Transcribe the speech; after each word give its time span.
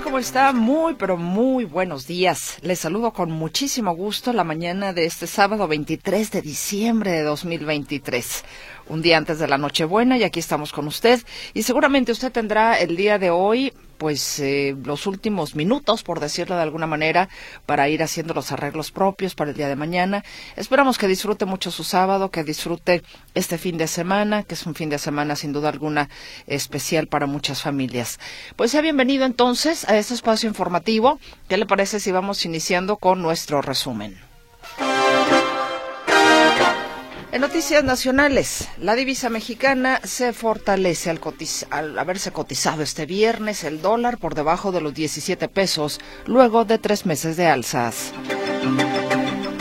¿Cómo 0.00 0.18
está? 0.18 0.52
Muy, 0.54 0.94
pero 0.94 1.18
muy 1.18 1.66
buenos 1.66 2.06
días. 2.06 2.56
Les 2.62 2.78
saludo 2.78 3.12
con 3.12 3.30
muchísimo 3.30 3.94
gusto 3.94 4.32
la 4.32 4.42
mañana 4.42 4.94
de 4.94 5.04
este 5.04 5.26
sábado 5.26 5.68
23 5.68 6.30
de 6.30 6.40
diciembre 6.40 7.10
de 7.10 7.22
2023 7.22 8.44
un 8.88 9.02
día 9.02 9.18
antes 9.18 9.38
de 9.38 9.48
la 9.48 9.58
Nochebuena 9.58 10.16
y 10.16 10.24
aquí 10.24 10.40
estamos 10.40 10.72
con 10.72 10.86
usted 10.86 11.20
y 11.52 11.64
seguramente 11.64 12.10
usted 12.10 12.32
tendrá 12.32 12.78
el 12.78 12.96
día 12.96 13.18
de 13.18 13.30
hoy 13.30 13.74
pues 14.02 14.40
eh, 14.40 14.74
los 14.84 15.06
últimos 15.06 15.54
minutos, 15.54 16.02
por 16.02 16.18
decirlo 16.18 16.56
de 16.56 16.62
alguna 16.62 16.88
manera, 16.88 17.28
para 17.66 17.88
ir 17.88 18.02
haciendo 18.02 18.34
los 18.34 18.50
arreglos 18.50 18.90
propios 18.90 19.36
para 19.36 19.50
el 19.52 19.56
día 19.56 19.68
de 19.68 19.76
mañana. 19.76 20.24
Esperamos 20.56 20.98
que 20.98 21.06
disfrute 21.06 21.44
mucho 21.44 21.70
su 21.70 21.84
sábado, 21.84 22.32
que 22.32 22.42
disfrute 22.42 23.04
este 23.36 23.58
fin 23.58 23.78
de 23.78 23.86
semana, 23.86 24.42
que 24.42 24.54
es 24.54 24.66
un 24.66 24.74
fin 24.74 24.90
de 24.90 24.98
semana 24.98 25.36
sin 25.36 25.52
duda 25.52 25.68
alguna 25.68 26.08
especial 26.48 27.06
para 27.06 27.26
muchas 27.26 27.62
familias. 27.62 28.18
Pues 28.56 28.72
sea 28.72 28.80
bienvenido 28.80 29.24
entonces 29.24 29.88
a 29.88 29.96
este 29.96 30.14
espacio 30.14 30.48
informativo. 30.48 31.20
¿Qué 31.48 31.56
le 31.56 31.66
parece 31.66 32.00
si 32.00 32.10
vamos 32.10 32.44
iniciando 32.44 32.96
con 32.96 33.22
nuestro 33.22 33.62
resumen? 33.62 34.31
En 37.32 37.40
noticias 37.40 37.82
nacionales, 37.82 38.68
la 38.76 38.94
divisa 38.94 39.30
mexicana 39.30 40.02
se 40.04 40.34
fortalece 40.34 41.16
al, 41.70 41.98
haberse 41.98 42.30
cotizado 42.30 42.82
este 42.82 43.06
viernes 43.06 43.64
el 43.64 43.80
dólar 43.80 44.18
por 44.18 44.34
debajo 44.34 44.70
de 44.70 44.82
los 44.82 44.92
17 44.92 45.48
pesos, 45.48 45.98
luego 46.26 46.66
de 46.66 46.76
tres 46.76 47.06
meses 47.06 47.38
de 47.38 47.46
alzas. 47.46 48.12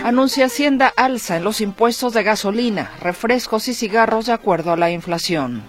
Anuncia 0.04 0.48
Hacienda 0.48 0.92
alza 0.98 1.38
en 1.38 1.46
los 1.46 1.62
impuestos 1.62 2.14
de 2.14 2.24
gasolina, 2.24 2.92
refrescos 3.00 3.70
y 3.70 3.74
cigarros 3.74 4.26
de 4.26 4.34
acuerdo 4.34 4.74
a 4.74 4.78
la 4.78 4.92
inflación. 4.92 5.64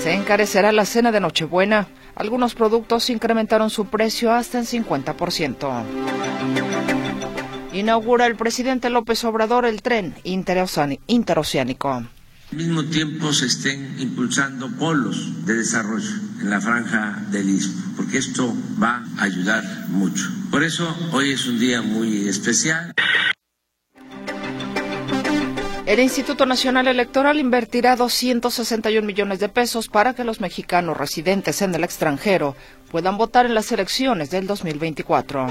Se 0.00 0.12
encarecerá 0.12 0.70
la 0.70 0.84
cena 0.84 1.10
de 1.10 1.18
Nochebuena. 1.18 1.88
Algunos 2.14 2.54
productos 2.54 3.10
incrementaron 3.10 3.68
su 3.68 3.86
precio 3.86 4.32
hasta 4.32 4.58
en 4.58 4.66
50% 4.66 6.99
inaugura 7.80 8.26
el 8.26 8.36
presidente 8.36 8.90
López 8.90 9.24
Obrador 9.24 9.64
el 9.64 9.82
tren 9.82 10.14
interoceánico. 10.24 11.92
Al 11.92 12.56
mismo 12.56 12.84
tiempo 12.84 13.32
se 13.32 13.46
estén 13.46 13.96
impulsando 14.00 14.68
polos 14.72 15.46
de 15.46 15.54
desarrollo 15.54 16.10
en 16.40 16.50
la 16.50 16.60
franja 16.60 17.22
del 17.30 17.48
Istmo, 17.48 17.94
porque 17.96 18.18
esto 18.18 18.52
va 18.82 19.04
a 19.18 19.24
ayudar 19.24 19.64
mucho. 19.88 20.28
Por 20.50 20.64
eso 20.64 20.96
hoy 21.12 21.30
es 21.30 21.46
un 21.46 21.60
día 21.60 21.80
muy 21.80 22.28
especial. 22.28 22.92
El 25.86 25.98
Instituto 25.98 26.46
Nacional 26.46 26.86
Electoral 26.86 27.40
invertirá 27.40 27.96
261 27.96 29.04
millones 29.04 29.40
de 29.40 29.48
pesos 29.48 29.88
para 29.88 30.14
que 30.14 30.22
los 30.22 30.40
mexicanos 30.40 30.96
residentes 30.96 31.62
en 31.62 31.74
el 31.74 31.82
extranjero 31.82 32.54
puedan 32.90 33.16
votar 33.16 33.46
en 33.46 33.54
las 33.54 33.72
elecciones 33.72 34.30
del 34.30 34.46
2024. 34.46 35.48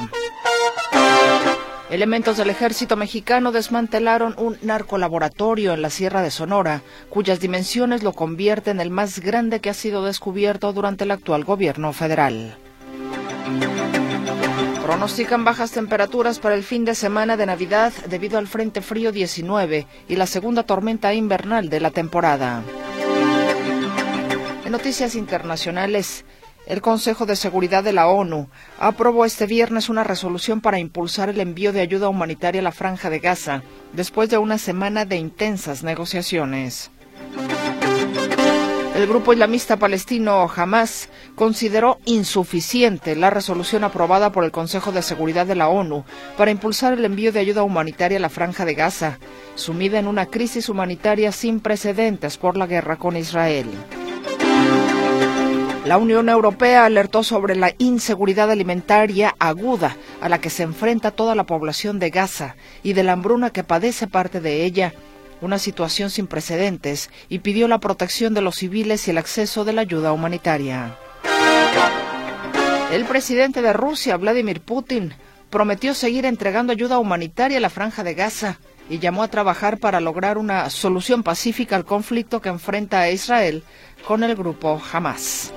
Elementos 1.89 2.37
del 2.37 2.51
ejército 2.51 2.95
mexicano 2.95 3.51
desmantelaron 3.51 4.35
un 4.37 4.57
narcolaboratorio 4.61 5.73
en 5.73 5.81
la 5.81 5.89
Sierra 5.89 6.21
de 6.21 6.29
Sonora, 6.29 6.83
cuyas 7.09 7.39
dimensiones 7.39 8.03
lo 8.03 8.13
convierten 8.13 8.77
en 8.77 8.81
el 8.81 8.91
más 8.91 9.19
grande 9.19 9.59
que 9.59 9.71
ha 9.71 9.73
sido 9.73 10.05
descubierto 10.05 10.71
durante 10.71 11.05
el 11.05 11.11
actual 11.11 11.43
gobierno 11.43 11.91
federal. 11.91 12.55
Pronostican 14.85 15.43
bajas 15.43 15.71
temperaturas 15.71 16.37
para 16.37 16.53
el 16.53 16.63
fin 16.63 16.85
de 16.85 16.93
semana 16.93 17.37
de 17.37 17.47
Navidad 17.47 17.91
debido 18.07 18.37
al 18.37 18.47
Frente 18.47 18.81
Frío 18.81 19.11
19 19.11 19.87
y 20.07 20.15
la 20.15 20.27
segunda 20.27 20.63
tormenta 20.63 21.15
invernal 21.15 21.69
de 21.69 21.79
la 21.79 21.89
temporada. 21.89 22.61
En 24.63 24.71
noticias 24.71 25.15
internacionales, 25.15 26.23
el 26.69 26.81
Consejo 26.81 27.25
de 27.25 27.35
Seguridad 27.35 27.83
de 27.83 27.93
la 27.93 28.07
ONU 28.07 28.47
aprobó 28.79 29.25
este 29.25 29.47
viernes 29.47 29.89
una 29.89 30.03
resolución 30.03 30.61
para 30.61 30.77
impulsar 30.77 31.27
el 31.29 31.39
envío 31.39 31.73
de 31.73 31.81
ayuda 31.81 32.09
humanitaria 32.09 32.61
a 32.61 32.63
la 32.63 32.71
franja 32.71 33.09
de 33.09 33.19
Gaza, 33.19 33.63
después 33.91 34.29
de 34.29 34.37
una 34.37 34.59
semana 34.59 35.03
de 35.03 35.17
intensas 35.17 35.83
negociaciones. 35.83 36.91
El 38.95 39.07
grupo 39.07 39.33
islamista 39.33 39.77
palestino 39.77 40.47
Hamas 40.55 41.09
consideró 41.35 41.97
insuficiente 42.05 43.15
la 43.15 43.31
resolución 43.31 43.83
aprobada 43.83 44.31
por 44.31 44.43
el 44.43 44.51
Consejo 44.51 44.91
de 44.91 45.01
Seguridad 45.01 45.47
de 45.47 45.55
la 45.55 45.69
ONU 45.69 46.03
para 46.37 46.51
impulsar 46.51 46.93
el 46.93 47.05
envío 47.05 47.31
de 47.31 47.39
ayuda 47.39 47.63
humanitaria 47.63 48.19
a 48.19 48.21
la 48.21 48.29
franja 48.29 48.65
de 48.65 48.75
Gaza, 48.75 49.17
sumida 49.55 49.97
en 49.97 50.07
una 50.07 50.27
crisis 50.27 50.69
humanitaria 50.69 51.31
sin 51.31 51.61
precedentes 51.61 52.37
por 52.37 52.57
la 52.57 52.67
guerra 52.67 52.97
con 52.97 53.17
Israel. 53.17 53.69
La 55.85 55.97
Unión 55.97 56.29
Europea 56.29 56.85
alertó 56.85 57.23
sobre 57.23 57.55
la 57.55 57.73
inseguridad 57.77 58.51
alimentaria 58.51 59.35
aguda 59.39 59.95
a 60.21 60.29
la 60.29 60.39
que 60.39 60.49
se 60.49 60.63
enfrenta 60.63 61.11
toda 61.11 61.35
la 61.35 61.45
población 61.45 61.99
de 61.99 62.09
Gaza 62.09 62.55
y 62.83 62.93
de 62.93 63.03
la 63.03 63.13
hambruna 63.13 63.51
que 63.51 63.63
padece 63.63 64.05
parte 64.05 64.41
de 64.41 64.65
ella, 64.65 64.93
una 65.41 65.57
situación 65.57 66.09
sin 66.09 66.27
precedentes, 66.27 67.09
y 67.29 67.39
pidió 67.39 67.67
la 67.67 67.79
protección 67.79 68.33
de 68.33 68.41
los 68.41 68.55
civiles 68.55 69.07
y 69.07 69.11
el 69.11 69.17
acceso 69.17 69.63
de 69.63 69.73
la 69.73 69.81
ayuda 69.81 70.11
humanitaria. 70.11 70.95
El 72.91 73.05
presidente 73.05 73.61
de 73.61 73.71
Rusia, 73.71 74.17
Vladimir 74.17 74.61
Putin, 74.61 75.13
prometió 75.49 75.93
seguir 75.93 76.25
entregando 76.25 76.73
ayuda 76.73 76.99
humanitaria 76.99 77.57
a 77.57 77.61
la 77.61 77.69
franja 77.69 78.03
de 78.03 78.15
Gaza 78.15 78.59
y 78.89 78.99
llamó 78.99 79.23
a 79.23 79.27
trabajar 79.27 79.77
para 79.77 79.99
lograr 79.99 80.37
una 80.37 80.69
solución 80.69 81.23
pacífica 81.23 81.75
al 81.75 81.85
conflicto 81.85 82.41
que 82.41 82.49
enfrenta 82.49 83.01
a 83.01 83.11
Israel 83.11 83.63
con 84.07 84.23
el 84.23 84.35
grupo 84.35 84.81
Hamas. 84.91 85.53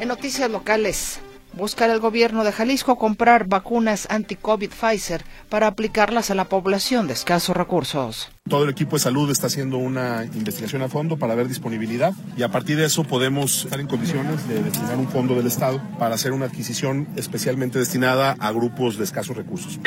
En 0.00 0.08
noticias 0.08 0.50
locales, 0.50 1.20
buscar 1.58 1.90
el 1.90 2.00
gobierno 2.00 2.44
de 2.44 2.52
Jalisco 2.52 2.96
comprar 2.96 3.46
vacunas 3.46 4.06
anti-COVID 4.10 4.70
Pfizer 4.70 5.24
para 5.48 5.66
aplicarlas 5.66 6.30
a 6.30 6.34
la 6.34 6.44
población 6.44 7.06
de 7.06 7.14
escasos 7.14 7.56
recursos. 7.56 8.30
Todo 8.48 8.64
el 8.64 8.70
equipo 8.70 8.96
de 8.96 9.00
salud 9.00 9.30
está 9.30 9.48
haciendo 9.48 9.76
una 9.76 10.24
investigación 10.24 10.82
a 10.82 10.88
fondo 10.88 11.18
para 11.18 11.34
ver 11.34 11.48
disponibilidad 11.48 12.12
y 12.36 12.42
a 12.42 12.48
partir 12.48 12.76
de 12.76 12.86
eso 12.86 13.04
podemos 13.04 13.64
estar 13.64 13.80
en 13.80 13.86
condiciones 13.88 14.48
de 14.48 14.62
destinar 14.62 14.96
un 14.96 15.08
fondo 15.08 15.34
del 15.34 15.46
Estado 15.46 15.82
para 15.98 16.14
hacer 16.14 16.32
una 16.32 16.46
adquisición 16.46 17.08
especialmente 17.16 17.78
destinada 17.78 18.36
a 18.38 18.52
grupos 18.52 18.96
de 18.96 19.04
escasos 19.04 19.36
recursos. 19.36 19.78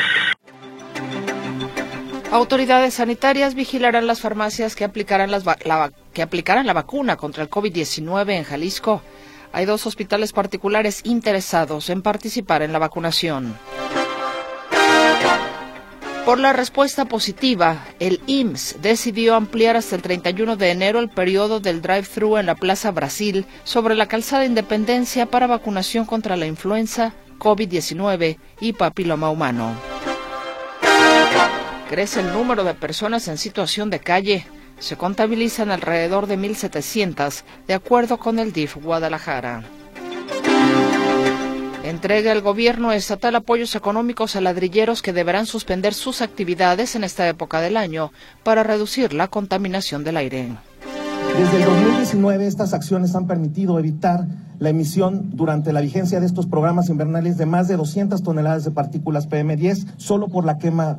Autoridades 2.32 2.94
sanitarias 2.94 3.54
vigilarán 3.54 4.06
las 4.06 4.22
farmacias 4.22 4.74
que 4.74 4.84
aplicarán, 4.84 5.30
la, 5.30 6.72
vacuna 6.72 7.16
contra 7.18 7.42
el 7.42 7.50
COVID-19 7.50 8.30
en 8.30 8.44
Jalisco. 8.44 9.02
Hay 9.52 9.66
dos 9.66 9.86
hospitales 9.86 10.32
particulares 10.32 11.02
interesados 11.04 11.90
en 11.90 12.00
participar 12.00 12.62
en 12.62 12.72
la 12.72 12.78
vacunación. 12.78 13.54
Por 16.24 16.38
la 16.38 16.54
respuesta 16.54 17.04
positiva, 17.04 17.84
el 18.00 18.22
IMSS 18.26 18.80
decidió 18.80 19.34
ampliar 19.34 19.76
hasta 19.76 19.96
el 19.96 20.00
31 20.00 20.56
de 20.56 20.70
enero 20.70 21.00
el 21.00 21.10
periodo 21.10 21.60
del 21.60 21.82
drive-thru 21.82 22.38
en 22.38 22.46
la 22.46 22.54
Plaza 22.54 22.92
Brasil 22.92 23.44
sobre 23.64 23.94
la 23.94 24.06
calzada 24.06 24.46
Independencia 24.46 25.26
para 25.26 25.46
vacunación 25.46 26.06
contra 26.06 26.38
la 26.38 26.46
influenza, 26.46 27.12
COVID-19 27.38 28.38
y 28.58 28.72
papiloma 28.72 29.28
humano 29.28 29.91
crece 31.92 32.20
el 32.20 32.32
número 32.32 32.64
de 32.64 32.72
personas 32.72 33.28
en 33.28 33.36
situación 33.36 33.90
de 33.90 34.00
calle. 34.00 34.46
Se 34.78 34.96
contabilizan 34.96 35.70
alrededor 35.70 36.26
de 36.26 36.38
1.700, 36.38 37.42
de 37.66 37.74
acuerdo 37.74 38.16
con 38.16 38.38
el 38.38 38.54
DIF 38.54 38.76
Guadalajara. 38.76 39.62
Entrega 41.84 42.32
el 42.32 42.40
gobierno 42.40 42.92
estatal 42.92 43.36
apoyos 43.36 43.74
económicos 43.74 44.36
a 44.36 44.40
ladrilleros 44.40 45.02
que 45.02 45.12
deberán 45.12 45.44
suspender 45.44 45.92
sus 45.92 46.22
actividades 46.22 46.96
en 46.96 47.04
esta 47.04 47.28
época 47.28 47.60
del 47.60 47.76
año 47.76 48.10
para 48.42 48.62
reducir 48.62 49.12
la 49.12 49.28
contaminación 49.28 50.02
del 50.02 50.16
aire. 50.16 50.48
Desde 51.38 51.58
el 51.58 51.64
2019 51.64 52.46
estas 52.46 52.72
acciones 52.72 53.14
han 53.14 53.26
permitido 53.26 53.78
evitar 53.78 54.24
la 54.58 54.70
emisión 54.70 55.36
durante 55.36 55.74
la 55.74 55.82
vigencia 55.82 56.20
de 56.20 56.26
estos 56.26 56.46
programas 56.46 56.88
invernales 56.88 57.36
de 57.36 57.44
más 57.44 57.68
de 57.68 57.76
200 57.76 58.22
toneladas 58.22 58.64
de 58.64 58.70
partículas 58.70 59.28
PM10 59.28 59.98
solo 59.98 60.28
por 60.28 60.46
la 60.46 60.56
quema 60.56 60.96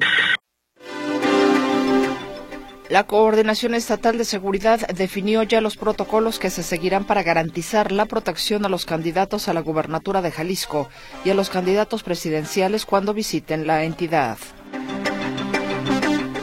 la 2.93 3.07
Coordinación 3.07 3.73
Estatal 3.73 4.19
de 4.19 4.23
Seguridad 4.23 4.87
definió 4.89 5.41
ya 5.41 5.61
los 5.61 5.77
protocolos 5.77 6.37
que 6.37 6.51
se 6.51 6.61
seguirán 6.61 7.05
para 7.05 7.23
garantizar 7.23 7.91
la 7.91 8.05
protección 8.05 8.65
a 8.65 8.69
los 8.69 8.85
candidatos 8.85 9.47
a 9.47 9.53
la 9.55 9.61
gubernatura 9.61 10.21
de 10.21 10.29
Jalisco 10.29 10.89
y 11.25 11.31
a 11.31 11.33
los 11.33 11.49
candidatos 11.49 12.03
presidenciales 12.03 12.85
cuando 12.85 13.15
visiten 13.15 13.65
la 13.65 13.83
entidad. 13.83 14.37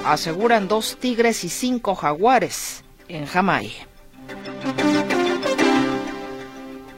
aseguran 0.05 0.67
dos 0.67 0.97
tigres 0.99 1.45
y 1.45 1.49
cinco 1.49 1.95
jaguares 1.95 2.83
en 3.07 3.27
Jamay. 3.27 3.73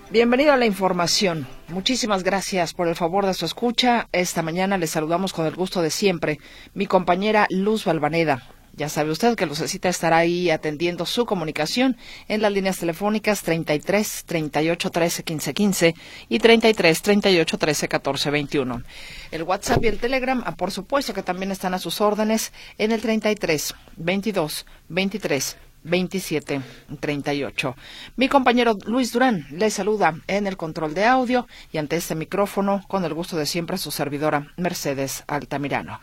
Bienvenido 0.08 0.54
a 0.54 0.56
la 0.56 0.64
información. 0.64 1.46
Muchísimas 1.68 2.22
gracias 2.22 2.72
por 2.72 2.88
el 2.88 2.96
favor 2.96 3.26
de 3.26 3.34
su 3.34 3.44
escucha. 3.44 4.08
Esta 4.12 4.40
mañana 4.40 4.78
les 4.78 4.88
saludamos 4.88 5.34
con 5.34 5.44
el 5.44 5.54
gusto 5.54 5.82
de 5.82 5.90
siempre. 5.90 6.38
Mi 6.72 6.86
compañera 6.86 7.46
Luz 7.50 7.84
Balvaneda. 7.84 8.51
Ya 8.74 8.88
sabe 8.88 9.10
usted 9.10 9.36
que 9.36 9.44
Lucecita 9.44 9.90
estará 9.90 10.16
ahí 10.16 10.48
atendiendo 10.48 11.04
su 11.04 11.26
comunicación 11.26 11.98
en 12.26 12.40
las 12.40 12.50
líneas 12.50 12.78
telefónicas 12.78 13.42
33 13.42 14.24
38 14.24 14.90
13 14.90 15.22
15 15.24 15.54
15 15.54 15.94
y 16.30 16.38
33 16.38 17.02
38 17.02 17.58
13 17.58 17.88
14 17.88 18.30
21. 18.30 18.82
El 19.30 19.42
WhatsApp 19.42 19.84
y 19.84 19.88
el 19.88 19.98
Telegram, 19.98 20.42
ah, 20.46 20.56
por 20.56 20.70
supuesto 20.70 21.12
que 21.12 21.22
también 21.22 21.52
están 21.52 21.74
a 21.74 21.78
sus 21.78 22.00
órdenes 22.00 22.52
en 22.78 22.92
el 22.92 23.02
33 23.02 23.74
22 23.98 24.66
23 24.88 25.56
2738. 25.84 27.76
Mi 28.16 28.28
compañero 28.28 28.78
Luis 28.86 29.12
Durán 29.12 29.46
le 29.50 29.68
saluda 29.70 30.14
en 30.28 30.46
el 30.46 30.56
control 30.56 30.94
de 30.94 31.04
audio 31.04 31.46
y 31.72 31.78
ante 31.78 31.96
este 31.96 32.14
micrófono, 32.14 32.84
con 32.88 33.04
el 33.04 33.12
gusto 33.14 33.36
de 33.36 33.44
siempre, 33.46 33.76
su 33.78 33.90
servidora 33.90 34.52
Mercedes 34.56 35.24
Altamirano. 35.26 36.00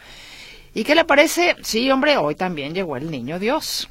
¿Y 0.74 0.84
qué 0.84 0.96
le 0.96 1.06
parece? 1.06 1.56
Sí, 1.64 1.90
hombre, 1.90 2.18
hoy 2.18 2.36
también 2.36 2.74
llegó 2.74 2.96
el 2.96 3.10
niño 3.10 3.40
Dios. 3.40 3.90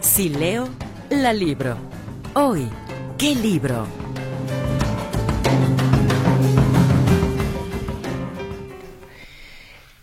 Si 0.00 0.30
leo, 0.30 0.68
la 1.10 1.32
libro. 1.32 1.76
Hoy, 2.34 2.68
¿qué 3.18 3.34
libro? 3.34 3.86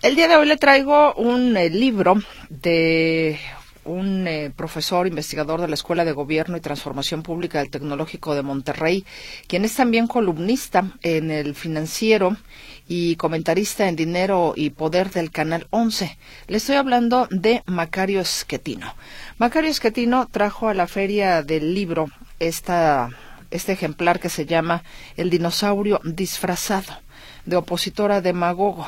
El 0.02 0.16
día 0.16 0.28
de 0.28 0.36
hoy 0.36 0.46
le 0.46 0.58
traigo 0.58 1.16
un 1.16 1.58
eh, 1.58 1.70
libro 1.72 2.16
de 2.50 3.40
un 3.86 4.28
eh, 4.28 4.52
profesor 4.56 5.08
investigador 5.08 5.62
de 5.62 5.68
la 5.68 5.76
Escuela 5.76 6.06
de 6.06 6.12
Gobierno 6.12 6.58
y 6.58 6.62
Transformación 6.62 7.24
Pública 7.24 7.60
del 7.60 7.70
Tecnológico 7.70 8.36
de 8.36 8.42
Monterrey, 8.42 9.06
quien 9.48 9.64
es 9.64 9.76
también 9.76 10.08
columnista 10.08 10.92
en 11.02 11.32
el 11.32 11.56
financiero 11.56 12.36
y 12.88 13.16
comentarista 13.16 13.88
en 13.88 13.96
Dinero 13.96 14.54
y 14.56 14.70
Poder 14.70 15.12
del 15.12 15.32
Canal 15.32 15.68
11. 15.72 16.18
Le 16.48 16.58
estoy 16.58 16.76
hablando 16.76 17.28
de 17.32 17.64
Macario 17.66 18.22
Esquetino. 18.22 18.94
Macario 19.38 19.70
Esquetino 19.70 20.28
trajo 20.28 20.70
a 20.70 20.74
la 20.74 20.88
Feria 20.88 21.42
del 21.42 21.74
Libro 21.74 22.10
esta, 22.40 23.10
este 23.52 23.72
ejemplar 23.74 24.20
que 24.20 24.30
se 24.30 24.46
llama 24.46 24.84
El 25.18 25.30
dinosaurio 25.30 26.00
disfrazado, 26.04 26.94
de 27.46 27.56
opositora 27.56 28.22
demagogo. 28.22 28.88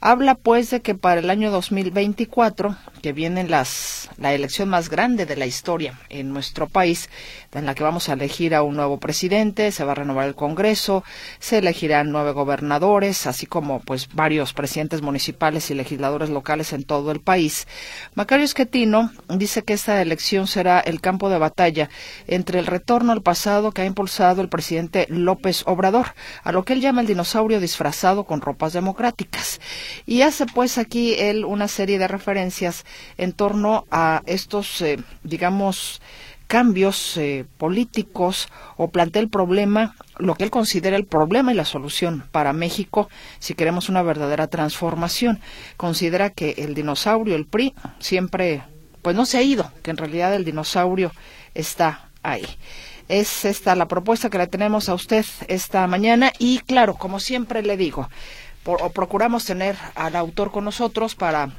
Habla 0.00 0.36
pues 0.36 0.70
de 0.70 0.80
que 0.80 0.94
para 0.94 1.18
el 1.18 1.28
año 1.28 1.50
2024, 1.50 2.76
que 3.02 3.12
viene 3.12 3.42
las, 3.42 4.08
la 4.16 4.32
elección 4.32 4.68
más 4.68 4.90
grande 4.90 5.26
de 5.26 5.34
la 5.34 5.44
historia 5.44 5.98
en 6.08 6.32
nuestro 6.32 6.68
país, 6.68 7.10
en 7.52 7.66
la 7.66 7.74
que 7.74 7.82
vamos 7.82 8.08
a 8.08 8.12
elegir 8.12 8.54
a 8.54 8.62
un 8.62 8.76
nuevo 8.76 8.98
presidente, 8.98 9.72
se 9.72 9.82
va 9.82 9.92
a 9.92 9.96
renovar 9.96 10.28
el 10.28 10.36
Congreso, 10.36 11.02
se 11.40 11.58
elegirán 11.58 12.12
nueve 12.12 12.30
gobernadores, 12.30 13.26
así 13.26 13.46
como 13.46 13.80
pues 13.80 14.08
varios 14.14 14.52
presidentes 14.52 15.02
municipales 15.02 15.68
y 15.72 15.74
legisladores 15.74 16.30
locales 16.30 16.72
en 16.72 16.84
todo 16.84 17.10
el 17.10 17.18
país. 17.18 17.66
Macario 18.14 18.44
Esquetino 18.44 19.10
dice 19.28 19.64
que 19.64 19.72
esta 19.72 20.00
elección 20.00 20.46
será 20.46 20.78
el 20.78 21.00
campo 21.00 21.28
de 21.28 21.38
batalla 21.38 21.90
entre 22.28 22.60
el 22.60 22.66
retorno 22.66 23.10
al 23.10 23.22
pasado 23.22 23.72
que 23.72 23.82
ha 23.82 23.86
impulsado 23.86 24.42
el 24.42 24.48
presidente 24.48 25.06
López 25.08 25.64
Obrador, 25.66 26.14
a 26.44 26.52
lo 26.52 26.64
que 26.64 26.74
él 26.74 26.80
llama 26.80 27.00
el 27.00 27.08
dinosaurio 27.08 27.58
disfrazado 27.58 28.22
con 28.22 28.40
ropas 28.40 28.72
democráticas. 28.72 29.58
Y 30.06 30.22
hace 30.22 30.46
pues 30.46 30.78
aquí 30.78 31.14
él 31.14 31.44
una 31.44 31.68
serie 31.68 31.98
de 31.98 32.08
referencias 32.08 32.84
en 33.16 33.32
torno 33.32 33.86
a 33.90 34.22
estos, 34.26 34.80
eh, 34.82 34.98
digamos, 35.22 36.00
cambios 36.48 37.18
eh, 37.18 37.44
políticos 37.58 38.48
o 38.76 38.88
plantea 38.88 39.22
el 39.22 39.28
problema, 39.28 39.94
lo 40.16 40.34
que 40.34 40.44
él 40.44 40.50
considera 40.50 40.96
el 40.96 41.04
problema 41.04 41.52
y 41.52 41.54
la 41.54 41.66
solución 41.66 42.24
para 42.32 42.54
México 42.54 43.08
si 43.38 43.54
queremos 43.54 43.88
una 43.88 44.02
verdadera 44.02 44.48
transformación. 44.48 45.40
Considera 45.76 46.30
que 46.30 46.54
el 46.58 46.74
dinosaurio, 46.74 47.36
el 47.36 47.46
PRI, 47.46 47.74
siempre, 48.00 48.62
pues 49.02 49.14
no 49.14 49.26
se 49.26 49.38
ha 49.38 49.42
ido, 49.42 49.70
que 49.82 49.90
en 49.90 49.98
realidad 49.98 50.34
el 50.34 50.46
dinosaurio 50.46 51.12
está 51.54 52.08
ahí. 52.22 52.46
Es 53.08 53.44
esta 53.44 53.74
la 53.74 53.86
propuesta 53.86 54.30
que 54.30 54.38
le 54.38 54.46
tenemos 54.46 54.88
a 54.88 54.94
usted 54.94 55.24
esta 55.48 55.86
mañana 55.86 56.32
y 56.38 56.58
claro, 56.60 56.94
como 56.94 57.20
siempre 57.20 57.62
le 57.62 57.76
digo, 57.76 58.08
o 58.68 58.90
procuramos 58.90 59.44
tener 59.44 59.76
al 59.94 60.14
autor 60.14 60.50
con 60.50 60.64
nosotros 60.64 61.14
para 61.14 61.50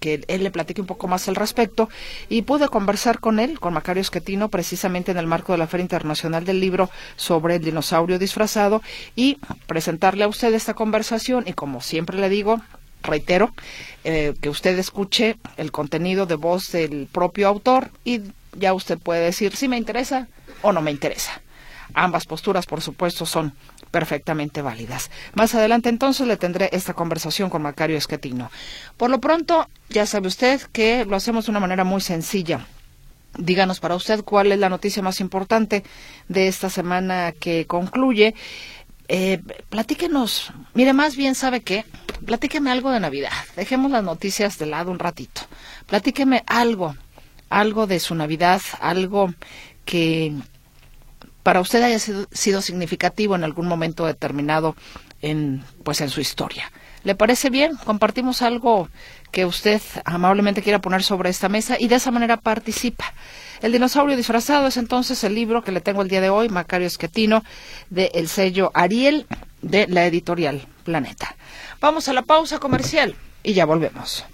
que 0.00 0.24
él 0.28 0.44
le 0.44 0.50
platique 0.50 0.80
un 0.80 0.86
poco 0.86 1.08
más 1.08 1.28
al 1.28 1.34
respecto 1.34 1.88
y 2.28 2.42
pude 2.42 2.68
conversar 2.68 3.18
con 3.18 3.40
él, 3.40 3.58
con 3.58 3.74
Macario 3.74 4.00
Esquetino, 4.00 4.48
precisamente 4.48 5.10
en 5.10 5.18
el 5.18 5.26
marco 5.26 5.52
de 5.52 5.58
la 5.58 5.66
Feria 5.66 5.82
Internacional 5.82 6.44
del 6.44 6.60
Libro 6.60 6.90
sobre 7.16 7.56
el 7.56 7.64
dinosaurio 7.64 8.18
disfrazado 8.18 8.82
y 9.16 9.38
presentarle 9.66 10.24
a 10.24 10.28
usted 10.28 10.54
esta 10.54 10.74
conversación 10.74 11.44
y 11.46 11.52
como 11.54 11.80
siempre 11.80 12.18
le 12.18 12.28
digo, 12.28 12.60
reitero, 13.02 13.52
eh, 14.04 14.34
que 14.40 14.50
usted 14.50 14.78
escuche 14.78 15.36
el 15.56 15.72
contenido 15.72 16.26
de 16.26 16.36
voz 16.36 16.70
del 16.70 17.08
propio 17.10 17.48
autor 17.48 17.90
y 18.04 18.20
ya 18.56 18.74
usted 18.74 18.98
puede 18.98 19.24
decir 19.24 19.56
si 19.56 19.68
me 19.68 19.78
interesa 19.78 20.28
o 20.62 20.72
no 20.72 20.80
me 20.80 20.90
interesa. 20.90 21.40
Ambas 21.94 22.26
posturas, 22.26 22.66
por 22.66 22.82
supuesto, 22.82 23.24
son 23.24 23.54
perfectamente 23.90 24.62
válidas. 24.62 25.10
Más 25.34 25.54
adelante 25.54 25.88
entonces 25.88 26.26
le 26.26 26.36
tendré 26.36 26.70
esta 26.72 26.94
conversación 26.94 27.50
con 27.50 27.62
Macario 27.62 27.96
Esquetino. 27.96 28.50
Por 28.96 29.10
lo 29.10 29.20
pronto, 29.20 29.68
ya 29.88 30.06
sabe 30.06 30.28
usted 30.28 30.60
que 30.72 31.04
lo 31.04 31.16
hacemos 31.16 31.46
de 31.46 31.50
una 31.50 31.60
manera 31.60 31.84
muy 31.84 32.00
sencilla. 32.00 32.66
Díganos 33.36 33.80
para 33.80 33.94
usted 33.94 34.24
cuál 34.24 34.52
es 34.52 34.58
la 34.58 34.68
noticia 34.68 35.02
más 35.02 35.20
importante 35.20 35.84
de 36.28 36.48
esta 36.48 36.70
semana 36.70 37.32
que 37.32 37.66
concluye. 37.66 38.34
Eh, 39.08 39.40
platíquenos, 39.70 40.52
mire, 40.74 40.92
más 40.92 41.16
bien 41.16 41.34
sabe 41.34 41.62
qué, 41.62 41.84
platíqueme 42.26 42.70
algo 42.70 42.90
de 42.90 43.00
Navidad. 43.00 43.32
Dejemos 43.56 43.90
las 43.90 44.04
noticias 44.04 44.58
de 44.58 44.66
lado 44.66 44.90
un 44.90 44.98
ratito. 44.98 45.42
Platíqueme 45.86 46.42
algo, 46.46 46.94
algo 47.48 47.86
de 47.86 48.00
su 48.00 48.14
Navidad, 48.14 48.60
algo 48.80 49.32
que 49.84 50.34
para 51.48 51.62
usted 51.62 51.82
haya 51.82 51.98
sido, 51.98 52.60
significativo 52.60 53.34
en 53.34 53.42
algún 53.42 53.66
momento 53.66 54.04
determinado 54.04 54.76
en, 55.22 55.64
pues 55.82 56.02
en 56.02 56.10
su 56.10 56.20
historia. 56.20 56.70
¿Le 57.04 57.14
parece 57.14 57.48
bien? 57.48 57.74
Compartimos 57.86 58.42
algo 58.42 58.90
que 59.32 59.46
usted 59.46 59.80
amablemente 60.04 60.60
quiera 60.60 60.82
poner 60.82 61.02
sobre 61.02 61.30
esta 61.30 61.48
mesa 61.48 61.76
y 61.80 61.88
de 61.88 61.94
esa 61.94 62.10
manera 62.10 62.36
participa. 62.36 63.14
El 63.62 63.72
dinosaurio 63.72 64.14
disfrazado 64.14 64.66
es 64.66 64.76
entonces 64.76 65.24
el 65.24 65.34
libro 65.34 65.64
que 65.64 65.72
le 65.72 65.80
tengo 65.80 66.02
el 66.02 66.08
día 66.08 66.20
de 66.20 66.28
hoy, 66.28 66.50
Macario 66.50 66.86
Esquetino, 66.86 67.42
de 67.88 68.10
el 68.12 68.28
sello 68.28 68.70
Ariel 68.74 69.26
de 69.62 69.86
la 69.86 70.04
editorial 70.04 70.66
Planeta. 70.84 71.34
Vamos 71.80 72.10
a 72.10 72.12
la 72.12 72.24
pausa 72.24 72.58
comercial 72.58 73.16
y 73.42 73.54
ya 73.54 73.64
volvemos. 73.64 74.26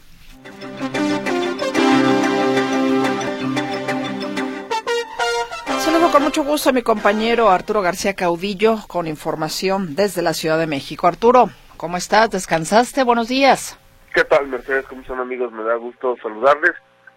Con 6.15 6.23
mucho 6.23 6.45
gusto 6.45 6.71
a 6.71 6.73
mi 6.73 6.83
compañero 6.83 7.51
Arturo 7.51 7.83
García 7.83 8.15
Caudillo 8.15 8.77
con 8.87 9.09
información 9.09 9.97
desde 9.97 10.23
la 10.23 10.33
Ciudad 10.33 10.61
de 10.61 10.69
México. 10.69 11.09
Arturo, 11.09 11.47
¿cómo 11.77 11.97
estás? 11.97 12.31
¿Descansaste? 12.31 13.03
Buenos 13.03 13.27
días. 13.27 13.77
¿Qué 14.15 14.23
tal, 14.23 14.47
Mercedes? 14.47 14.87
¿Cómo 14.87 15.01
están, 15.01 15.19
amigos? 15.19 15.51
Me 15.51 15.65
da 15.65 15.75
gusto 15.75 16.17
saludarles. 16.23 16.71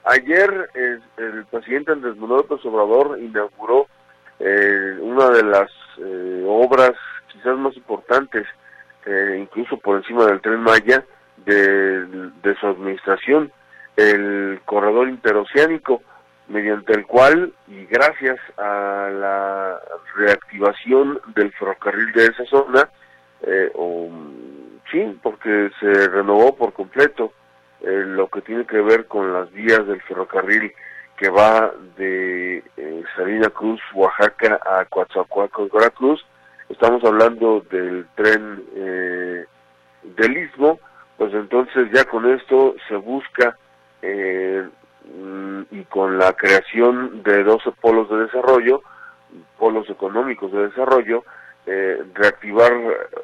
Ayer 0.03 0.71
el 1.17 1.45
presidente 1.45 1.91
Andrés 1.91 2.17
Manuel 2.17 2.41
López 2.49 2.65
Obrador 2.65 3.19
inauguró 3.21 3.85
eh, 4.39 4.97
una 4.99 5.29
de 5.29 5.43
las 5.43 5.69
eh, 5.99 6.43
obras 6.47 6.93
quizás 7.31 7.55
más 7.55 7.77
importantes, 7.77 8.47
eh, 9.05 9.37
incluso 9.39 9.77
por 9.77 9.97
encima 9.97 10.25
del 10.25 10.41
tren 10.41 10.61
Maya, 10.61 11.05
de, 11.45 12.03
de 12.41 12.55
su 12.59 12.65
administración, 12.65 13.51
el 13.95 14.59
corredor 14.65 15.07
interoceánico 15.07 16.01
mediante 16.49 16.93
el 16.93 17.05
cual, 17.05 17.53
y 17.67 17.85
gracias 17.85 18.39
a 18.57 19.09
la 19.11 19.79
reactivación 20.15 21.19
del 21.35 21.51
ferrocarril 21.53 22.11
de 22.13 22.25
esa 22.25 22.45
zona, 22.45 22.89
eh, 23.41 23.71
sí, 24.91 25.19
porque 25.21 25.69
se 25.79 26.07
renovó 26.09 26.55
por 26.55 26.73
completo 26.73 27.33
eh, 27.81 28.03
lo 28.05 28.27
que 28.27 28.41
tiene 28.41 28.65
que 28.65 28.81
ver 28.81 29.05
con 29.07 29.33
las 29.33 29.51
vías 29.51 29.85
del 29.85 30.01
ferrocarril 30.01 30.71
que 31.17 31.29
va 31.29 31.71
de 31.97 32.63
eh, 32.77 33.03
Salina 33.15 33.49
Cruz, 33.49 33.81
Oaxaca, 33.93 34.59
a 34.65 34.85
Coatzacoalcos, 34.85 35.71
Veracruz. 35.71 36.23
Estamos 36.69 37.03
hablando 37.03 37.61
del 37.71 38.05
tren 38.15 38.63
eh, 38.75 39.45
del 40.03 40.37
Istmo, 40.37 40.79
pues 41.17 41.33
entonces 41.33 41.89
ya 41.91 42.05
con 42.05 42.29
esto 42.31 42.75
se 42.87 42.95
busca 42.95 43.57
eh, 44.01 44.67
y 45.71 45.83
con 45.85 46.17
la 46.17 46.33
creación 46.33 47.23
de 47.23 47.43
12 47.43 47.71
polos 47.81 48.09
de 48.09 48.17
desarrollo, 48.17 48.81
polos 49.57 49.89
económicos 49.89 50.51
de 50.51 50.67
desarrollo, 50.67 51.23
eh, 51.65 52.03
reactivar 52.13 52.71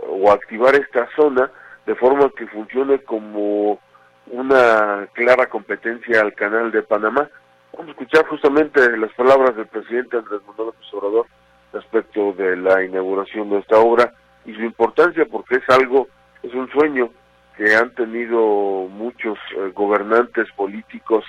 o 0.08 0.32
activar 0.32 0.76
esta 0.76 1.08
zona 1.16 1.50
de 1.86 1.96
forma 1.96 2.30
que 2.38 2.48
funcione 2.48 3.00
como 3.00 3.80
una 4.28 5.08
clara 5.14 5.48
competencia 5.48 6.22
al 6.22 6.34
canal 6.34 6.72
de 6.72 6.84
Panamá. 6.84 7.30
Vamos 7.74 7.88
a 7.88 7.92
escuchar 7.92 8.26
justamente 8.28 8.98
las 8.98 9.12
palabras 9.14 9.56
del 9.56 9.68
presidente 9.68 10.18
Andrés 10.18 10.42
Manuel 10.48 10.74
López 11.02 11.32
respecto 11.74 12.34
de 12.34 12.56
la 12.56 12.84
inauguración 12.84 13.50
de 13.50 13.60
esta 13.60 13.80
obra 13.80 14.14
y 14.46 14.54
su 14.54 14.62
importancia 14.62 15.26
porque 15.26 15.56
es 15.56 15.70
algo, 15.70 16.08
es 16.44 16.54
un 16.54 16.70
sueño 16.70 17.10
que 17.58 17.76
han 17.76 17.94
tenido 17.96 18.88
muchos 18.90 19.38
eh, 19.56 19.72
gobernantes 19.74 20.52
políticos 20.56 21.26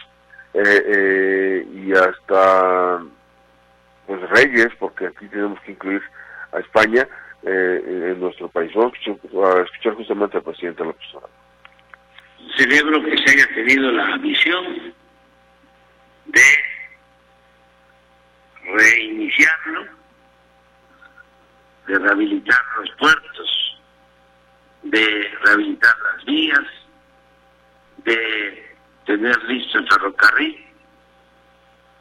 eh, 0.55 0.83
eh, 0.87 1.67
y 1.75 1.93
hasta 1.93 3.03
pues 4.07 4.21
reyes, 4.31 4.69
porque 4.79 5.09
aquí 5.09 5.27
tenemos 5.27 5.59
que 5.61 5.73
incluir 5.73 6.03
a 6.53 6.61
España 6.61 7.09
en 7.43 8.21
nuestro 8.21 8.49
país. 8.49 8.73
Vamos 8.75 8.95
a 8.95 9.63
escuchar, 9.63 9.95
justamente 9.95 10.37
al 10.39 10.43
presidente 10.45 10.85
López. 10.85 11.07
Celebro 12.57 13.03
que 13.03 13.19
se 13.19 13.31
haya 13.33 13.47
tenido 13.55 13.91
la 13.91 14.17
visión 14.19 14.95
de 16.27 16.41
reiniciarlo, 18.65 19.85
de 21.87 21.99
rehabilitar 21.99 22.61
los 22.79 22.91
puertos, 22.93 23.81
de 24.85 25.31
rehabilitar 25.43 25.95
las 25.99 26.25
vías, 26.25 26.65
de 28.05 28.64
tener 29.07 29.43
listo 29.45 29.79
el 29.79 29.89
ferrocarril 29.89 30.67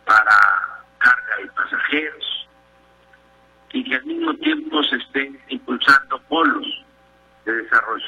para 0.06 0.38
carga 0.98 1.42
y 1.44 1.48
pasajeros 1.50 2.48
y 3.74 3.84
que 3.84 3.96
al 3.96 4.06
mismo 4.06 4.34
tiempo 4.36 4.84
se 4.84 4.98
estén 4.98 5.40
impulsando 5.50 6.20
polos 6.30 6.86
de 7.46 7.54
desarrollo 7.54 8.06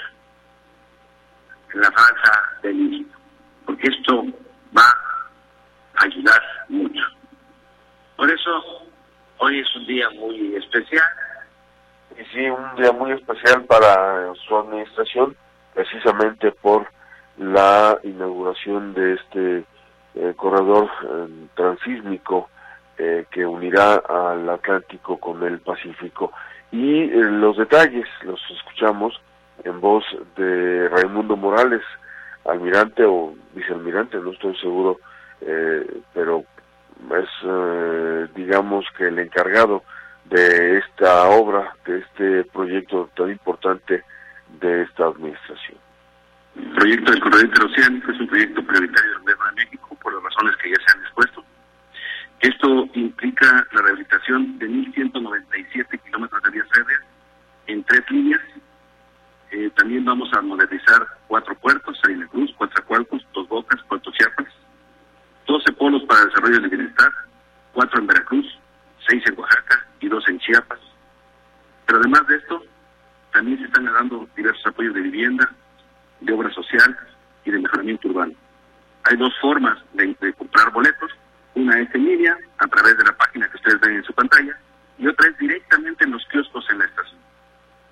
en 1.73 1.81
la 1.81 1.91
franja 1.91 2.53
del 2.61 2.79
Índico, 2.79 3.19
porque 3.65 3.87
esto 3.87 4.25
va 4.77 4.87
a 5.95 6.03
ayudar 6.03 6.41
mucho. 6.69 7.03
Por 8.15 8.31
eso 8.31 8.85
hoy 9.39 9.59
es 9.59 9.75
un 9.75 9.85
día 9.85 10.09
muy 10.11 10.55
especial. 10.55 11.07
Y 12.17 12.23
sí, 12.33 12.49
un 12.49 12.75
día 12.75 12.93
muy 12.93 13.11
especial 13.11 13.65
para 13.65 14.33
su 14.47 14.55
administración, 14.55 15.35
precisamente 15.73 16.51
por 16.51 16.87
la 17.37 17.99
inauguración 18.03 18.93
de 18.93 19.13
este 19.13 19.63
eh, 20.15 20.33
corredor 20.35 20.89
eh, 21.03 21.27
transísmico 21.55 22.49
eh, 22.97 23.25
que 23.29 23.45
unirá 23.45 23.95
al 23.95 24.49
Atlántico 24.49 25.17
con 25.17 25.43
el 25.43 25.59
Pacífico. 25.59 26.31
Y 26.71 27.07
los 27.07 27.57
detalles 27.57 28.05
los 28.23 28.39
escuchamos 28.51 29.21
en 29.63 29.79
voz 29.81 30.03
de 30.35 30.89
Raimundo 30.89 31.35
Morales, 31.35 31.81
almirante 32.45 33.03
o 33.05 33.33
vicealmirante, 33.53 34.17
no 34.17 34.31
estoy 34.31 34.55
seguro, 34.57 34.99
pero 36.13 36.43
es, 37.11 38.33
digamos, 38.35 38.85
que 38.97 39.07
el 39.07 39.19
encargado 39.19 39.83
de 40.25 40.79
esta 40.79 41.29
obra, 41.29 41.75
de 41.85 41.99
este 41.99 42.43
proyecto 42.51 43.09
tan 43.15 43.31
importante 43.31 44.03
de 44.59 44.81
esta 44.83 45.05
administración. 45.05 45.84
Proyecto 46.55 47.11
del 47.11 47.19
corredor 47.19 47.45
interoceánico 47.45 48.11
es 48.11 48.19
un 48.19 48.27
proyecto 48.27 48.63
prioritario 48.63 49.11
del 49.11 49.19
gobierno 49.19 49.45
de 49.45 49.51
México 49.55 49.97
por 50.01 50.13
las 50.13 50.23
razones 50.23 50.55
que 50.57 50.69
ya 50.69 50.77
se 50.85 50.97
han 50.97 51.03
expuesto. 51.03 51.43
Esto 52.39 52.89
implica 52.93 53.65
la 53.73 53.81
rehabilitación 53.81 54.57
de 54.59 54.69
1.197 54.69 55.99
kilómetros 56.03 56.43
de 56.43 56.49
vías 56.51 56.67
férreas 56.73 57.01
en 57.67 57.83
tres 57.83 58.01
líneas. 58.09 58.41
Eh, 59.51 59.69
también 59.75 60.05
vamos 60.05 60.31
a 60.33 60.41
modernizar 60.41 61.05
cuatro 61.27 61.55
puertos, 61.55 61.99
Salina 62.01 62.27
Cruz, 62.27 62.53
Coatzacoalcos, 62.57 63.25
Dos 63.33 63.47
Bocas, 63.49 63.81
Puerto 63.87 64.11
Chiapas, 64.11 64.47
12 65.47 65.73
polos 65.73 66.03
para 66.03 66.25
desarrollo 66.25 66.61
del 66.61 66.69
bienestar, 66.69 67.11
cuatro 67.73 67.99
en 67.99 68.07
Veracruz, 68.07 68.45
seis 69.07 69.23
en 69.27 69.37
Oaxaca 69.37 69.85
y 69.99 70.07
dos 70.07 70.27
en 70.29 70.39
Chiapas. 70.39 70.79
Pero 71.85 71.99
además 71.99 72.25
de 72.27 72.37
esto, 72.37 72.63
también 73.31 73.59
se 73.59 73.65
están 73.65 73.85
dando 73.85 74.27
diversos 74.35 74.65
apoyos 74.65 74.93
de 74.93 75.01
vivienda, 75.01 75.51
de 76.25 76.33
obra 76.33 76.51
social 76.51 76.97
y 77.45 77.51
de 77.51 77.59
mejoramiento 77.59 78.07
urbano. 78.09 78.33
Hay 79.03 79.17
dos 79.17 79.33
formas 79.39 79.77
de, 79.93 80.15
comprar 80.33 80.71
boletos. 80.71 81.11
Una 81.53 81.79
es 81.79 81.93
en 81.93 82.05
línea, 82.05 82.37
a 82.57 82.67
través 82.67 82.97
de 82.97 83.03
la 83.05 83.13
página 83.13 83.47
que 83.49 83.57
ustedes 83.57 83.79
ven 83.79 83.95
en 83.95 84.03
su 84.03 84.13
pantalla, 84.13 84.57
y 84.97 85.07
otra 85.07 85.29
es 85.29 85.37
directamente 85.37 86.03
en 86.03 86.11
los 86.11 86.25
kioscos 86.27 86.65
en 86.69 86.79
la 86.79 86.85
estación. 86.85 87.19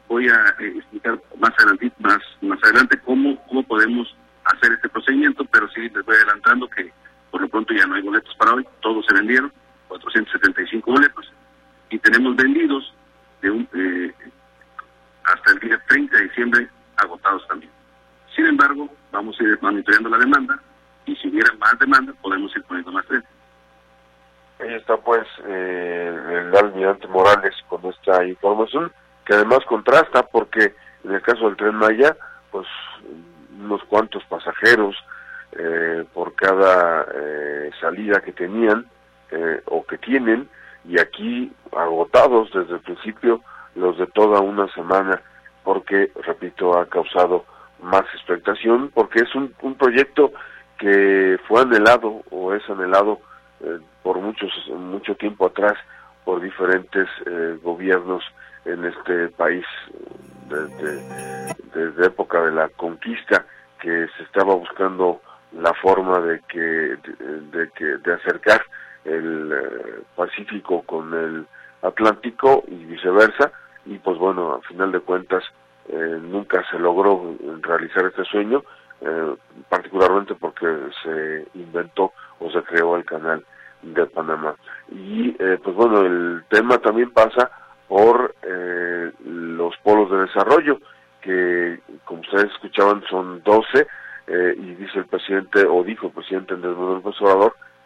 Voy 0.08 0.28
a 0.28 0.56
eh, 0.60 0.74
explicar 0.76 1.22
más 1.40 1.52
adelante, 1.60 1.92
más, 2.00 2.20
más 2.42 2.62
adelante 2.64 3.00
cómo, 3.06 3.42
cómo 3.48 3.64
podemos 3.64 4.14
hacer 4.46 4.74
este 4.74 4.90
procedimiento, 4.90 5.46
pero 5.46 5.70
sí 5.70 5.82
les 5.82 6.06
voy 6.06 6.16
adelantando 6.16 6.68
que 6.68 6.92
por 7.32 7.42
lo 7.42 7.48
pronto 7.48 7.74
ya 7.74 7.86
no 7.86 7.96
hay 7.96 8.02
boletos 8.02 8.36
para 8.36 8.54
hoy, 8.54 8.68
todos 8.82 9.06
se 9.06 9.14
vendieron, 9.14 9.52
475 9.88 10.92
boletos, 10.92 11.32
y 11.90 12.00
tenemos 12.00 12.36
vendidos 12.36 12.94
de 13.42 13.52
un, 13.52 13.70
eh, 13.74 14.14
hasta 15.24 15.52
el 15.52 15.60
día 15.60 15.82
30 15.88 16.18
de 16.18 16.24
diciembre 16.24 16.70
agotados 16.98 17.48
también. 17.48 17.72
Sin 18.36 18.46
embargo, 18.46 18.90
vamos 19.12 19.40
a 19.40 19.44
ir 19.44 19.58
monitoreando 19.62 20.10
la 20.10 20.18
demanda 20.18 20.60
y 21.06 21.16
si 21.16 21.30
hubiera 21.30 21.54
más 21.56 21.78
demanda 21.80 22.14
podemos 22.22 22.56
ir 22.56 22.64
poniendo 22.64 22.92
más 22.92 23.06
tren. 23.06 23.24
Ahí 24.60 24.74
está 24.74 24.98
pues 24.98 25.26
eh, 25.46 26.42
el 26.48 26.56
almirante 26.56 27.08
Morales 27.08 27.56
con 27.68 27.86
esta 27.86 28.24
información 28.26 28.92
que 29.26 29.34
además 29.34 29.60
contrasta 29.68 30.24
porque 30.24 30.74
en 31.04 31.12
el 31.12 31.22
caso 31.22 31.46
del 31.46 31.58
tren 31.58 31.76
Maya 31.76 32.16
pues 32.52 32.68
unos 33.60 33.84
cuantos 33.86 34.24
pasajeros 34.26 34.96
eh, 35.54 36.06
por 36.14 36.34
cada 36.36 37.06
eh, 37.14 37.72
salida 37.80 38.22
que 38.22 38.32
tenían 38.32 38.88
o 39.66 39.84
que 39.84 39.98
tienen 39.98 40.48
y 40.88 41.00
aquí 41.00 41.52
agotados 41.76 42.52
desde 42.54 42.76
el 42.76 42.82
principio 42.82 43.42
los 43.74 43.98
de 43.98 44.06
toda 44.06 44.42
una 44.42 44.72
porque 45.64 46.12
repito 46.22 46.78
ha 46.78 46.86
causado 46.88 47.46
más 47.82 48.04
expectación 48.14 48.92
porque 48.94 49.20
es 49.20 49.36
un, 49.36 49.54
un 49.62 49.76
proyecto 49.76 50.32
que 50.78 51.38
fue 51.48 51.62
anhelado 51.62 52.24
o 52.32 52.54
es 52.54 52.68
anhelado 52.70 53.20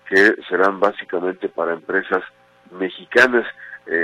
que 0.10 0.36
serán 0.50 0.80
básicamente 0.80 1.50
para 1.50 1.74
empresas 1.74 2.24
mexicanas, 2.72 3.46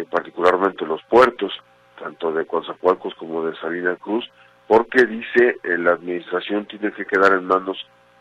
particularmente 0.10 0.86
los 0.86 1.04
puertos, 1.04 1.52
tanto 2.00 2.32
de 2.32 2.46
Coatzacoalcos 2.46 3.14
como 3.16 3.46
de 3.46 3.56
Salina 3.58 3.96
Cruz, 3.96 4.30
porque 4.68 5.06
dice 5.06 5.58
eh, 5.64 5.78
la 5.78 5.94
administración 5.94 6.66
tiene 6.66 6.92
que 6.92 7.06
quedar 7.06 7.34
en 7.34 7.46
manos 7.46 7.78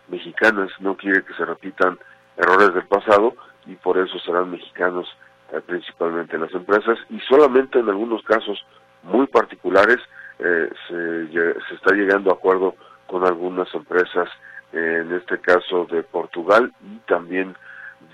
mexicanas, 0.08 0.70
no 0.80 0.96
quiere 0.96 1.24
que 1.24 1.34
se 1.34 1.44
repitan 1.44 1.98
errores 2.36 2.74
del 2.74 2.86
pasado 2.86 3.34
y 3.66 3.74
por 3.76 3.98
eso 3.98 4.18
serán 4.20 4.50
mexicanos 4.50 5.08
eh, 5.52 5.60
principalmente 5.64 6.38
las 6.38 6.52
empresas 6.52 6.98
y 7.10 7.20
solamente 7.20 7.78
en 7.78 7.88
algunos 7.88 8.22
casos 8.24 8.64
muy 9.02 9.26
particulares 9.26 9.98
eh, 10.38 10.68
se, 10.88 11.32
se, 11.32 11.74
está 11.74 11.94
llegando 11.94 12.30
a 12.30 12.34
acuerdo 12.34 12.74
con 13.06 13.24
algunas 13.24 13.72
empresas, 13.74 14.28
en 14.72 15.12
este 15.12 15.38
caso 15.38 15.84
de 15.90 16.02
Portugal 16.02 16.72
y 16.80 16.96
también 17.00 17.54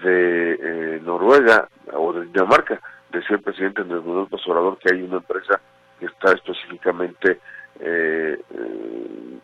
de 0.02 1.00
Noruega 1.04 1.68
o 1.95 2.12
de 2.12 2.26
Dinamarca, 2.26 2.80
decía 3.11 3.37
el 3.37 3.42
presidente 3.42 3.83
Andrés 3.83 4.04
Manuel 4.04 4.28
López 4.30 4.78
que 4.80 4.95
hay 4.95 5.02
una 5.02 5.16
empresa 5.16 5.61
que 5.99 6.07
está 6.07 6.33
específicamente 6.33 7.40
eh, 7.80 8.40
eh 8.50 9.38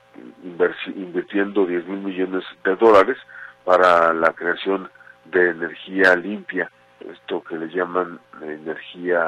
invirtiendo 0.96 1.66
10 1.66 1.86
mil 1.86 2.00
millones 2.00 2.44
de 2.64 2.76
dólares 2.76 3.16
para 3.64 4.12
la 4.12 4.32
creación 4.32 4.90
de 5.24 5.50
energía 5.50 6.14
limpia, 6.16 6.70
esto 7.00 7.42
que 7.42 7.56
le 7.56 7.68
llaman 7.68 8.20
energía 8.42 9.24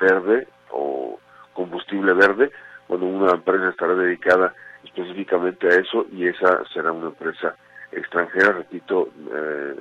verde 0.00 0.46
o 0.70 1.18
combustible 1.54 2.12
verde, 2.12 2.50
bueno, 2.86 3.06
una 3.06 3.32
empresa 3.32 3.70
estará 3.70 3.94
dedicada 3.94 4.54
específicamente 4.84 5.66
a 5.66 5.80
eso 5.80 6.06
y 6.12 6.26
esa 6.26 6.64
será 6.72 6.92
una 6.92 7.08
empresa 7.08 7.54
extranjera, 7.92 8.52
repito, 8.52 9.08
eh, 9.32 9.74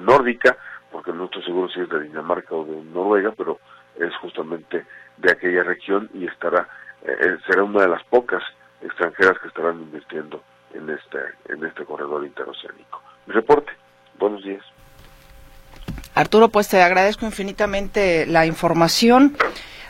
nórdica, 0.00 0.56
porque 0.90 1.12
no 1.12 1.24
estoy 1.24 1.42
seguro 1.44 1.68
si 1.68 1.80
es 1.80 1.88
de 1.88 2.00
Dinamarca 2.00 2.54
o 2.54 2.64
de 2.64 2.82
Noruega, 2.84 3.32
pero 3.36 3.58
es 3.98 4.14
justamente 4.16 4.84
de 5.16 5.32
aquella 5.32 5.62
región 5.62 6.10
y 6.14 6.26
estará 6.26 6.68
eh, 7.02 7.36
será 7.46 7.62
una 7.62 7.82
de 7.82 7.88
las 7.88 8.04
pocas 8.04 8.42
extranjeras 8.80 9.38
que 9.40 9.48
estarán 9.48 9.80
invirtiendo 9.80 10.42
en 10.72 10.90
este 10.90 11.18
en 11.48 11.64
este 11.64 11.84
corredor 11.84 12.24
interoceánico. 12.24 13.02
Mi 13.26 13.34
reporte. 13.34 13.72
Buenos 14.18 14.42
días. 14.42 14.64
Arturo, 16.14 16.48
pues 16.48 16.68
te 16.68 16.80
agradezco 16.80 17.26
infinitamente 17.26 18.26
la 18.26 18.46
información. 18.46 19.36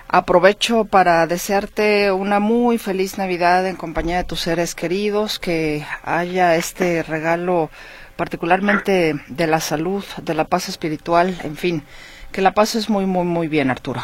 Aprovecho 0.09 0.85
para 0.85 1.27
desearte 1.27 2.13
una 2.13 2.41
muy 2.41 2.79
feliz 2.79 3.19
Navidad 3.19 3.67
en 3.67 3.77
compañía 3.77 4.19
de 4.19 4.25
tus 4.25 4.41
seres 4.41 4.75
queridos, 4.75 5.39
que 5.39 5.85
haya 6.03 6.57
este 6.57 7.03
regalo 7.03 7.71
particularmente 8.17 9.15
de 9.29 9.47
la 9.47 9.61
salud, 9.61 10.05
de 10.23 10.35
la 10.35 10.45
paz 10.45 10.69
espiritual, 10.69 11.37
en 11.43 11.57
fin, 11.57 11.85
que 12.33 12.43
la 12.43 12.53
pases 12.53 12.91
muy, 12.91 13.07
muy, 13.07 13.25
muy 13.25 13.49
bien, 13.49 13.71
Arturo. 13.71 14.01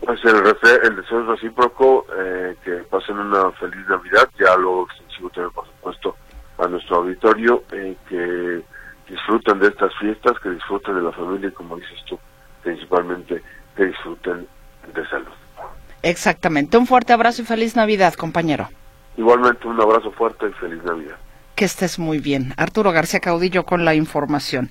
Pues 0.00 0.24
el, 0.24 0.36
el 0.36 0.96
deseo 0.96 1.20
es 1.20 1.26
recíproco, 1.26 2.06
eh, 2.16 2.56
que 2.64 2.72
pasen 2.90 3.18
una 3.18 3.50
feliz 3.52 3.86
Navidad, 3.88 4.28
ya 4.38 4.56
lo 4.56 4.84
extensivo 4.84 5.30
también, 5.30 5.52
por 5.52 5.66
supuesto, 5.66 6.16
a 6.58 6.66
nuestro 6.68 6.96
auditorio, 6.96 7.64
eh, 7.72 7.96
que 8.08 8.62
disfruten 9.08 9.58
de 9.58 9.68
estas 9.68 9.92
fiestas, 9.98 10.38
que 10.40 10.50
disfruten 10.50 10.94
de 10.94 11.02
la 11.02 11.12
familia 11.12 11.48
y, 11.48 11.52
como 11.52 11.76
dices 11.76 11.98
tú, 12.08 12.18
principalmente 12.62 13.42
que 13.76 13.86
disfruten 13.86 14.46
de 14.94 15.08
salud. 15.08 15.32
Exactamente. 16.02 16.78
Un 16.78 16.86
fuerte 16.86 17.12
abrazo 17.12 17.42
y 17.42 17.44
feliz 17.44 17.74
Navidad, 17.74 18.14
compañero. 18.14 18.68
Igualmente, 19.16 19.66
un 19.66 19.80
abrazo 19.80 20.12
fuerte 20.12 20.46
y 20.48 20.52
feliz 20.52 20.82
Navidad. 20.84 21.16
Que 21.58 21.64
estés 21.64 21.98
muy 21.98 22.20
bien. 22.20 22.54
Arturo 22.56 22.92
García 22.92 23.18
Caudillo 23.18 23.66
con 23.66 23.84
la 23.84 23.96
información. 23.96 24.70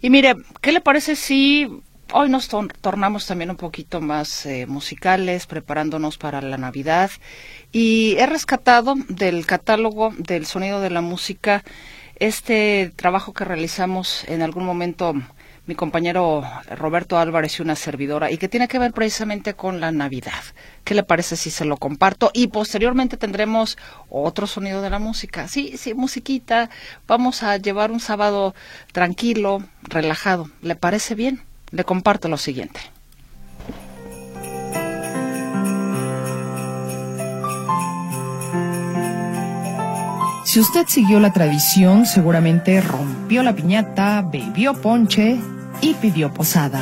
Y 0.00 0.08
mire, 0.08 0.36
¿qué 0.60 0.70
le 0.70 0.80
parece 0.80 1.16
si 1.16 1.68
hoy 2.12 2.28
nos 2.28 2.48
tornamos 2.80 3.26
también 3.26 3.50
un 3.50 3.56
poquito 3.56 4.00
más 4.00 4.46
eh, 4.46 4.64
musicales, 4.68 5.48
preparándonos 5.48 6.16
para 6.16 6.40
la 6.40 6.56
Navidad? 6.56 7.10
Y 7.72 8.14
he 8.18 8.26
rescatado 8.26 8.94
del 9.08 9.46
catálogo 9.46 10.14
del 10.16 10.46
sonido 10.46 10.80
de 10.80 10.90
la 10.90 11.00
música 11.00 11.64
este 12.20 12.92
trabajo 12.94 13.32
que 13.32 13.44
realizamos 13.44 14.22
en 14.28 14.42
algún 14.42 14.64
momento 14.64 15.14
mi 15.68 15.74
compañero 15.74 16.42
Roberto 16.76 17.18
Álvarez 17.18 17.58
y 17.58 17.62
una 17.62 17.76
servidora, 17.76 18.30
y 18.30 18.38
que 18.38 18.48
tiene 18.48 18.68
que 18.68 18.78
ver 18.78 18.92
precisamente 18.92 19.52
con 19.52 19.80
la 19.80 19.92
Navidad. 19.92 20.42
¿Qué 20.82 20.94
le 20.94 21.02
parece 21.02 21.36
si 21.36 21.50
se 21.50 21.66
lo 21.66 21.76
comparto? 21.76 22.30
Y 22.32 22.46
posteriormente 22.46 23.18
tendremos 23.18 23.76
otro 24.08 24.46
sonido 24.46 24.80
de 24.80 24.88
la 24.88 24.98
música. 24.98 25.46
Sí, 25.46 25.76
sí, 25.76 25.92
musiquita. 25.92 26.70
Vamos 27.06 27.42
a 27.42 27.58
llevar 27.58 27.90
un 27.90 28.00
sábado 28.00 28.54
tranquilo, 28.92 29.62
relajado. 29.82 30.48
¿Le 30.62 30.74
parece 30.74 31.14
bien? 31.14 31.42
Le 31.70 31.84
comparto 31.84 32.28
lo 32.28 32.38
siguiente. 32.38 32.80
Si 40.46 40.60
usted 40.60 40.86
siguió 40.86 41.20
la 41.20 41.34
tradición, 41.34 42.06
seguramente 42.06 42.80
rompió 42.80 43.42
la 43.42 43.54
piñata, 43.54 44.22
bebió 44.22 44.72
ponche 44.72 45.38
y 45.80 45.94
pidió 45.94 46.32
posada. 46.32 46.80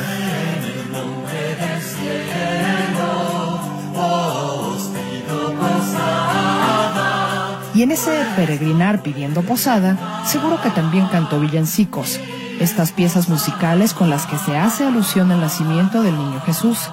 Y 7.77 7.83
en 7.83 7.91
ese 7.91 8.25
peregrinar 8.35 9.03
pidiendo 9.03 9.43
posada, 9.43 10.25
seguro 10.25 10.59
que 10.61 10.71
también 10.71 11.07
cantó 11.09 11.39
villancicos, 11.39 12.19
estas 12.59 12.91
piezas 12.91 13.29
musicales 13.29 13.93
con 13.93 14.09
las 14.09 14.25
que 14.25 14.37
se 14.39 14.57
hace 14.57 14.83
alusión 14.83 15.31
al 15.31 15.41
nacimiento 15.41 16.01
del 16.01 16.17
niño 16.17 16.41
Jesús. 16.41 16.89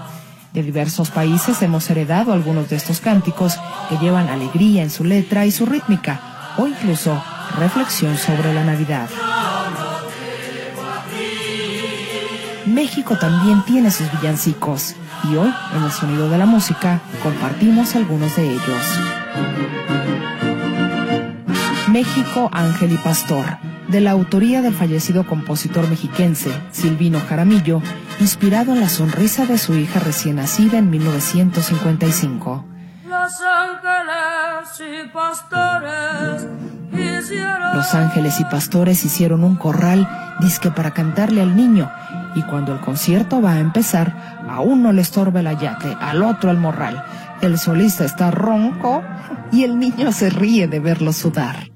De 0.52 0.62
diversos 0.62 1.10
países 1.10 1.62
hemos 1.62 1.88
heredado 1.88 2.34
algunos 2.34 2.68
de 2.68 2.76
estos 2.76 3.00
cánticos 3.00 3.58
que 3.88 3.96
llevan 3.96 4.28
alegría 4.28 4.82
en 4.82 4.90
su 4.90 5.04
letra 5.04 5.46
y 5.46 5.52
su 5.52 5.64
rítmica, 5.64 6.20
o 6.58 6.66
incluso 6.66 7.18
reflexión 7.58 8.18
sobre 8.18 8.52
la 8.52 8.64
Navidad. 8.64 9.08
México 12.74 13.16
también 13.16 13.64
tiene 13.64 13.92
sus 13.92 14.10
villancicos 14.10 14.96
y 15.22 15.36
hoy 15.36 15.54
en 15.76 15.82
el 15.84 15.92
sonido 15.92 16.28
de 16.28 16.38
la 16.38 16.44
música 16.44 17.00
compartimos 17.22 17.94
algunos 17.94 18.34
de 18.34 18.50
ellos. 18.50 19.00
México 21.88 22.50
Ángel 22.52 22.90
y 22.90 22.98
Pastor, 22.98 23.44
de 23.86 24.00
la 24.00 24.10
autoría 24.10 24.60
del 24.60 24.74
fallecido 24.74 25.24
compositor 25.24 25.88
mexiquense 25.88 26.52
Silvino 26.72 27.20
Jaramillo, 27.28 27.80
inspirado 28.18 28.72
en 28.72 28.80
la 28.80 28.88
sonrisa 28.88 29.46
de 29.46 29.56
su 29.56 29.74
hija 29.74 30.00
recién 30.00 30.36
nacida 30.36 30.78
en 30.78 30.90
1955. 30.90 32.64
Los 33.06 33.32
ángeles 33.40 34.80
y 34.80 35.08
pastores 35.10 36.63
Los 37.74 37.94
ángeles 37.94 38.40
y 38.40 38.44
pastores 38.44 39.04
hicieron 39.04 39.44
un 39.44 39.56
corral 39.56 40.08
disque 40.40 40.70
para 40.70 40.92
cantarle 40.92 41.40
al 41.40 41.56
niño 41.56 41.90
y 42.34 42.42
cuando 42.42 42.72
el 42.72 42.80
concierto 42.80 43.40
va 43.40 43.52
a 43.52 43.60
empezar, 43.60 44.42
a 44.48 44.60
uno 44.60 44.92
le 44.92 45.02
estorba 45.02 45.40
el 45.40 45.46
ayate, 45.46 45.96
al 46.00 46.22
otro 46.22 46.50
el 46.50 46.58
morral. 46.58 47.04
El 47.40 47.58
solista 47.58 48.04
está 48.04 48.30
ronco 48.30 49.02
y 49.52 49.64
el 49.64 49.78
niño 49.78 50.12
se 50.12 50.30
ríe 50.30 50.66
de 50.66 50.80
verlo 50.80 51.12
sudar. 51.12 51.70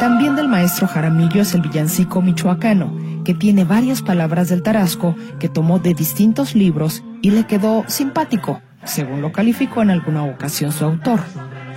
También 0.00 0.34
del 0.34 0.48
maestro 0.48 0.88
Jaramillo 0.88 1.42
es 1.42 1.54
el 1.54 1.62
villancico 1.62 2.20
michoacano, 2.22 2.92
que 3.24 3.34
tiene 3.34 3.64
varias 3.64 4.02
palabras 4.02 4.48
del 4.48 4.62
tarasco 4.62 5.14
que 5.38 5.48
tomó 5.48 5.78
de 5.78 5.94
distintos 5.94 6.56
libros 6.56 7.04
y 7.22 7.30
le 7.30 7.44
quedó 7.44 7.84
simpático, 7.86 8.60
según 8.84 9.22
lo 9.22 9.32
calificó 9.32 9.82
en 9.82 9.90
alguna 9.90 10.24
ocasión 10.24 10.72
su 10.72 10.84
autor. 10.84 11.20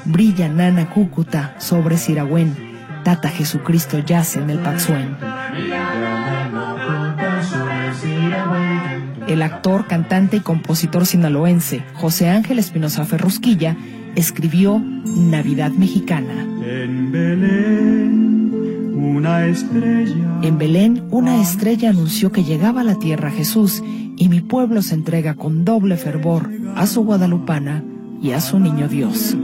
Brilla 0.05 0.47
Nana 0.47 0.89
Cúcuta 0.89 1.55
sobre 1.57 1.97
Siragüen, 1.97 2.55
Tata 3.03 3.29
Jesucristo 3.29 3.99
yace 3.99 4.39
en 4.39 4.49
el 4.49 4.59
Paxuen. 4.59 5.17
El 9.27 9.41
actor, 9.41 9.87
cantante 9.87 10.37
y 10.37 10.39
compositor 10.41 11.05
sinaloense 11.05 11.83
José 11.95 12.29
Ángel 12.29 12.59
Espinosa 12.59 13.05
Ferrusquilla 13.05 13.75
escribió 14.15 14.79
Navidad 14.79 15.71
Mexicana. 15.71 16.33
En 16.63 17.11
Belén, 17.11 18.93
una 18.95 19.47
estrella. 19.47 20.39
En 20.43 20.57
Belén, 20.57 21.03
una 21.09 21.41
estrella 21.41 21.89
anunció 21.89 22.31
que 22.31 22.43
llegaba 22.43 22.81
a 22.81 22.83
la 22.85 22.95
tierra 22.95 23.31
Jesús 23.31 23.83
y 24.17 24.29
mi 24.29 24.41
pueblo 24.41 24.81
se 24.81 24.95
entrega 24.95 25.35
con 25.35 25.65
doble 25.65 25.97
fervor 25.97 26.49
a 26.75 26.87
su 26.87 27.03
guadalupana 27.03 27.83
y 28.21 28.31
a 28.31 28.41
su 28.41 28.59
niño 28.59 28.87
Dios. 28.87 29.35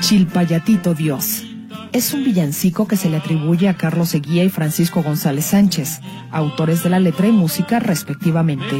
Chilpayatito 0.00 0.94
Dios. 0.94 1.44
Es 1.92 2.14
un 2.14 2.24
villancico 2.24 2.86
que 2.86 2.96
se 2.96 3.10
le 3.10 3.16
atribuye 3.16 3.68
a 3.68 3.76
Carlos 3.76 4.14
Eguía 4.14 4.44
y 4.44 4.48
Francisco 4.48 5.02
González 5.02 5.46
Sánchez, 5.46 6.00
autores 6.30 6.84
de 6.84 6.90
la 6.90 7.00
letra 7.00 7.26
y 7.26 7.32
música 7.32 7.80
respectivamente. 7.80 8.76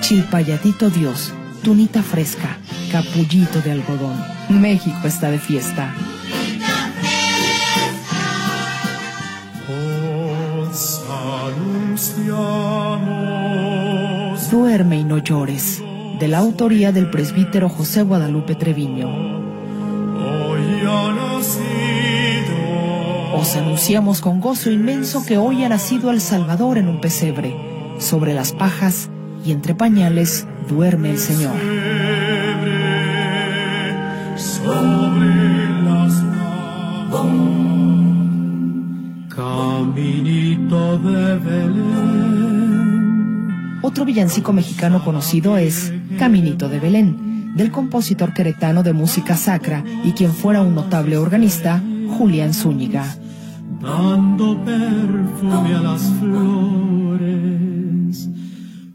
Chilpayatito 0.00 0.90
Dios, 0.90 1.32
tunita 1.62 2.02
fresca, 2.02 2.58
capullito 2.96 3.60
de 3.60 3.72
algodón. 3.72 4.16
México 4.48 5.06
está 5.06 5.30
de 5.30 5.38
fiesta. 5.38 5.94
Duerme 14.50 15.00
y 15.00 15.04
no 15.04 15.18
llores 15.18 15.82
de 16.18 16.28
la 16.28 16.38
autoría 16.38 16.90
del 16.90 17.10
presbítero 17.10 17.68
José 17.68 18.00
Guadalupe 18.00 18.54
Treviño. 18.54 19.10
Os 23.34 23.56
anunciamos 23.56 24.22
con 24.22 24.40
gozo 24.40 24.70
inmenso 24.70 25.22
que 25.26 25.36
hoy 25.36 25.64
ha 25.64 25.68
nacido 25.68 26.10
el 26.10 26.22
Salvador 26.22 26.78
en 26.78 26.88
un 26.88 27.02
pesebre. 27.02 27.54
Sobre 27.98 28.32
las 28.32 28.52
pajas 28.52 29.10
y 29.44 29.52
entre 29.52 29.74
pañales 29.74 30.46
duerme 30.66 31.10
el 31.10 31.18
Señor. 31.18 32.05
Sobre 34.66 35.30
las 35.84 36.24
Caminito 39.28 40.98
de 40.98 41.38
Belén. 41.38 42.66
Otro 43.82 44.04
villancico 44.04 44.52
mexicano 44.52 45.04
conocido 45.04 45.56
es 45.56 45.92
Caminito 46.18 46.68
de 46.68 46.80
Belén, 46.80 47.54
del 47.56 47.70
compositor 47.70 48.34
queretano 48.34 48.82
de 48.82 48.92
música 48.92 49.36
sacra 49.36 49.84
y 50.02 50.10
quien 50.12 50.32
fuera 50.32 50.62
un 50.62 50.74
notable 50.74 51.16
organista, 51.16 51.80
Julián 52.18 52.52
Zúñiga. 52.52 53.06
Dando 53.80 54.64
perfume 54.64 55.74
a 55.76 55.80
las 55.80 56.02
flores. 56.18 57.28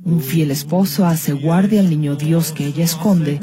Un 0.03 0.19
fiel 0.19 0.51
esposo 0.51 1.05
hace 1.05 1.31
guardia 1.31 1.79
al 1.79 1.89
niño 1.89 2.17
Dios 2.17 2.51
que 2.51 2.65
ella 2.65 2.83
esconde 2.83 3.39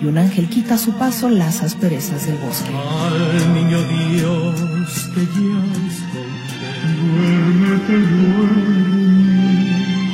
y 0.00 0.06
un 0.06 0.18
ángel 0.18 0.48
quita 0.48 0.74
a 0.74 0.78
su 0.78 0.92
paso 0.92 1.28
las 1.28 1.62
asperezas 1.62 2.26
del 2.26 2.36
bosque. 2.38 2.70
Al 2.70 3.54
niño 3.54 3.78
Dios 3.84 5.10
que 5.14 5.20
ya 5.20 5.88
Duérmete, 6.88 7.98
duerme. 7.98 8.88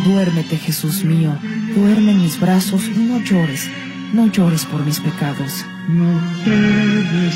Duérmete, 0.04 0.56
Jesús 0.56 1.04
mío, 1.04 1.36
duerme 1.74 2.12
en 2.12 2.22
mis 2.22 2.40
brazos, 2.40 2.88
no 2.96 3.20
llores, 3.20 3.68
no 4.12 4.26
llores 4.26 4.64
por 4.66 4.84
mis 4.84 5.00
pecados. 5.00 5.64
No 5.88 6.20
te 6.44 7.28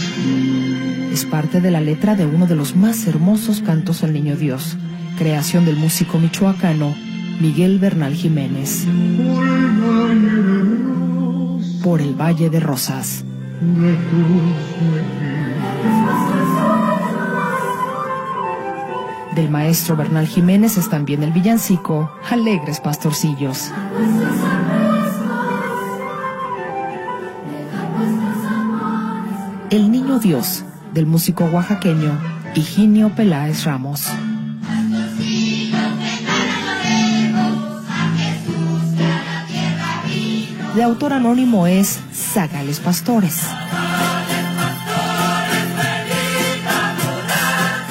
Es 1.13 1.25
parte 1.25 1.61
de 1.61 1.71
la 1.71 1.81
letra 1.81 2.15
de 2.15 2.27
uno 2.27 2.47
de 2.47 2.57
los 2.57 2.77
más 2.77 3.07
hermosos 3.07 3.63
cantos 3.63 4.03
al 4.03 4.13
Niño 4.13 4.37
Dios, 4.37 4.77
creación 5.19 5.65
del 5.65 5.77
músico 5.77 6.19
michoacano 6.19 6.95
Miguel 7.41 7.79
Bernal 7.79 8.15
Jiménez. 8.15 8.87
Por 11.83 12.01
el 12.01 12.15
Valle 12.15 12.51
de 12.51 12.61
Rosas. 12.61 13.25
Del 19.35 19.51
maestro 19.51 19.97
Bernal 19.97 20.27
Jiménez 20.27 20.77
es 20.77 20.91
también 20.91 21.23
el 21.23 21.33
villancico 21.33 22.11
Alegres 22.29 22.81
Pastorcillos. 22.81 23.71
El 29.71 29.91
Niño 29.91 30.19
Dios, 30.19 30.65
del 30.93 31.07
músico 31.07 31.45
oaxaqueño 31.45 32.19
Higinio 32.55 33.15
Peláez 33.15 33.65
Ramos. 33.65 34.09
De 40.79 40.85
autor 40.85 41.13
anónimo 41.13 41.67
es 41.67 41.99
Zagales 42.15 42.79
Pastores. 42.79 43.41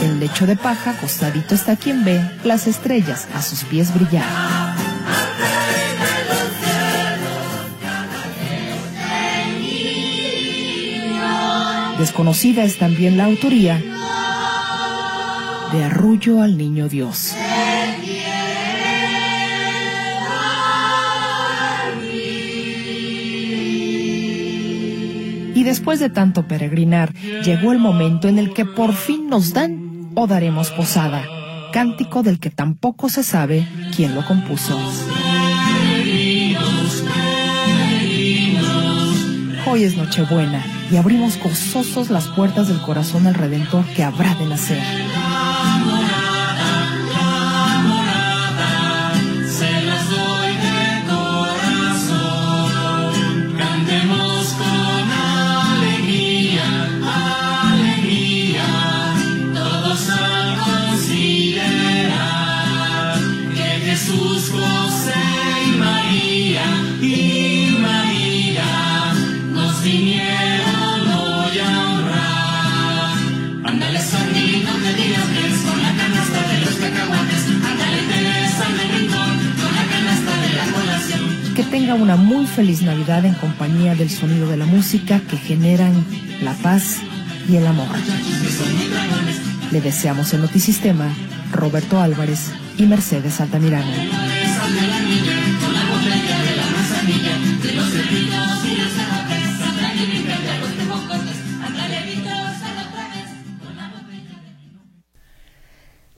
El 0.02 0.21
lecho 0.21 0.47
de 0.47 0.56
paja 0.56 0.91
acostadito 0.91 1.54
está 1.54 1.76
quien 1.76 2.06
ve 2.06 2.21
las 2.45 2.65
estrellas 2.65 3.28
a 3.36 3.41
sus 3.41 3.65
pies 3.65 3.93
brillar. 3.93 4.23
Desconocida 12.00 12.63
es 12.63 12.80
también 12.80 13.17
la 13.17 13.26
autoría 13.26 13.84
de 15.73 15.84
Arrullo 15.84 16.41
al 16.41 16.58
Niño 16.58 16.88
Dios. 16.88 17.36
Después 25.67 25.99
de 25.99 26.10
tanto 26.10 26.47
peregrinar, 26.47 27.13
llegó 27.43 27.71
el 27.71 27.80
momento 27.80 28.27
en 28.27 28.39
el 28.39 28.53
que 28.53 28.65
por 28.65 28.93
fin 28.93 29.30
nos 29.30 29.53
dan 29.53 30.12
o 30.15 30.25
daremos 30.25 30.71
posada, 30.71 31.23
cántico 31.73 32.23
del 32.23 32.39
que 32.39 32.49
tampoco 32.49 33.10
se 33.10 33.23
sabe 33.23 33.67
quién 33.95 34.15
lo 34.15 34.25
compuso. 34.25 34.80
Hoy 39.69 39.84
es 39.84 39.97
Nochebuena 39.97 40.65
y 40.89 40.95
abrimos 40.95 41.38
gozosos 41.38 42.10
las 42.10 42.27
puertas 42.30 42.69
del 42.69 42.82
corazón 42.82 43.27
al 43.27 43.34
Redentor 43.34 43.86
que 43.88 44.03
habrá 44.03 44.34
de 44.36 44.45
nacer. 44.45 44.82
Una 81.95 82.15
muy 82.15 82.45
feliz 82.45 82.82
Navidad 82.82 83.26
en 83.26 83.34
compañía 83.36 83.95
del 83.95 84.10
sonido 84.10 84.50
de 84.50 84.58
la 84.58 84.65
música 84.65 85.21
que 85.21 85.38
generan 85.38 86.06
la 86.41 86.54
paz 86.54 86.97
y 87.50 87.56
el 87.56 87.65
amor. 87.65 87.88
Le 89.71 89.82
deseamos 89.82 90.34
el 90.34 90.41
Notisistema, 90.41 91.13
Roberto 91.52 92.00
Álvarez 92.00 92.52
y 92.78 92.84
Mercedes 92.84 93.39
Altamirano. 93.39 94.37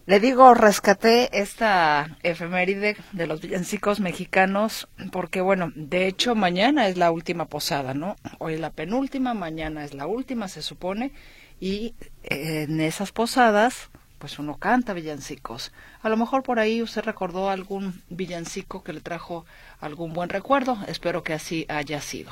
Le 0.10 0.20
digo, 0.20 0.56
rescaté 0.56 1.30
esta 1.40 2.18
efeméride 2.24 2.98
de 3.12 3.28
los 3.28 3.42
villancicos 3.42 4.00
mexicanos 4.00 4.90
porque, 5.12 5.40
bueno, 5.40 5.72
de 5.76 6.08
hecho 6.08 6.34
mañana 6.34 6.88
es 6.88 6.98
la 6.98 7.12
última 7.12 7.46
posada, 7.46 7.94
¿no? 7.94 8.16
Hoy 8.40 8.56
es 8.56 8.60
la 8.60 8.72
penúltima, 8.72 9.36
mañana 9.36 9.86
es 9.86 9.94
la 9.94 10.08
última, 10.08 10.48
se 10.48 10.64
supone, 10.64 11.12
y 11.60 11.94
en 12.24 12.82
esas 12.82 13.12
posadas 13.12 13.92
pues 14.20 14.38
uno 14.38 14.58
canta 14.58 14.94
villancicos. 14.94 15.72
A 16.04 16.10
lo 16.10 16.18
mejor 16.18 16.44
por 16.44 16.60
ahí 16.60 16.82
usted 16.82 17.04
recordó 17.04 17.50
algún 17.50 18.04
villancico 18.10 18.84
que 18.84 18.94
le 18.94 19.02
trajo 19.02 19.46
algún 19.80 20.14
buen 20.14 20.30
recuerdo. 20.30 20.78
Espero 20.88 21.24
que 21.24 21.34
así 21.34 21.66
haya 21.70 22.02
sido. 22.02 22.32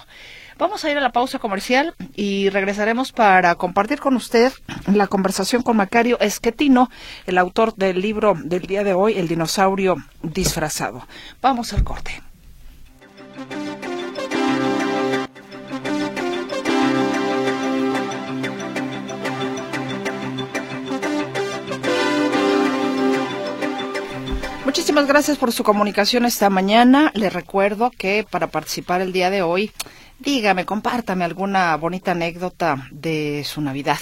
Vamos 0.58 0.84
a 0.84 0.92
ir 0.92 0.98
a 0.98 1.02
la 1.02 1.12
pausa 1.12 1.40
comercial 1.40 1.96
y 2.16 2.50
regresaremos 2.50 3.12
para 3.12 3.56
compartir 3.56 4.00
con 4.00 4.16
usted 4.16 4.52
la 4.94 5.08
conversación 5.08 5.64
con 5.64 5.78
Macario 5.78 6.20
Esquetino, 6.20 6.90
el 7.26 7.38
autor 7.38 7.74
del 7.76 8.02
libro 8.02 8.36
del 8.38 8.68
día 8.68 8.84
de 8.84 8.94
hoy, 8.94 9.18
El 9.18 9.28
dinosaurio 9.28 9.96
disfrazado. 10.22 11.08
Vamos 11.42 11.74
al 11.74 11.84
corte. 11.84 12.27
Muchísimas 24.68 25.08
gracias 25.08 25.38
por 25.38 25.54
su 25.54 25.64
comunicación 25.64 26.26
esta 26.26 26.50
mañana. 26.50 27.14
Le 27.16 27.30
recuerdo 27.30 27.90
que 27.90 28.28
para 28.30 28.48
participar 28.48 29.00
el 29.00 29.14
día 29.14 29.30
de 29.30 29.42
hoy, 29.42 29.72
dígame, 30.20 30.66
compártame 30.66 31.24
alguna 31.24 31.74
bonita 31.78 32.12
anécdota 32.12 32.90
de 32.92 33.46
su 33.46 33.62
Navidad. 33.62 34.00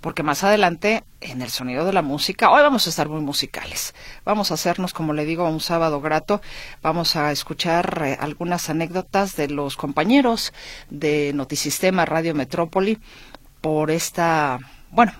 Porque 0.00 0.22
más 0.22 0.42
adelante, 0.42 1.04
en 1.20 1.42
el 1.42 1.50
sonido 1.50 1.84
de 1.84 1.92
la 1.92 2.00
música, 2.00 2.50
hoy 2.50 2.62
vamos 2.62 2.86
a 2.86 2.90
estar 2.90 3.10
muy 3.10 3.20
musicales. 3.20 3.94
Vamos 4.24 4.50
a 4.50 4.54
hacernos, 4.54 4.94
como 4.94 5.12
le 5.12 5.26
digo, 5.26 5.46
un 5.46 5.60
sábado 5.60 6.00
grato. 6.00 6.40
Vamos 6.80 7.14
a 7.16 7.30
escuchar 7.30 8.02
eh, 8.02 8.16
algunas 8.18 8.70
anécdotas 8.70 9.36
de 9.36 9.48
los 9.48 9.76
compañeros 9.76 10.54
de 10.88 11.32
Notisistema 11.34 12.06
Radio 12.06 12.34
Metrópoli 12.34 12.98
por 13.60 13.90
esta, 13.90 14.60
bueno, 14.92 15.12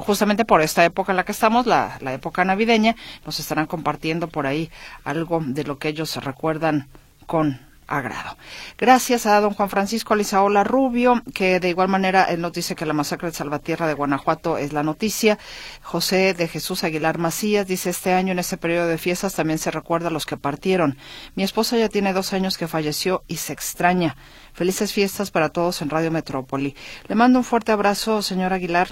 justamente 0.00 0.44
por 0.44 0.62
esta 0.62 0.84
época 0.84 1.12
en 1.12 1.16
la 1.16 1.24
que 1.24 1.32
estamos, 1.32 1.66
la, 1.66 1.98
época 2.12 2.44
navideña, 2.44 2.96
nos 3.24 3.40
estarán 3.40 3.66
compartiendo 3.66 4.28
por 4.28 4.46
ahí 4.46 4.70
algo 5.04 5.40
de 5.44 5.64
lo 5.64 5.78
que 5.78 5.88
ellos 5.88 6.16
recuerdan 6.16 6.88
con 7.26 7.60
agrado. 7.88 8.36
Gracias 8.76 9.26
a 9.26 9.40
don 9.40 9.54
Juan 9.54 9.70
Francisco 9.70 10.12
Alizaola 10.12 10.62
Rubio, 10.62 11.22
que 11.34 11.58
de 11.58 11.70
igual 11.70 11.88
manera 11.88 12.24
él 12.24 12.40
nos 12.40 12.52
dice 12.52 12.76
que 12.76 12.84
la 12.84 12.92
masacre 12.92 13.28
de 13.28 13.34
Salvatierra 13.34 13.86
de 13.86 13.94
Guanajuato 13.94 14.58
es 14.58 14.72
la 14.72 14.82
noticia. 14.82 15.38
José 15.82 16.34
de 16.34 16.48
Jesús 16.48 16.84
Aguilar 16.84 17.18
Macías 17.18 17.66
dice, 17.66 17.90
este 17.90 18.12
año 18.12 18.32
en 18.32 18.38
este 18.38 18.58
periodo 18.58 18.86
de 18.86 18.98
fiestas 18.98 19.34
también 19.34 19.58
se 19.58 19.70
recuerda 19.70 20.08
a 20.08 20.12
los 20.12 20.26
que 20.26 20.36
partieron. 20.36 20.98
Mi 21.34 21.42
esposa 21.42 21.78
ya 21.78 21.88
tiene 21.88 22.12
dos 22.12 22.34
años 22.34 22.58
que 22.58 22.68
falleció 22.68 23.24
y 23.26 23.36
se 23.36 23.54
extraña. 23.54 24.16
Felices 24.52 24.92
fiestas 24.92 25.30
para 25.30 25.48
todos 25.48 25.80
en 25.80 25.88
Radio 25.88 26.10
Metrópoli. 26.10 26.76
Le 27.08 27.14
mando 27.14 27.38
un 27.38 27.44
fuerte 27.44 27.72
abrazo, 27.72 28.20
señor 28.20 28.52
Aguilar 28.52 28.88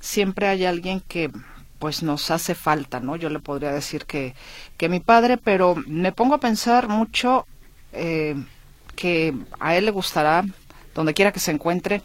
siempre 0.00 0.48
hay 0.48 0.64
alguien 0.64 1.00
que 1.00 1.30
pues 1.78 2.02
nos 2.02 2.30
hace 2.30 2.54
falta, 2.54 3.00
¿no? 3.00 3.16
Yo 3.16 3.28
le 3.28 3.38
podría 3.38 3.70
decir 3.72 4.06
que, 4.06 4.34
que 4.76 4.88
mi 4.88 5.00
padre, 5.00 5.36
pero 5.36 5.74
me 5.86 6.12
pongo 6.12 6.34
a 6.34 6.40
pensar 6.40 6.88
mucho 6.88 7.46
eh, 7.92 8.34
que 8.94 9.34
a 9.60 9.76
él 9.76 9.84
le 9.84 9.90
gustará 9.90 10.44
donde 10.94 11.14
quiera 11.14 11.32
que 11.32 11.40
se 11.40 11.50
encuentre, 11.50 12.02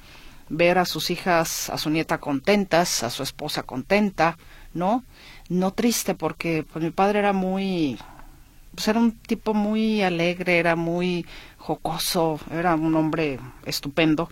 ver 0.50 0.78
a 0.78 0.86
sus 0.86 1.10
hijas, 1.10 1.70
a 1.70 1.78
su 1.78 1.90
nieta 1.90 2.20
contentas, 2.20 3.04
a 3.04 3.10
su 3.10 3.24
esposa 3.24 3.64
contenta, 3.64 4.38
¿no? 4.74 5.06
No 5.48 5.72
triste 5.72 6.14
porque 6.14 6.66
pues 6.72 6.84
mi 6.84 6.92
padre 6.92 7.20
era 7.20 7.32
muy 7.32 7.98
pues 8.76 8.88
era 8.88 9.00
un 9.00 9.12
tipo 9.12 9.54
muy 9.54 10.02
alegre, 10.02 10.58
era 10.58 10.76
muy 10.76 11.26
jocoso, 11.58 12.40
era 12.52 12.76
un 12.76 12.96
hombre 12.96 13.40
estupendo 13.66 14.30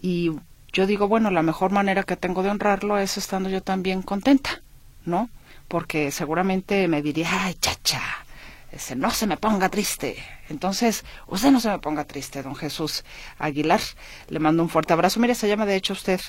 y 0.00 0.30
yo 0.72 0.86
digo, 0.86 1.08
bueno, 1.08 1.30
la 1.30 1.42
mejor 1.42 1.70
manera 1.70 2.02
que 2.02 2.16
tengo 2.16 2.42
de 2.42 2.50
honrarlo 2.50 2.98
es 2.98 3.18
estando 3.18 3.48
yo 3.48 3.62
también 3.62 4.02
contenta, 4.02 4.62
¿no? 5.04 5.28
Porque 5.68 6.10
seguramente 6.10 6.88
me 6.88 7.02
diría, 7.02 7.28
ay, 7.44 7.54
chacha, 7.54 8.00
ese, 8.70 8.96
no 8.96 9.10
se 9.10 9.26
me 9.26 9.36
ponga 9.36 9.68
triste. 9.68 10.16
Entonces, 10.48 11.04
usted 11.26 11.50
no 11.50 11.60
se 11.60 11.68
me 11.68 11.78
ponga 11.78 12.04
triste, 12.04 12.42
don 12.42 12.56
Jesús 12.56 13.04
Aguilar. 13.38 13.80
Le 14.28 14.38
mando 14.38 14.62
un 14.62 14.70
fuerte 14.70 14.94
abrazo. 14.94 15.20
Mire, 15.20 15.34
se 15.34 15.46
llama 15.46 15.66
de 15.66 15.76
hecho 15.76 15.92
usted 15.92 16.20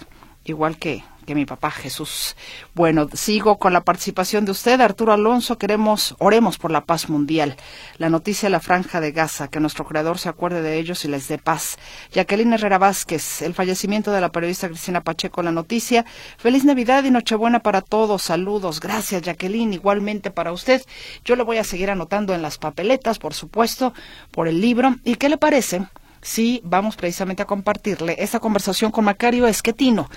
igual 0.46 0.78
que, 0.78 1.04
que 1.26 1.36
mi 1.36 1.46
papá 1.46 1.72
Jesús. 1.72 2.36
Bueno, 2.74 3.08
sigo 3.14 3.58
con 3.58 3.74
la 3.74 3.82
participación 3.82 4.46
de 4.46 4.52
usted, 4.52 4.80
Arturo 4.82 5.14
Alonso. 5.14 5.58
Queremos, 5.58 6.16
oremos 6.20 6.58
por 6.58 6.72
la 6.72 6.86
paz 6.86 7.10
mundial. 7.10 7.56
La 7.98 8.10
noticia 8.10 8.48
de 8.48 8.52
la 8.52 8.60
franja 8.60 9.00
de 9.00 9.12
Gaza, 9.12 9.48
que 9.48 9.60
nuestro 9.60 9.86
creador 9.86 10.20
se 10.20 10.30
acuerde 10.30 10.62
de 10.62 10.78
ellos 10.78 11.06
y 11.06 11.08
les 11.08 11.28
dé 11.28 11.38
paz. 11.38 11.78
Jacqueline 12.12 12.54
Herrera 12.54 12.78
Vázquez, 12.78 13.42
el 13.42 13.54
fallecimiento 13.54 14.12
de 14.12 14.22
la 14.22 14.32
periodista 14.32 14.68
Cristina 14.68 15.02
Pacheco, 15.02 15.42
la 15.42 15.52
noticia. 15.52 16.06
Feliz 16.38 16.66
Navidad 16.66 17.04
y 17.04 17.12
Nochebuena 17.12 17.60
para 17.60 17.82
todos. 17.82 18.24
Saludos. 18.24 18.80
Gracias, 18.80 19.22
Jacqueline. 19.22 19.74
Igualmente 19.74 20.32
para 20.32 20.52
usted. 20.52 20.82
Yo 21.26 21.36
le 21.36 21.44
voy 21.44 21.58
a 21.58 21.64
seguir 21.64 21.90
anotando 21.90 22.34
en 22.34 22.42
las 22.42 22.58
papeletas, 22.58 23.20
por 23.20 23.34
supuesto, 23.34 23.94
por 24.32 24.48
el 24.48 24.60
libro. 24.60 24.96
¿Y 25.04 25.16
qué 25.16 25.30
le 25.30 25.38
parece? 25.38 25.88
Sí 26.24 26.62
vamos 26.64 26.96
precisamente 26.96 27.44
a 27.44 27.46
compartirle 27.46 28.16
esta 28.18 28.40
conversación 28.40 28.92
con 28.92 29.06
Macario 29.06 29.46
Esquetino, 29.46 30.10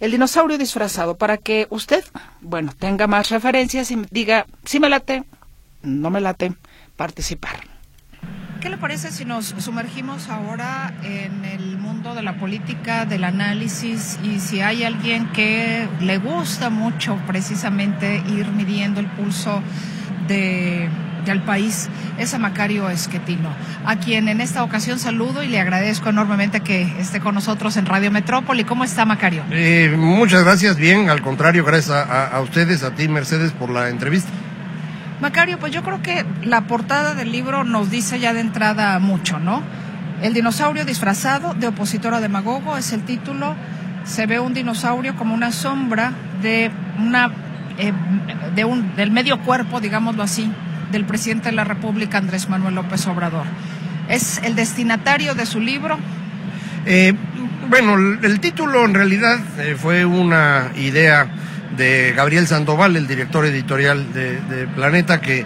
el 0.00 0.10
dinosaurio 0.10 0.58
disfrazado, 0.58 1.16
para 1.16 1.36
que 1.36 1.68
usted, 1.70 2.04
bueno, 2.40 2.72
tenga 2.76 3.06
más 3.06 3.28
referencias 3.30 3.90
y 3.92 4.02
diga, 4.10 4.46
si 4.64 4.80
me 4.80 4.88
late, 4.88 5.22
no 5.82 6.10
me 6.10 6.20
late, 6.20 6.54
participar. 6.96 7.60
¿Qué 8.60 8.68
le 8.68 8.76
parece 8.76 9.10
si 9.10 9.24
nos 9.24 9.54
sumergimos 9.58 10.28
ahora 10.28 10.92
en 11.02 11.46
el 11.46 11.78
mundo 11.78 12.14
de 12.14 12.22
la 12.22 12.36
política, 12.36 13.06
del 13.06 13.24
análisis 13.24 14.18
y 14.22 14.38
si 14.38 14.60
hay 14.60 14.84
alguien 14.84 15.32
que 15.32 15.88
le 16.00 16.18
gusta 16.18 16.68
mucho 16.68 17.18
precisamente 17.26 18.22
ir 18.28 18.48
midiendo 18.48 19.00
el 19.00 19.06
pulso 19.06 19.62
de 20.28 20.90
del 21.24 21.40
país 21.42 21.88
es 22.18 22.34
a 22.34 22.38
Macario 22.38 22.88
Esquetino, 22.90 23.50
a 23.84 23.96
quien 23.96 24.28
en 24.28 24.40
esta 24.40 24.62
ocasión 24.62 24.98
saludo 24.98 25.42
y 25.42 25.48
le 25.48 25.60
agradezco 25.60 26.10
enormemente 26.10 26.60
que 26.60 26.82
esté 26.98 27.20
con 27.20 27.34
nosotros 27.34 27.76
en 27.76 27.86
Radio 27.86 28.10
Metrópoli. 28.10 28.64
¿Cómo 28.64 28.84
está 28.84 29.04
Macario? 29.04 29.42
Eh, 29.50 29.94
muchas 29.96 30.44
gracias, 30.44 30.76
bien, 30.76 31.10
al 31.10 31.22
contrario, 31.22 31.64
gracias 31.64 31.90
a, 31.90 32.40
ustedes, 32.40 32.82
a 32.82 32.94
ti 32.94 33.08
Mercedes, 33.08 33.52
por 33.52 33.70
la 33.70 33.88
entrevista. 33.88 34.30
Macario, 35.20 35.58
pues 35.58 35.72
yo 35.72 35.82
creo 35.82 36.02
que 36.02 36.24
la 36.44 36.62
portada 36.62 37.14
del 37.14 37.30
libro 37.30 37.64
nos 37.64 37.90
dice 37.90 38.20
ya 38.20 38.32
de 38.32 38.40
entrada 38.40 38.98
mucho, 38.98 39.38
¿no? 39.38 39.62
El 40.22 40.34
dinosaurio 40.34 40.84
disfrazado 40.84 41.54
de 41.54 41.68
opositor 41.68 42.14
a 42.14 42.20
demagogo 42.20 42.76
es 42.76 42.92
el 42.92 43.02
título. 43.02 43.54
Se 44.04 44.26
ve 44.26 44.40
un 44.40 44.54
dinosaurio 44.54 45.16
como 45.16 45.34
una 45.34 45.52
sombra 45.52 46.12
de 46.42 46.70
una 46.98 47.30
eh, 47.78 47.92
de 48.54 48.64
un, 48.64 48.94
del 48.96 49.10
medio 49.10 49.40
cuerpo, 49.40 49.80
digámoslo 49.80 50.22
así, 50.22 50.50
del 50.90 51.04
presidente 51.04 51.50
de 51.50 51.54
la 51.54 51.64
República, 51.64 52.18
Andrés 52.18 52.48
Manuel 52.48 52.74
López 52.74 53.06
Obrador. 53.06 53.44
¿Es 54.08 54.40
el 54.44 54.56
destinatario 54.56 55.34
de 55.34 55.46
su 55.46 55.60
libro? 55.60 55.98
Eh, 56.86 57.14
bueno, 57.68 57.94
el 57.94 58.40
título 58.40 58.84
en 58.84 58.94
realidad 58.94 59.38
eh, 59.58 59.76
fue 59.78 60.04
una 60.04 60.72
idea 60.76 61.28
de 61.76 62.12
Gabriel 62.16 62.46
Sandoval, 62.46 62.96
el 62.96 63.06
director 63.06 63.46
editorial 63.46 64.12
de, 64.12 64.66
Planeta, 64.74 65.20
que 65.20 65.44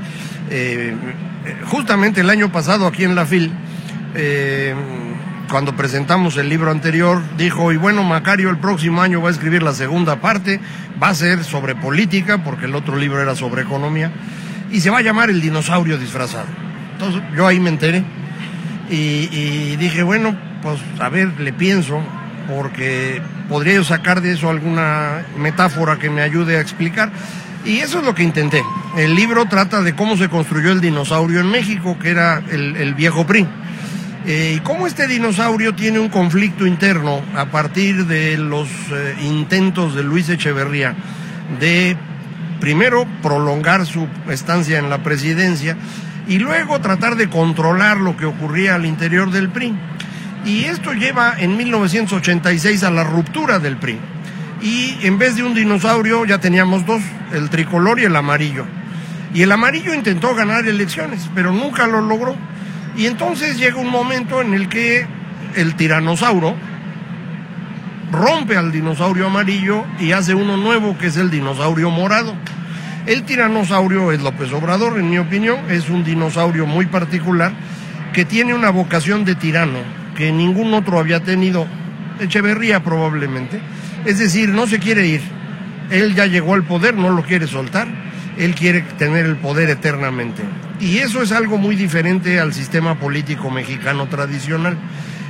eh, 0.50 0.94
justamente 1.66 2.22
el 2.22 2.30
año 2.30 2.50
pasado 2.50 2.86
aquí 2.86 3.04
en 3.04 3.14
la 3.14 3.26
FIL, 3.26 3.52
cuando 5.50 5.76
presentamos 5.76 6.36
el 6.36 6.48
libro 6.48 6.70
anterior, 6.70 7.20
dijo, 7.36 7.72
y 7.72 7.76
bueno, 7.76 8.02
Macario 8.02 8.48
el 8.48 8.58
próximo 8.58 9.02
año 9.02 9.20
va 9.20 9.28
a 9.28 9.32
escribir 9.32 9.62
la 9.62 9.74
segunda 9.74 10.16
parte, 10.16 10.60
va 11.02 11.08
a 11.08 11.14
ser 11.14 11.44
sobre 11.44 11.74
política, 11.74 12.42
porque 12.42 12.64
el 12.64 12.74
otro 12.74 12.96
libro 12.96 13.20
era 13.20 13.34
sobre 13.34 13.62
economía 13.62 14.10
y 14.74 14.80
se 14.80 14.90
va 14.90 14.98
a 14.98 15.02
llamar 15.02 15.30
el 15.30 15.40
dinosaurio 15.40 15.96
disfrazado. 15.96 16.48
Entonces 16.94 17.22
yo 17.36 17.46
ahí 17.46 17.60
me 17.60 17.68
enteré 17.68 18.02
y, 18.90 19.76
dije, 19.76 20.02
bueno, 20.02 20.36
pues 20.62 20.80
a 20.98 21.08
ver, 21.08 21.28
le 21.38 21.52
pienso, 21.52 22.02
porque 22.48 23.22
podría 23.48 23.74
yo 23.74 23.84
sacar 23.84 24.20
de 24.20 24.32
eso 24.32 24.50
alguna 24.50 25.24
metáfora 25.38 25.96
que 25.96 26.10
me 26.10 26.22
ayude 26.22 26.56
a 26.56 26.60
explicar. 26.60 27.12
Y 27.64 27.78
eso 27.78 28.00
es 28.00 28.04
lo 28.04 28.16
que 28.16 28.24
intenté. 28.24 28.62
El 28.96 29.14
libro 29.14 29.46
trata 29.46 29.80
de 29.80 29.94
cómo 29.94 30.16
se 30.16 30.28
construyó 30.28 30.72
el 30.72 30.80
dinosaurio 30.80 31.38
en 31.38 31.52
México, 31.52 31.96
que 31.96 32.10
era 32.10 32.42
el, 32.50 32.94
viejo 32.94 33.24
PRI. 33.24 33.46
Eh, 34.26 34.54
y 34.56 34.60
cómo 34.60 34.88
este 34.88 35.06
dinosaurio 35.06 35.74
tiene 35.76 36.00
un 36.00 36.08
conflicto 36.08 36.66
interno 36.66 37.22
a 37.36 37.46
partir 37.46 38.06
de 38.06 38.38
los 38.38 38.68
eh, 38.90 39.14
intentos 39.22 39.94
de 39.94 40.02
Luis 40.02 40.28
Echeverría 40.30 40.96
de 41.60 41.96
primero 42.60 43.06
prolongar 43.22 43.86
su 43.86 44.06
estancia 44.28 44.78
en 44.78 44.90
la 44.90 45.02
presidencia 45.02 45.76
y 46.26 46.38
luego 46.38 46.80
tratar 46.80 47.16
de 47.16 47.28
controlar 47.28 47.98
lo 47.98 48.16
que 48.16 48.26
ocurría 48.26 48.74
al 48.74 48.86
interior 48.86 49.30
del 49.30 49.50
PRI. 49.50 49.74
Y 50.44 50.64
esto 50.64 50.92
lleva 50.92 51.34
en 51.38 51.56
1986 51.56 52.82
a 52.84 52.90
la 52.90 53.04
ruptura 53.04 53.58
del 53.58 53.76
PRI. 53.76 53.98
Y 54.62 54.98
en 55.02 55.18
vez 55.18 55.36
de 55.36 55.42
un 55.42 55.54
dinosaurio 55.54 56.24
ya 56.24 56.38
teníamos 56.38 56.86
dos, 56.86 57.02
el 57.32 57.50
tricolor 57.50 58.00
y 58.00 58.04
el 58.04 58.16
amarillo. 58.16 58.64
Y 59.34 59.42
el 59.42 59.52
amarillo 59.52 59.92
intentó 59.92 60.34
ganar 60.34 60.66
elecciones, 60.66 61.28
pero 61.34 61.52
nunca 61.52 61.86
lo 61.86 62.00
logró. 62.00 62.36
Y 62.96 63.06
entonces 63.06 63.58
llega 63.58 63.76
un 63.76 63.90
momento 63.90 64.40
en 64.40 64.54
el 64.54 64.68
que 64.68 65.06
el 65.56 65.74
tiranosaurio, 65.74 66.54
rompe 68.10 68.56
al 68.56 68.72
dinosaurio 68.72 69.26
amarillo 69.26 69.84
y 69.98 70.12
hace 70.12 70.34
uno 70.34 70.56
nuevo 70.56 70.96
que 70.98 71.08
es 71.08 71.16
el 71.16 71.30
dinosaurio 71.30 71.90
morado. 71.90 72.34
El 73.06 73.24
tiranosaurio 73.24 74.12
es 74.12 74.22
López 74.22 74.52
Obrador, 74.52 74.98
en 74.98 75.10
mi 75.10 75.18
opinión, 75.18 75.58
es 75.68 75.90
un 75.90 76.04
dinosaurio 76.04 76.66
muy 76.66 76.86
particular 76.86 77.52
que 78.14 78.24
tiene 78.24 78.54
una 78.54 78.70
vocación 78.70 79.24
de 79.24 79.34
tirano 79.34 79.80
que 80.16 80.32
ningún 80.32 80.72
otro 80.72 80.98
había 80.98 81.20
tenido, 81.20 81.66
Echeverría 82.20 82.82
probablemente. 82.82 83.60
Es 84.04 84.20
decir, 84.20 84.50
no 84.50 84.68
se 84.68 84.78
quiere 84.78 85.06
ir. 85.06 85.20
Él 85.90 86.14
ya 86.14 86.26
llegó 86.26 86.54
al 86.54 86.62
poder, 86.62 86.94
no 86.94 87.10
lo 87.10 87.22
quiere 87.24 87.48
soltar. 87.48 87.88
Él 88.38 88.54
quiere 88.54 88.82
tener 88.98 89.26
el 89.26 89.36
poder 89.36 89.68
eternamente. 89.68 90.42
Y 90.80 90.98
eso 90.98 91.22
es 91.22 91.32
algo 91.32 91.58
muy 91.58 91.74
diferente 91.74 92.38
al 92.38 92.54
sistema 92.54 92.98
político 93.00 93.50
mexicano 93.50 94.06
tradicional. 94.06 94.76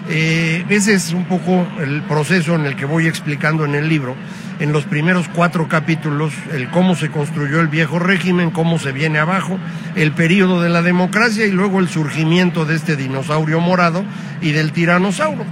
Eh, 0.08 0.64
ese 0.68 0.94
es 0.94 1.12
un 1.12 1.24
poco 1.24 1.66
el 1.80 2.02
proceso 2.02 2.54
en 2.54 2.66
el 2.66 2.76
que 2.76 2.84
voy 2.84 3.06
explicando 3.06 3.64
en 3.64 3.74
el 3.74 3.88
libro, 3.88 4.14
en 4.60 4.72
los 4.72 4.84
primeros 4.84 5.28
cuatro 5.28 5.66
capítulos, 5.66 6.32
el 6.52 6.68
cómo 6.70 6.94
se 6.94 7.10
construyó 7.10 7.60
el 7.60 7.68
viejo 7.68 7.98
régimen, 7.98 8.50
cómo 8.50 8.78
se 8.78 8.92
viene 8.92 9.18
abajo, 9.18 9.58
el 9.96 10.12
periodo 10.12 10.60
de 10.60 10.68
la 10.68 10.82
democracia 10.82 11.46
y 11.46 11.50
luego 11.50 11.80
el 11.80 11.88
surgimiento 11.88 12.66
de 12.66 12.76
este 12.76 12.96
dinosaurio 12.96 13.60
morado 13.60 14.04
y 14.42 14.52
del 14.52 14.72
tiranosaurio. 14.72 15.46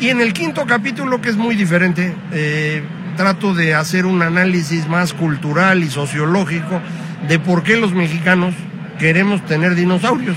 Y 0.00 0.08
en 0.08 0.20
el 0.20 0.32
quinto 0.32 0.66
capítulo, 0.66 1.20
que 1.20 1.28
es 1.28 1.36
muy 1.36 1.54
diferente, 1.54 2.12
eh, 2.32 2.82
trato 3.16 3.54
de 3.54 3.74
hacer 3.74 4.04
un 4.04 4.22
análisis 4.22 4.88
más 4.88 5.12
cultural 5.12 5.84
y 5.84 5.90
sociológico 5.90 6.80
de 7.28 7.38
por 7.38 7.62
qué 7.62 7.76
los 7.76 7.92
mexicanos 7.92 8.54
queremos 8.98 9.44
tener 9.46 9.76
dinosaurios. 9.76 10.36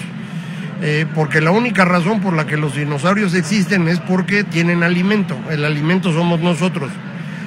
Eh, 0.82 1.06
porque 1.16 1.40
la 1.40 1.52
única 1.52 1.86
razón 1.86 2.20
por 2.20 2.34
la 2.34 2.46
que 2.46 2.58
los 2.58 2.76
dinosaurios 2.76 3.34
existen 3.34 3.88
es 3.88 4.00
porque 4.00 4.44
tienen 4.44 4.84
alimento. 4.84 5.38
El 5.50 5.64
alimento 5.64 6.12
somos 6.12 6.42
nosotros. 6.42 6.92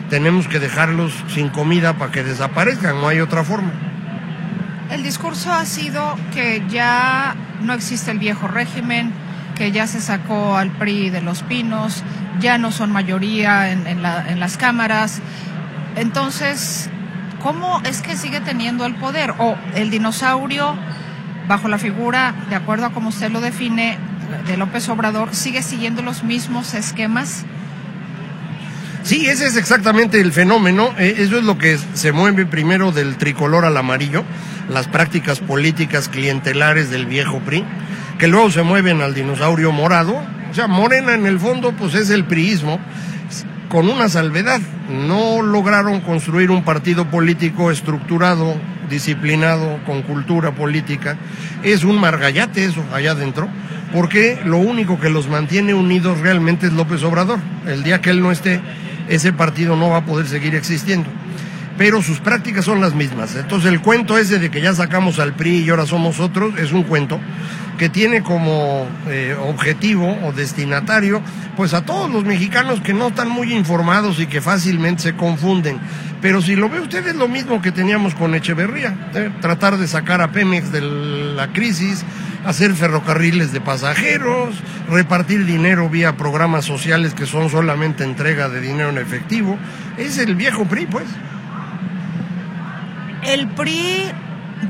Tenemos 0.08 0.48
que 0.48 0.58
dejarlos 0.58 1.12
sin 1.28 1.50
comida 1.50 1.94
para 1.94 2.10
que 2.10 2.24
desaparezcan, 2.24 3.00
no 3.00 3.08
hay 3.08 3.20
otra 3.20 3.44
forma. 3.44 3.70
El 4.90 5.02
discurso 5.02 5.52
ha 5.52 5.66
sido 5.66 6.16
que 6.32 6.62
ya 6.70 7.36
no 7.60 7.74
existe 7.74 8.10
el 8.10 8.18
viejo 8.18 8.48
régimen, 8.48 9.12
que 9.54 9.70
ya 9.70 9.86
se 9.86 10.00
sacó 10.00 10.56
al 10.56 10.70
PRI 10.70 11.10
de 11.10 11.20
los 11.20 11.42
pinos, 11.42 12.02
ya 12.40 12.56
no 12.56 12.72
son 12.72 12.90
mayoría 12.90 13.70
en, 13.70 13.86
en 13.86 14.40
las 14.40 14.56
cámaras. 14.56 15.20
Entonces, 15.96 16.88
¿cómo 17.42 17.82
es 17.84 18.00
que 18.00 18.16
sigue 18.16 18.40
teniendo 18.40 18.86
el 18.86 18.94
poder? 18.94 19.34
O 19.36 19.56
el 19.74 19.90
dinosaurio 19.90 20.74
bajo 21.48 21.68
la 21.68 21.78
figura, 21.78 22.34
de 22.50 22.56
acuerdo 22.56 22.86
a 22.86 22.90
como 22.90 23.08
usted 23.08 23.30
lo 23.30 23.40
define, 23.40 23.98
de 24.46 24.56
López 24.56 24.88
Obrador, 24.88 25.34
sigue 25.34 25.62
siguiendo 25.62 26.02
los 26.02 26.22
mismos 26.22 26.74
esquemas? 26.74 27.44
Sí, 29.02 29.26
ese 29.26 29.46
es 29.46 29.56
exactamente 29.56 30.20
el 30.20 30.32
fenómeno. 30.32 30.90
Eh, 30.98 31.16
eso 31.18 31.38
es 31.38 31.44
lo 31.44 31.56
que 31.56 31.78
se 31.94 32.12
mueve 32.12 32.44
primero 32.44 32.92
del 32.92 33.16
tricolor 33.16 33.64
al 33.64 33.76
amarillo, 33.76 34.24
las 34.68 34.86
prácticas 34.86 35.40
políticas 35.40 36.08
clientelares 36.08 36.90
del 36.90 37.06
viejo 37.06 37.38
PRI, 37.40 37.64
que 38.18 38.28
luego 38.28 38.50
se 38.50 38.62
mueven 38.62 39.00
al 39.00 39.14
dinosaurio 39.14 39.72
morado, 39.72 40.22
O 40.50 40.54
sea, 40.54 40.66
Morena 40.66 41.14
en 41.14 41.26
el 41.26 41.38
fondo 41.38 41.72
pues 41.72 41.94
es 41.94 42.10
el 42.10 42.24
priismo 42.24 42.78
con 43.68 43.88
una 43.88 44.08
salvedad. 44.08 44.60
No 44.90 45.42
lograron 45.42 46.00
construir 46.00 46.50
un 46.50 46.64
partido 46.64 47.06
político 47.06 47.70
estructurado, 47.70 48.56
disciplinado, 48.88 49.78
con 49.84 50.02
cultura 50.02 50.52
política. 50.52 51.16
Es 51.62 51.84
un 51.84 52.00
margallate 52.00 52.64
eso 52.64 52.84
allá 52.92 53.12
adentro, 53.12 53.48
porque 53.92 54.38
lo 54.44 54.58
único 54.58 54.98
que 55.00 55.10
los 55.10 55.28
mantiene 55.28 55.74
unidos 55.74 56.20
realmente 56.20 56.66
es 56.66 56.72
López 56.72 57.02
Obrador. 57.02 57.38
El 57.66 57.82
día 57.82 58.00
que 58.00 58.10
él 58.10 58.20
no 58.20 58.32
esté, 58.32 58.60
ese 59.08 59.32
partido 59.32 59.76
no 59.76 59.90
va 59.90 59.98
a 59.98 60.04
poder 60.04 60.26
seguir 60.26 60.54
existiendo. 60.54 61.08
Pero 61.78 62.02
sus 62.02 62.18
prácticas 62.18 62.64
son 62.64 62.80
las 62.80 62.94
mismas. 62.94 63.36
Entonces 63.36 63.72
el 63.72 63.80
cuento 63.80 64.18
ese 64.18 64.38
de 64.38 64.50
que 64.50 64.60
ya 64.60 64.74
sacamos 64.74 65.18
al 65.18 65.34
PRI 65.34 65.62
y 65.62 65.70
ahora 65.70 65.86
somos 65.86 66.20
otros 66.20 66.58
es 66.58 66.72
un 66.72 66.82
cuento 66.82 67.18
que 67.78 67.88
tiene 67.88 68.22
como 68.22 68.86
eh, 69.06 69.36
objetivo 69.40 70.18
o 70.24 70.32
destinatario 70.32 71.22
pues 71.56 71.74
a 71.74 71.84
todos 71.84 72.10
los 72.10 72.24
mexicanos 72.24 72.80
que 72.80 72.92
no 72.92 73.08
están 73.08 73.30
muy 73.30 73.52
informados 73.52 74.20
y 74.20 74.26
que 74.26 74.40
fácilmente 74.40 75.02
se 75.02 75.16
confunden. 75.16 75.78
Pero 76.20 76.42
si 76.42 76.56
lo 76.56 76.68
ve 76.68 76.80
usted 76.80 77.06
es 77.06 77.14
lo 77.14 77.28
mismo 77.28 77.62
que 77.62 77.72
teníamos 77.72 78.14
con 78.14 78.34
Echeverría, 78.34 79.10
¿eh? 79.14 79.30
tratar 79.40 79.76
de 79.76 79.86
sacar 79.86 80.20
a 80.20 80.32
Pemex 80.32 80.72
de 80.72 80.80
la 80.80 81.52
crisis, 81.52 82.04
hacer 82.44 82.74
ferrocarriles 82.74 83.52
de 83.52 83.60
pasajeros, 83.60 84.54
repartir 84.88 85.46
dinero 85.46 85.88
vía 85.88 86.16
programas 86.16 86.64
sociales 86.64 87.14
que 87.14 87.26
son 87.26 87.50
solamente 87.50 88.04
entrega 88.04 88.48
de 88.48 88.60
dinero 88.60 88.90
en 88.90 88.98
efectivo. 88.98 89.56
Es 89.96 90.18
el 90.18 90.34
viejo 90.34 90.64
PRI, 90.64 90.86
pues. 90.86 91.06
El 93.28 93.46
PRI 93.48 94.10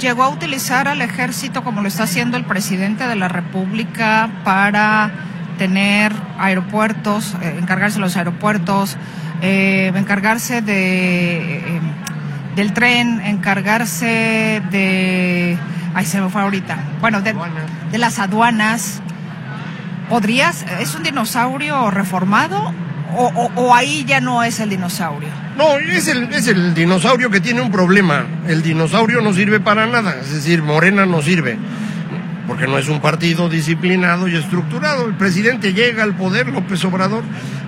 llegó 0.00 0.24
a 0.24 0.30
utilizar 0.30 0.88
al 0.88 1.00
ejército 1.00 1.62
como 1.62 1.80
lo 1.80 1.86
está 1.86 2.02
haciendo 2.02 2.36
el 2.36 2.44
presidente 2.44 3.06
de 3.06 3.14
la 3.14 3.28
República 3.28 4.28
para 4.42 5.12
tener 5.58 6.12
aeropuertos, 6.40 7.36
eh, 7.40 7.56
encargarse 7.56 7.98
de 7.98 8.00
los 8.00 8.16
aeropuertos, 8.16 8.96
eh, 9.42 9.92
encargarse 9.94 10.60
de 10.60 11.58
eh, 11.58 11.80
del 12.56 12.72
tren, 12.72 13.20
encargarse 13.20 14.60
de, 14.72 15.56
ay 15.94 16.04
se 16.04 16.20
me 16.20 16.28
fue 16.28 16.42
ahorita, 16.42 16.78
bueno 17.00 17.22
de, 17.22 17.36
de 17.92 17.98
las 17.98 18.18
aduanas. 18.18 19.00
¿Podrías? 20.08 20.64
¿Es 20.80 20.96
un 20.96 21.04
dinosaurio 21.04 21.92
reformado 21.92 22.74
o, 23.14 23.72
ahí 23.72 24.04
ya 24.04 24.20
no 24.20 24.42
es 24.42 24.58
el 24.58 24.70
dinosaurio? 24.70 25.47
No, 25.58 25.76
es 25.76 26.06
el, 26.06 26.32
es 26.32 26.46
el 26.46 26.72
dinosaurio 26.72 27.30
que 27.30 27.40
tiene 27.40 27.60
un 27.60 27.72
problema. 27.72 28.24
El 28.46 28.62
dinosaurio 28.62 29.20
no 29.20 29.34
sirve 29.34 29.58
para 29.58 29.88
nada, 29.88 30.16
es 30.20 30.32
decir, 30.32 30.62
Morena 30.62 31.04
no 31.04 31.20
sirve, 31.20 31.58
porque 32.46 32.68
no 32.68 32.78
es 32.78 32.88
un 32.88 33.00
partido 33.00 33.48
disciplinado 33.48 34.28
y 34.28 34.36
estructurado. 34.36 35.06
El 35.06 35.14
presidente 35.14 35.74
llega 35.74 36.04
al 36.04 36.14
poder, 36.14 36.46
López 36.46 36.84
Obrador, 36.84 37.24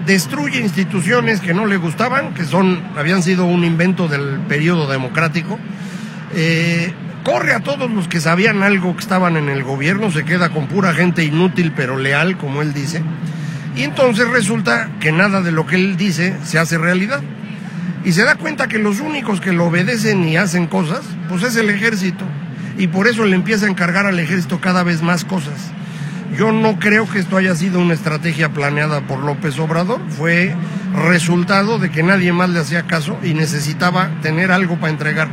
destruye 0.07 0.61
instituciones 0.61 1.41
que 1.41 1.53
no 1.53 1.67
le 1.67 1.79
gustaban, 1.79 2.33
que 2.33 2.45
son, 2.45 2.81
habían 2.97 3.25
sido 3.25 3.45
un 3.45 3.65
invento 3.65 4.07
del 4.07 4.39
periodo 4.49 4.89
democrático. 4.89 5.59
Eh, 6.33 6.95
corre 7.25 7.55
a 7.55 7.61
todos 7.61 7.91
los 7.91 8.07
que 8.07 8.21
sabían 8.21 8.63
algo 8.63 8.95
que 8.95 9.01
estaban 9.01 9.37
en 9.37 9.49
el 9.49 9.65
gobierno, 9.65 10.13
se 10.13 10.25
queda 10.25 10.51
con 10.51 10.69
pura 10.69 10.95
gente 10.95 11.25
inútil 11.25 11.73
pero 11.75 11.99
leal, 11.99 12.39
como 12.39 12.63
él 12.63 12.73
dice 12.73 13.03
y 13.77 13.83
entonces 13.83 14.29
resulta 14.29 14.91
que 15.01 15.13
nada 15.13 15.43
de 15.43 15.53
lo 15.53 15.67
que 15.67 15.77
él 15.77 15.97
dice 15.97 16.37
se 16.45 16.59
hace 16.59 16.77
realidad. 16.77 17.21
Y 18.05 18.13
se 18.13 18.25
da 18.25 18.37
cuenta 18.37 18.67
que 18.67 18.79
los 18.79 19.01
únicos 19.01 19.41
que 19.41 19.53
lo 19.53 19.67
obedecen 19.67 20.27
y 20.27 20.37
hacen 20.37 20.67
cosas, 20.67 21.03
pues 21.29 21.43
es 21.43 21.57
el 21.57 21.69
ejército. 21.69 22.25
Y 22.79 22.87
por 22.87 23.07
eso 23.07 23.27
le 23.27 23.37
empieza 23.37 23.67
a 23.67 23.71
encargar 23.71 24.07
al 24.07 24.19
ejército 24.19 24.61
cada 24.61 24.83
vez 24.83 25.03
más 25.03 25.25
cosas. 25.25 25.71
Yo 26.37 26.53
no 26.53 26.79
creo 26.79 27.09
que 27.09 27.19
esto 27.19 27.37
haya 27.37 27.55
sido 27.55 27.81
una 27.81 27.93
estrategia 27.93 28.51
planeada 28.51 29.03
por 29.03 29.19
López 29.19 29.59
Obrador, 29.59 30.01
fue 30.09 30.55
resultado 30.95 31.79
de 31.79 31.91
que 31.91 32.03
nadie 32.03 32.33
más 32.33 32.49
le 32.51 32.61
hacía 32.61 32.87
caso 32.87 33.19
y 33.23 33.35
necesitaba 33.35 34.11
tener 34.23 34.51
algo 34.51 34.77
para 34.77 34.93
entregar. 34.93 35.29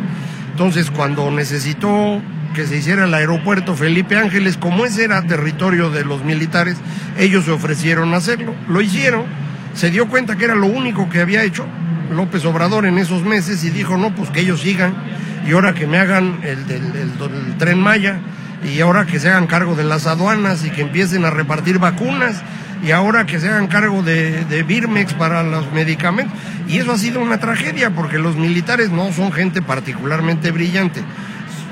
Entonces, 0.52 0.92
cuando 0.92 1.32
necesitó 1.32 2.22
que 2.54 2.66
se 2.66 2.78
hiciera 2.78 3.06
el 3.06 3.14
aeropuerto 3.14 3.76
Felipe 3.76 4.18
Ángeles, 4.18 4.58
como 4.58 4.86
ese 4.86 5.04
era 5.04 5.22
territorio 5.22 5.92
de 5.92 6.04
los 6.04 6.26
militares, 6.26 6.78
ellos 7.18 7.46
se 7.46 7.52
ofrecieron 7.52 8.14
a 8.14 8.18
hacerlo, 8.18 8.56
lo 8.68 8.82
hicieron, 8.82 9.24
se 9.76 9.92
dio 9.92 10.08
cuenta 10.10 10.36
que 10.36 10.46
era 10.46 10.56
lo 10.56 10.66
único 10.66 11.10
que 11.10 11.22
había 11.22 11.44
hecho 11.44 11.66
López 12.12 12.46
Obrador 12.46 12.86
en 12.86 12.98
esos 12.98 13.24
meses 13.24 13.64
y 13.64 13.70
dijo, 13.70 13.98
no, 13.98 14.14
pues 14.16 14.30
que 14.30 14.42
ellos 14.42 14.62
sigan, 14.62 14.94
y 15.48 15.54
ahora 15.54 15.74
que 15.74 15.88
me 15.88 15.98
hagan 15.98 16.40
el, 16.44 16.68
del 16.68 17.58
tren 17.58 17.80
Maya, 17.80 18.20
y 18.64 18.80
ahora 18.82 19.06
que 19.06 19.20
se 19.20 19.30
hagan 19.30 19.48
cargo 19.48 19.76
de 19.76 19.84
las 19.84 20.08
aduanas 20.08 20.66
y 20.66 20.70
que 20.70 20.82
empiecen 20.82 21.26
a 21.26 21.30
repartir 21.30 21.80
vacunas, 21.80 22.42
y 22.84 22.92
ahora 22.92 23.26
que 23.26 23.40
se 23.40 23.48
hagan 23.50 23.68
cargo 23.68 24.04
de, 24.04 24.46
de 24.46 24.64
Birmex 24.64 25.14
para 25.14 25.44
los 25.44 25.72
medicamentos. 25.72 26.38
Y 26.68 26.78
eso 26.78 26.92
ha 26.92 26.98
sido 26.98 27.22
una 27.22 27.40
tragedia 27.40 27.90
porque 27.92 28.20
los 28.20 28.36
militares 28.36 28.92
no 28.92 29.12
son 29.14 29.32
gente 29.32 29.62
particularmente 29.62 30.52
brillante 30.52 31.02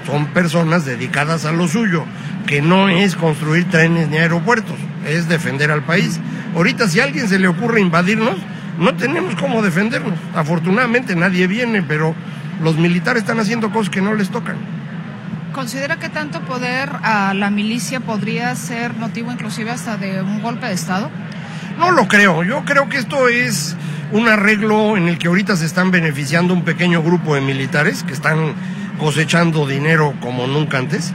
son 0.05 0.27
personas 0.27 0.85
dedicadas 0.85 1.45
a 1.45 1.51
lo 1.51 1.67
suyo, 1.67 2.05
que 2.47 2.61
no 2.61 2.89
es 2.89 3.15
construir 3.15 3.69
trenes 3.69 4.07
ni 4.07 4.17
aeropuertos, 4.17 4.75
es 5.07 5.27
defender 5.27 5.71
al 5.71 5.83
país. 5.83 6.19
Ahorita 6.55 6.87
si 6.87 6.99
a 6.99 7.05
alguien 7.05 7.27
se 7.27 7.39
le 7.39 7.47
ocurre 7.47 7.81
invadirnos, 7.81 8.35
no 8.77 8.93
tenemos 8.95 9.35
cómo 9.35 9.61
defendernos. 9.61 10.17
Afortunadamente 10.33 11.15
nadie 11.15 11.47
viene, 11.47 11.81
pero 11.83 12.15
los 12.61 12.77
militares 12.77 13.23
están 13.23 13.39
haciendo 13.39 13.71
cosas 13.71 13.89
que 13.89 14.01
no 14.01 14.13
les 14.13 14.29
tocan. 14.29 14.57
¿Considera 15.53 15.97
que 15.97 16.09
tanto 16.09 16.41
poder 16.41 16.89
a 17.03 17.33
la 17.33 17.49
milicia 17.49 18.01
podría 18.01 18.53
ser 18.55 18.93
motivo 18.93 19.31
inclusive 19.31 19.71
hasta 19.71 19.95
de 19.95 20.21
un 20.21 20.41
golpe 20.41 20.67
de 20.67 20.73
Estado? 20.73 21.09
No 21.79 21.91
lo 21.91 22.07
creo. 22.07 22.43
Yo 22.43 22.65
creo 22.65 22.89
que 22.89 22.97
esto 22.97 23.29
es 23.29 23.75
un 24.11 24.27
arreglo 24.27 24.97
en 24.97 25.07
el 25.07 25.17
que 25.17 25.27
ahorita 25.27 25.55
se 25.55 25.65
están 25.65 25.91
beneficiando 25.91 26.53
un 26.53 26.63
pequeño 26.63 27.01
grupo 27.01 27.35
de 27.35 27.41
militares 27.41 28.03
que 28.03 28.13
están 28.13 28.53
cosechando 28.99 29.65
dinero 29.65 30.13
como 30.19 30.47
nunca 30.47 30.77
antes. 30.77 31.13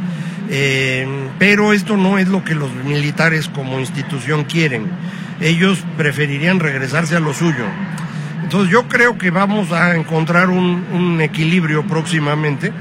Eh, 0.49 1.07
pero 1.39 1.73
esto 1.73 1.97
no 1.97 2.19
es 2.19 2.29
lo 2.29 2.43
que 2.43 2.55
los 2.55 2.73
militares 2.75 3.49
como 3.49 3.79
institución 3.79 4.45
quieren. 4.45 4.87
Ellos 5.41 5.85
preferirían 5.97 6.61
regresarse 6.61 7.17
a 7.17 7.21
lo 7.21 7.33
suyo. 7.33 7.65
Entonces 8.43 8.71
yo 8.71 8.89
creo 8.89 9.17
que 9.17 9.31
vamos 9.31 9.73
a 9.73 9.95
encontrar 9.95 10.51
un, 10.51 11.21
equilibrio 11.21 11.87
próximamente 11.87 12.73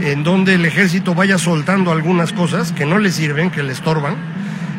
en 0.00 0.22
donde 0.22 0.54
el 0.54 0.66
ejército 0.66 1.14
vaya 1.14 1.38
soltando 1.38 1.92
algunas 1.92 2.32
cosas 2.32 2.72
que 2.72 2.84
no 2.84 2.98
le 2.98 3.10
sirven, 3.10 3.50
que 3.50 3.62
le 3.62 3.72
estorban, 3.72 4.16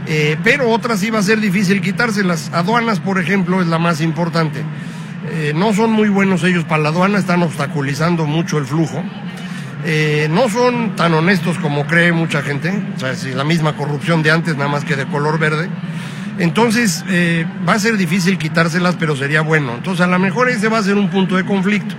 eh, 0.08 0.38
pero 0.44 0.70
otras 0.70 1.04
va 1.14 1.20
a 1.20 1.24
ser 1.24 1.40
difícil 1.40 1.82
quitárselas. 1.82 2.52
Aduanas, 2.54 3.00
por 3.00 3.20
ejemplo, 3.20 3.62
es 3.62 3.68
la 3.68 3.80
más 3.80 4.02
importante. 4.02 4.62
Eh, 5.32 5.54
no 5.56 5.74
son 5.74 5.92
muy 5.92 6.10
buenos 6.10 6.44
ellos 6.44 6.64
para 6.66 6.84
la 6.84 6.90
aduana, 6.90 7.18
están 7.18 7.42
obstaculizando 7.42 8.26
mucho 8.26 8.58
el 8.58 8.66
flujo. 8.66 9.04
Eh, 9.84 10.28
no 10.32 10.50
son 10.50 10.96
tan 10.96 11.14
honestos 11.14 11.58
como 11.60 11.86
cree 11.86 12.12
mucha 12.12 12.42
gente, 12.42 12.74
o 12.96 13.00
sea, 13.00 13.12
es 13.12 13.24
la 13.26 13.44
misma 13.44 13.76
corrupción 13.76 14.24
de 14.24 14.32
antes, 14.32 14.56
nada 14.58 14.70
más 14.70 14.84
que 14.84 14.96
de 14.96 15.06
color 15.06 15.40
verde. 15.40 15.70
Entonces, 16.38 17.06
eh, 17.08 17.46
va 17.68 17.74
a 17.74 17.80
ser 17.80 17.98
difícil 17.98 18.38
quitárselas, 18.38 18.96
pero 18.96 19.16
sería 19.16 19.42
bueno. 19.42 19.74
Entonces, 19.76 20.06
a 20.06 20.08
lo 20.08 20.20
mejor 20.20 20.50
ese 20.50 20.68
va 20.68 20.80
a 20.80 20.84
ser 20.84 20.96
un 20.96 21.10
punto 21.10 21.38
de 21.38 21.46
conflicto. 21.46 21.96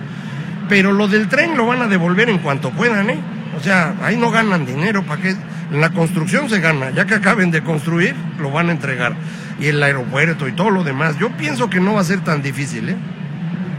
Pero 0.68 0.92
lo 0.92 1.08
del 1.08 1.28
tren 1.28 1.56
lo 1.56 1.66
van 1.66 1.82
a 1.82 1.86
devolver 1.86 2.28
en 2.28 2.38
cuanto 2.38 2.70
puedan, 2.70 3.08
¿eh? 3.08 3.18
O 3.56 3.62
sea, 3.62 3.94
ahí 4.02 4.16
no 4.16 4.30
ganan 4.30 4.66
dinero, 4.66 5.02
¿para 5.04 5.22
qué? 5.22 5.30
En 5.70 5.80
la 5.80 5.90
construcción 5.90 6.50
se 6.50 6.60
gana, 6.60 6.90
ya 6.90 7.06
que 7.06 7.14
acaben 7.14 7.50
de 7.50 7.62
construir, 7.62 8.14
lo 8.38 8.50
van 8.50 8.68
a 8.68 8.72
entregar. 8.72 9.14
Y 9.58 9.66
el 9.68 9.82
aeropuerto 9.82 10.46
y 10.48 10.52
todo 10.52 10.70
lo 10.70 10.84
demás. 10.84 11.18
Yo 11.18 11.30
pienso 11.30 11.70
que 11.70 11.80
no 11.80 11.94
va 11.94 12.02
a 12.02 12.04
ser 12.04 12.20
tan 12.20 12.42
difícil, 12.42 12.90
¿eh? 12.90 12.96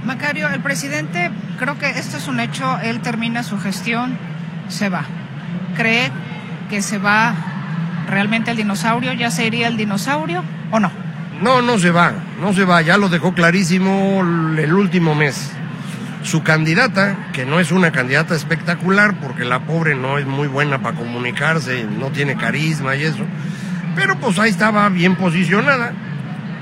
Macario, 0.05 0.47
el 0.49 0.61
presidente, 0.61 1.29
creo 1.59 1.77
que 1.77 1.89
esto 1.89 2.17
es 2.17 2.27
un 2.27 2.39
hecho, 2.39 2.79
él 2.79 3.01
termina 3.01 3.43
su 3.43 3.59
gestión, 3.59 4.17
se 4.69 4.89
va. 4.89 5.03
¿Cree 5.75 6.09
que 6.69 6.81
se 6.81 6.97
va 6.97 7.35
realmente 8.07 8.51
el 8.51 8.57
dinosaurio? 8.57 9.13
¿Ya 9.13 9.29
se 9.31 9.45
iría 9.45 9.67
el 9.67 9.77
dinosaurio 9.77 10.43
o 10.71 10.79
no? 10.79 10.91
No, 11.41 11.61
no 11.61 11.77
se 11.77 11.91
va, 11.91 12.13
no 12.41 12.53
se 12.53 12.65
va, 12.65 12.81
ya 12.81 12.97
lo 12.97 13.09
dejó 13.09 13.33
clarísimo 13.33 14.21
el 14.57 14.73
último 14.73 15.13
mes. 15.13 15.51
Su 16.23 16.41
candidata, 16.41 17.15
que 17.31 17.45
no 17.45 17.59
es 17.59 17.71
una 17.71 17.91
candidata 17.91 18.35
espectacular, 18.35 19.19
porque 19.21 19.45
la 19.45 19.59
pobre 19.59 19.95
no 19.95 20.17
es 20.17 20.25
muy 20.25 20.47
buena 20.47 20.79
para 20.79 20.97
comunicarse, 20.97 21.85
no 21.85 22.07
tiene 22.07 22.35
carisma 22.35 22.95
y 22.95 23.03
eso, 23.03 23.23
pero 23.95 24.17
pues 24.17 24.39
ahí 24.39 24.49
estaba 24.49 24.89
bien 24.89 25.15
posicionada. 25.15 25.93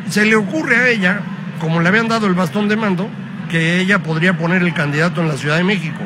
Se 0.09 0.25
le 0.25 0.35
ocurre 0.35 0.75
a 0.75 0.87
ella, 0.89 1.21
como 1.59 1.79
le 1.79 1.87
habían 1.87 2.09
dado 2.09 2.27
el 2.27 2.33
bastón 2.33 2.67
de 2.67 2.75
mando, 2.75 3.09
que 3.49 3.79
ella 3.79 3.99
podría 3.99 4.37
poner 4.37 4.61
el 4.61 4.73
candidato 4.73 5.21
en 5.21 5.29
la 5.29 5.37
Ciudad 5.37 5.57
de 5.57 5.63
México. 5.63 6.01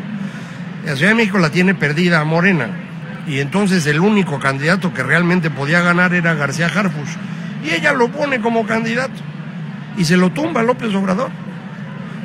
La 0.85 0.95
Ciudad 0.95 1.11
de 1.11 1.15
México 1.15 1.39
la 1.39 1.49
tiene 1.49 1.73
perdida 1.73 2.21
a 2.21 2.25
Morena. 2.25 2.69
Y 3.29 3.41
entonces 3.41 3.85
el 3.85 3.99
único 3.99 4.39
candidato 4.39 4.91
que 4.91 5.03
realmente 5.03 5.51
podía 5.51 5.81
ganar 5.81 6.15
era 6.15 6.33
García 6.33 6.65
Harfuch. 6.65 7.09
Y 7.63 7.69
ella 7.75 7.93
lo 7.93 8.09
pone 8.09 8.41
como 8.41 8.65
candidato. 8.65 9.21
Y 9.97 10.05
se 10.05 10.17
lo 10.17 10.31
tumba 10.31 10.63
López 10.63 10.95
Obrador. 10.95 11.29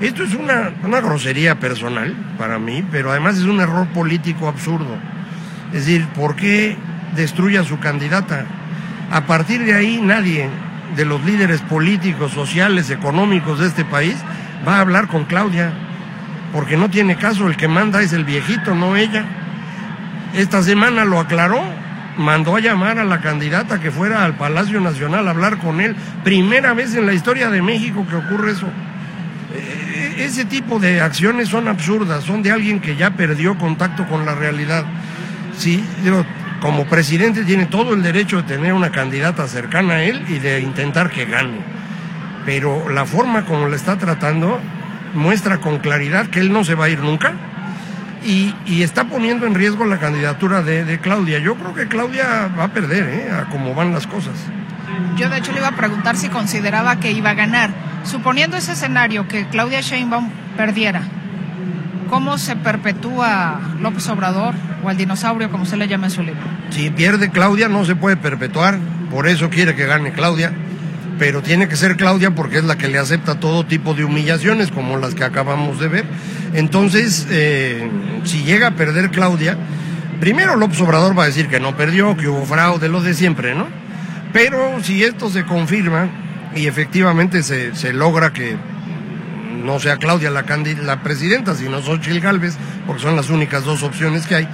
Esto 0.01 0.25
es 0.25 0.35
una, 0.35 0.73
una 0.83 1.03
grosería 1.03 1.61
personal 1.61 2.15
para 2.39 2.59
mí, 2.59 2.83
pero 2.91 3.11
además 3.11 3.37
es 3.37 3.45
un 3.45 3.61
error 3.61 3.87
político 3.89 4.49
absurdo. 4.49 4.97
Es 5.75 5.85
decir, 5.85 6.07
¿por 6.15 6.37
qué 6.37 6.77
destruye 7.15 7.59
a 7.59 7.65
su 7.65 7.79
candidata? 7.79 8.47
A 9.11 9.27
partir 9.27 9.63
de 9.63 9.75
ahí 9.75 10.01
nadie, 10.03 10.49
de 10.97 11.05
los 11.05 11.23
líderes 11.23 11.61
políticos, 11.61 12.33
sociales, 12.33 12.89
económicos 12.89 13.59
de 13.59 13.67
este 13.67 13.85
país, 13.85 14.17
va 14.67 14.79
a 14.79 14.81
hablar 14.81 15.09
con 15.09 15.25
Claudia, 15.25 15.71
porque 16.53 16.79
no 16.79 16.89
tiene 16.89 17.17
caso, 17.17 17.47
el 17.47 17.59
que 17.59 17.69
manda 17.69 18.01
es 18.01 18.15
el 18.15 18.25
viejito, 18.25 18.75
no 18.75 18.97
ella. 18.97 19.43
Esta 20.35 20.64
semana 20.64 21.05
lo 21.05 21.20
aclaró, 21.20 21.62
mandó 22.16 22.57
a 22.57 22.61
llamar 22.61 22.99
a 22.99 23.05
la 23.05 23.20
candidata 23.20 23.80
que 23.80 23.93
fuera 23.93 24.24
al 24.24 24.37
Palacio 24.37 24.80
Nacional 24.80 25.28
a 25.28 25.30
hablar 25.30 25.59
con 25.59 25.80
él. 25.80 25.95
Primera 26.24 26.74
vez 26.74 26.97
en 26.97 27.07
la 27.07 27.14
historia 27.14 27.51
de 27.51 27.62
México 27.62 28.05
que 28.09 28.16
ocurre 28.16 28.51
eso. 28.51 28.66
E-, 29.55 30.24
ese 30.24 30.45
tipo 30.45 30.80
de 30.80 31.01
acciones 31.01 31.49
son 31.49 31.68
absurdas, 31.68 32.24
son 32.24 32.43
de 32.43 32.51
alguien 32.51 32.80
que 32.80 32.97
ya 32.97 33.11
perdió 33.11 33.57
contacto 33.57 34.09
con 34.09 34.26
la 34.26 34.35
realidad. 34.35 34.85
Sí, 35.57 35.85
como 36.61 36.85
presidente 36.87 37.45
tiene 37.45 37.66
todo 37.66 37.95
el 37.95 38.03
derecho 38.03 38.39
de 38.39 38.43
tener 38.43 38.72
una 38.72 38.91
candidata 38.91 39.47
cercana 39.47 39.95
a 39.95 40.03
él 40.03 40.24
y 40.28 40.41
de 40.41 40.59
intentar 40.59 41.11
que 41.11 41.26
gane. 41.26 41.61
Pero 42.45 42.89
la 42.89 43.07
forma 43.07 43.45
como 43.45 43.68
le 43.68 43.76
está 43.76 43.99
tratando 43.99 44.61
muestra 45.14 45.59
con 45.59 45.78
claridad 45.78 46.26
que 46.26 46.41
él 46.41 46.53
no 46.53 46.64
se 46.64 46.74
va 46.74 46.87
a 46.87 46.89
ir 46.89 46.99
nunca 46.99 47.35
y, 48.25 48.83
está 48.83 49.05
poniendo 49.05 49.47
en 49.47 49.55
riesgo 49.55 49.85
la 49.85 49.99
candidatura 49.99 50.62
de, 50.62 50.99
Claudia. 50.99 51.39
Yo 51.39 51.55
creo 51.57 51.75
que 51.75 51.89
Claudia 51.89 52.51
va 52.59 52.64
a 52.64 52.68
perder, 52.68 53.09
¿eh? 53.09 53.31
a 53.31 53.51
cómo 53.51 53.75
van 53.75 53.93
las 53.93 54.07
cosas. 54.07 54.35
Yo 55.16 55.29
de 55.29 55.39
hecho 55.39 55.53
le 55.53 55.59
iba 55.59 55.68
a 55.68 55.77
preguntar 55.77 56.16
si 56.16 56.29
consideraba 56.29 56.97
que 56.97 57.12
iba 57.12 57.31
a 57.31 57.35
ganar. 57.35 57.70
Suponiendo 58.05 58.57
ese 58.57 58.72
escenario, 58.72 59.29
que 59.29 59.47
Claudia 59.47 59.81
Sheinbaum 59.81 60.31
perdiera, 60.57 61.03
¿cómo 62.09 62.39
se 62.39 62.57
perpetúa 62.57 63.61
López 63.81 64.09
Obrador 64.09 64.55
o 64.83 64.91
el 64.91 64.97
dinosaurio, 64.97 65.51
como 65.51 65.66
se 65.66 65.77
le 65.77 65.89
llama 65.89 66.07
en 66.07 66.11
su 66.11 66.22
libro? 66.22 66.43
Si 66.70 66.91
pierde 66.91 67.31
Claudia 67.31 67.68
no 67.68 67.85
se 67.85 67.97
puede 67.97 68.16
perpetuar, 68.16 68.79
por 69.11 69.27
eso 69.27 69.51
quiere 69.51 69.75
que 69.75 69.87
gane 69.87 70.12
Claudia 70.12 70.53
pero 71.18 71.43
tiene 71.43 71.68
que 71.68 71.77
ser 71.77 71.97
Claudia 71.97 72.33
porque 72.33 72.59
es 72.59 72.64
la 72.64 72.77
que 72.77 72.89
le 72.89 72.99
acepta 72.99 73.39
todo 73.39 73.64
tipo 73.64 73.95
de 73.95 74.05
humillaciones 74.05 74.70
como 74.70 74.97
las 74.97 75.14
que 75.14 75.25
acabamos 75.25 75.79
de 75.79 75.89
ver. 75.89 76.05
Entonces, 76.55 77.27
eh, 77.31 77.91
si 78.25 78.45
llega 78.45 78.69
a 78.69 78.71
perder 78.71 79.11
Claudia, 79.11 79.59
primero 80.21 80.57
López 80.57 80.81
Obrador 80.81 81.19
va 81.19 81.25
a 81.25 81.27
decir 81.27 81.49
que 81.49 81.61
no 81.61 81.77
perdió, 81.77 82.17
que 82.17 82.29
hubo 82.29 82.47
fraude, 82.47 82.89
lo 82.89 83.03
de 83.03 83.13
siempre, 83.15 83.55
¿no? 83.55 83.67
Pero 84.33 84.83
si 84.83 85.05
esto 85.05 85.29
se 85.29 85.45
confirma 85.45 86.09
y 86.57 86.67
efectivamente 86.67 87.43
se, 87.43 87.75
se 87.75 87.93
logra 87.93 88.33
que 88.33 88.57
no 89.65 89.81
sea 89.81 89.97
Claudia 89.97 90.31
la, 90.31 90.45
la 90.83 91.03
presidenta, 91.03 91.55
sino 91.55 91.83
Xochitl 91.83 92.21
Galvez, 92.21 92.57
porque 92.87 93.03
son 93.03 93.17
las 93.17 93.31
únicas 93.31 93.65
dos 93.65 93.83
opciones 93.83 94.27
que 94.27 94.35
hay, 94.37 94.49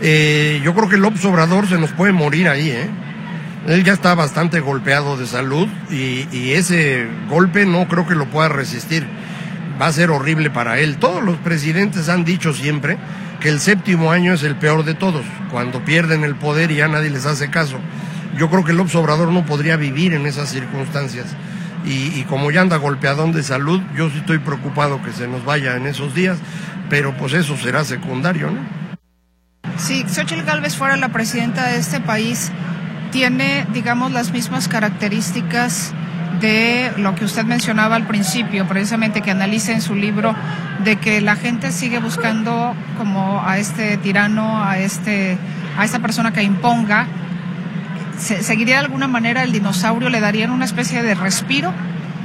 eh, 0.00 0.60
yo 0.62 0.74
creo 0.74 0.88
que 0.88 0.96
López 0.96 1.24
Obrador 1.24 1.68
se 1.68 1.78
nos 1.78 1.90
puede 1.92 2.12
morir 2.12 2.48
ahí, 2.48 2.70
¿eh? 2.70 2.88
Él 3.66 3.84
ya 3.84 3.92
está 3.92 4.14
bastante 4.14 4.60
golpeado 4.60 5.16
de 5.16 5.26
salud 5.26 5.68
y, 5.90 6.52
ese 6.52 7.06
golpe 7.28 7.66
no 7.66 7.86
creo 7.86 8.06
que 8.06 8.14
lo 8.14 8.26
pueda 8.26 8.48
resistir. 8.48 9.06
Va 9.80 9.86
a 9.86 9.92
ser 9.92 10.10
horrible 10.10 10.50
para 10.50 10.78
él. 10.78 10.96
Todos 10.96 11.22
los 11.22 11.36
presidentes 11.36 12.08
han 12.08 12.24
dicho 12.24 12.52
siempre 12.52 12.98
que 13.40 13.48
el 13.48 13.60
séptimo 13.60 14.10
año 14.10 14.34
es 14.34 14.42
el 14.42 14.56
peor 14.56 14.84
de 14.84 14.94
todos, 14.94 15.24
cuando 15.50 15.84
pierden 15.84 16.24
el 16.24 16.34
poder 16.34 16.70
y 16.72 16.76
ya 16.76 16.88
nadie 16.88 17.10
les 17.10 17.26
hace 17.26 17.50
caso. 17.50 17.78
Yo 18.36 18.50
creo 18.50 18.64
que 18.64 18.72
el 18.72 18.80
Obrador 18.80 19.30
no 19.30 19.46
podría 19.46 19.76
vivir 19.76 20.14
en 20.14 20.26
esas 20.26 20.48
circunstancias. 20.48 21.26
Y, 21.84 22.22
como 22.24 22.50
ya 22.50 22.60
anda 22.60 22.76
golpeadón 22.76 23.32
de 23.32 23.42
salud, 23.42 23.80
yo 23.96 24.10
sí 24.10 24.18
estoy 24.18 24.38
preocupado 24.38 25.00
que 25.02 25.12
se 25.12 25.26
nos 25.26 25.44
vaya 25.44 25.76
en 25.76 25.86
esos 25.86 26.14
días, 26.14 26.36
pero 26.90 27.16
pues 27.16 27.32
eso 27.32 27.56
será 27.56 27.84
secundario, 27.84 28.50
¿no? 28.50 28.60
Si 29.78 30.02
Xochitl 30.06 30.42
Gálvez 30.42 30.76
fuera 30.76 30.96
la 30.96 31.08
presidenta 31.10 31.66
de 31.66 31.78
este 31.78 32.00
país, 32.00 32.50
tiene, 33.10 33.66
digamos, 33.72 34.12
las 34.12 34.32
mismas 34.32 34.68
características 34.68 35.94
de 36.40 36.92
lo 36.96 37.14
que 37.14 37.24
usted 37.24 37.44
mencionaba 37.44 37.96
al 37.96 38.06
principio, 38.06 38.66
precisamente 38.66 39.20
que 39.20 39.30
analice 39.30 39.72
en 39.72 39.82
su 39.82 39.94
libro 39.94 40.34
de 40.84 40.96
que 40.96 41.20
la 41.20 41.36
gente 41.36 41.72
sigue 41.72 41.98
buscando 41.98 42.74
como 42.96 43.42
a 43.44 43.58
este 43.58 43.96
tirano, 43.96 44.62
a 44.62 44.78
este 44.78 45.38
a 45.76 45.84
esta 45.84 46.00
persona 46.00 46.32
que 46.32 46.42
imponga. 46.42 47.06
¿Seguiría 48.18 48.78
de 48.78 48.84
alguna 48.84 49.06
manera 49.06 49.44
el 49.44 49.52
dinosaurio? 49.52 50.08
¿Le 50.08 50.20
darían 50.20 50.50
una 50.50 50.64
especie 50.64 51.02
de 51.02 51.14
respiro? 51.14 51.72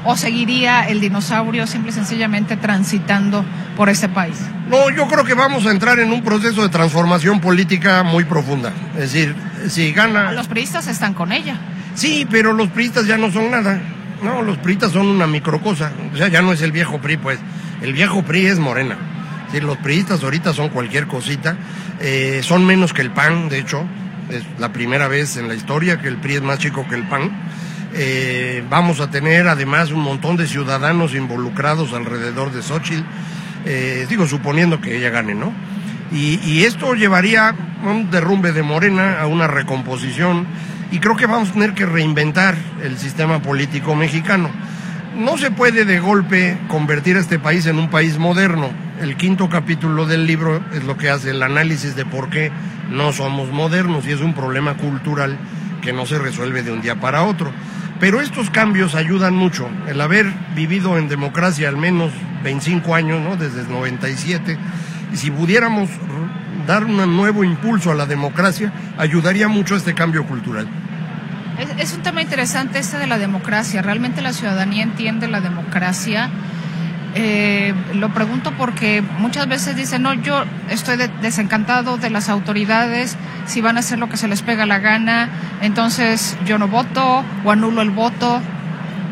¿O 0.06 0.18
seguiría 0.18 0.88
el 0.90 1.00
dinosaurio 1.00 1.68
simple 1.68 1.92
y 1.92 1.94
sencillamente 1.94 2.58
transitando 2.58 3.46
por 3.78 3.90
este 3.90 4.10
país? 4.10 4.36
No, 4.68 4.90
yo 4.90 5.08
creo 5.08 5.24
que 5.24 5.36
vamos 5.36 5.68
a 5.68 5.72
entrar 5.72 6.00
en 6.00 6.12
un 6.12 6.24
proceso 6.24 6.64
de 6.64 6.70
transformación 6.70 7.40
política 7.40 8.02
muy 8.02 8.26
profunda. 8.26 8.74
Es 8.96 9.14
decir, 9.14 9.36
si 9.70 9.94
gana... 9.94 10.32
Los 10.32 10.48
priistas 10.48 10.88
están 10.88 11.14
con 11.14 11.32
ella. 11.32 11.58
Sí, 11.94 12.28
pero 12.30 12.54
los 12.54 12.70
priistas 12.70 13.06
ya 13.06 13.18
no 13.18 13.32
son 13.32 13.52
nada. 13.52 13.80
No, 14.24 14.42
los 14.42 14.58
priistas 14.58 14.92
son 14.92 15.08
una 15.08 15.28
microcosa. 15.28 15.92
O 16.14 16.18
sea, 16.18 16.28
ya 16.30 16.42
no 16.42 16.54
es 16.54 16.62
el 16.62 16.72
viejo 16.72 17.00
PRI, 17.00 17.18
pues. 17.18 17.40
El 17.82 17.94
viejo 17.94 18.24
PRI 18.24 18.48
es 18.48 18.60
Morena. 18.60 18.98
Sí, 19.52 19.60
los 19.60 19.78
priistas 19.78 20.24
ahorita 20.24 20.54
son 20.54 20.70
cualquier 20.70 21.08
cosita. 21.08 21.56
Eh, 22.00 22.42
son 22.44 22.66
menos 22.66 22.94
que 22.94 23.02
el 23.02 23.12
PAN, 23.12 23.50
de 23.50 23.60
hecho. 23.60 23.84
Es 24.30 24.44
la 24.58 24.72
primera 24.72 25.08
vez 25.08 25.38
en 25.38 25.48
la 25.48 25.54
historia 25.54 26.02
que 26.02 26.08
el 26.08 26.18
PRI 26.18 26.36
es 26.36 26.42
más 26.42 26.60
chico 26.60 26.88
que 26.88 26.96
el 26.96 27.08
PAN. 27.08 27.32
Eh, 27.96 28.64
vamos 28.70 29.00
a 29.02 29.12
tener 29.12 29.48
además 29.48 29.92
un 29.92 30.02
montón 30.02 30.36
de 30.36 30.48
ciudadanos 30.48 31.14
involucrados 31.14 31.94
alrededor 31.94 32.52
de 32.52 32.64
Xochitl, 32.64 33.04
eh, 33.66 34.08
digo, 34.10 34.26
suponiendo 34.26 34.82
que 34.82 34.98
ella 34.98 35.12
gane, 35.12 35.36
¿no? 35.36 35.54
Y, 36.12 36.64
esto 36.64 36.94
llevaría 36.94 37.50
a 37.50 37.56
un 37.90 38.12
derrumbe 38.12 38.52
de 38.52 38.62
Morena, 38.62 39.20
a 39.20 39.26
una 39.26 39.48
recomposición, 39.48 40.46
y 40.94 41.00
creo 41.00 41.16
que 41.16 41.26
vamos 41.26 41.50
a 41.50 41.54
tener 41.54 41.74
que 41.74 41.88
reinventar 41.88 42.56
el 42.84 43.00
sistema 43.00 43.42
político 43.42 43.96
mexicano. 43.96 44.52
No 45.18 45.40
se 45.40 45.50
puede 45.50 45.86
de 45.86 46.00
golpe 46.00 46.56
convertir 46.68 47.18
a 47.18 47.20
este 47.20 47.40
país 47.40 47.66
en 47.66 47.80
un 47.80 47.90
país 47.90 48.20
moderno. 48.20 48.70
El 49.02 49.18
quinto 49.18 49.50
capítulo 49.50 50.06
del 50.06 50.28
libro 50.28 50.64
es 50.72 50.84
lo 50.84 50.96
que 50.96 51.10
hace 51.10 51.32
el 51.32 51.42
análisis 51.42 51.96
de 51.96 52.06
por 52.06 52.30
qué 52.30 52.52
no 52.92 53.12
somos 53.12 53.52
modernos 53.52 54.06
y 54.06 54.12
es 54.12 54.22
un 54.22 54.36
problema 54.36 54.78
cultural 54.78 55.36
que 55.82 55.94
no 55.94 56.06
se 56.06 56.20
resuelve 56.20 56.62
de 56.62 56.72
un 56.72 56.82
día 56.82 57.00
para 57.00 57.24
otro. 57.24 57.52
Pero 58.00 58.22
estos 58.22 58.52
cambios 58.52 58.94
ayudan 58.94 59.34
mucho. 59.34 59.68
El 59.88 60.00
haber 60.00 60.32
vivido 60.56 61.00
en 61.00 61.10
democracia 61.10 61.70
al 61.70 61.78
menos 61.78 62.12
25 62.44 62.94
años, 62.94 63.20
¿no? 63.20 63.36
desde 63.36 63.62
el 63.62 63.70
97, 63.70 64.60
y 65.12 65.18
si 65.18 65.32
pudiéramos 65.32 65.90
dar 66.68 66.86
un 66.86 66.98
nuevo 67.18 67.44
impulso 67.44 67.90
a 67.90 67.96
la 67.96 68.06
democracia, 68.06 68.72
ayudaría 69.00 69.48
mucho 69.48 69.74
a 69.74 69.78
este 69.78 69.96
cambio 69.96 70.28
cultural. 70.28 70.68
Es, 71.78 71.94
un 71.94 72.02
tema 72.02 72.22
interesante 72.22 72.80
este 72.80 72.98
de 72.98 73.08
la 73.08 73.18
democracia. 73.18 73.82
¿Realmente 73.82 74.22
la 74.22 74.34
ciudadanía 74.34 74.84
entiende 74.84 75.28
la 75.28 75.42
democracia? 75.42 76.30
Eh, 77.16 77.74
lo 77.94 78.10
pregunto 78.10 78.54
porque 78.58 79.04
muchas 79.20 79.48
veces 79.48 79.76
dicen, 79.76 80.02
no, 80.02 80.14
yo 80.14 80.44
estoy 80.70 80.98
desencantado 81.22 81.98
de 81.98 82.10
las 82.10 82.28
autoridades, 82.30 83.18
si 83.46 83.62
van 83.62 83.78
a 83.78 83.82
hacer 83.82 84.00
lo 84.00 84.10
que 84.10 84.18
se 84.18 84.28
les 84.28 84.42
pega 84.42 84.66
la 84.66 84.80
gana, 84.80 85.30
entonces 85.62 86.36
yo 86.46 86.58
no 86.58 86.68
voto 86.68 87.24
o 87.44 87.52
anulo 87.52 87.82
el 87.82 87.92
voto. 87.92 88.42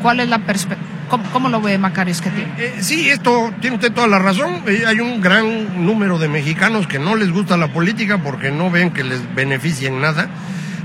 ¿Cuál 0.01 0.19
es 0.19 0.29
la 0.29 0.39
perspectiva? 0.39 0.89
¿Cómo, 1.33 1.49
lo 1.49 1.59
ve 1.59 1.77
Macario 1.77 2.13
Esquetín? 2.13 2.45
Eh, 2.57 2.77
sí, 2.79 3.09
esto 3.09 3.53
tiene 3.59 3.75
usted 3.75 3.91
toda 3.91 4.07
la 4.07 4.17
razón. 4.17 4.63
Eh, 4.65 4.85
hay 4.87 5.01
un 5.01 5.19
gran 5.19 5.85
número 5.85 6.17
de 6.17 6.29
mexicanos 6.29 6.87
que 6.87 6.99
no 6.99 7.17
les 7.17 7.31
gusta 7.31 7.57
la 7.57 7.67
política 7.67 8.19
porque 8.19 8.49
no 8.49 8.71
ven 8.71 8.91
que 8.91 9.03
les 9.03 9.35
beneficie 9.35 9.89
en 9.89 9.99
nada 9.99 10.29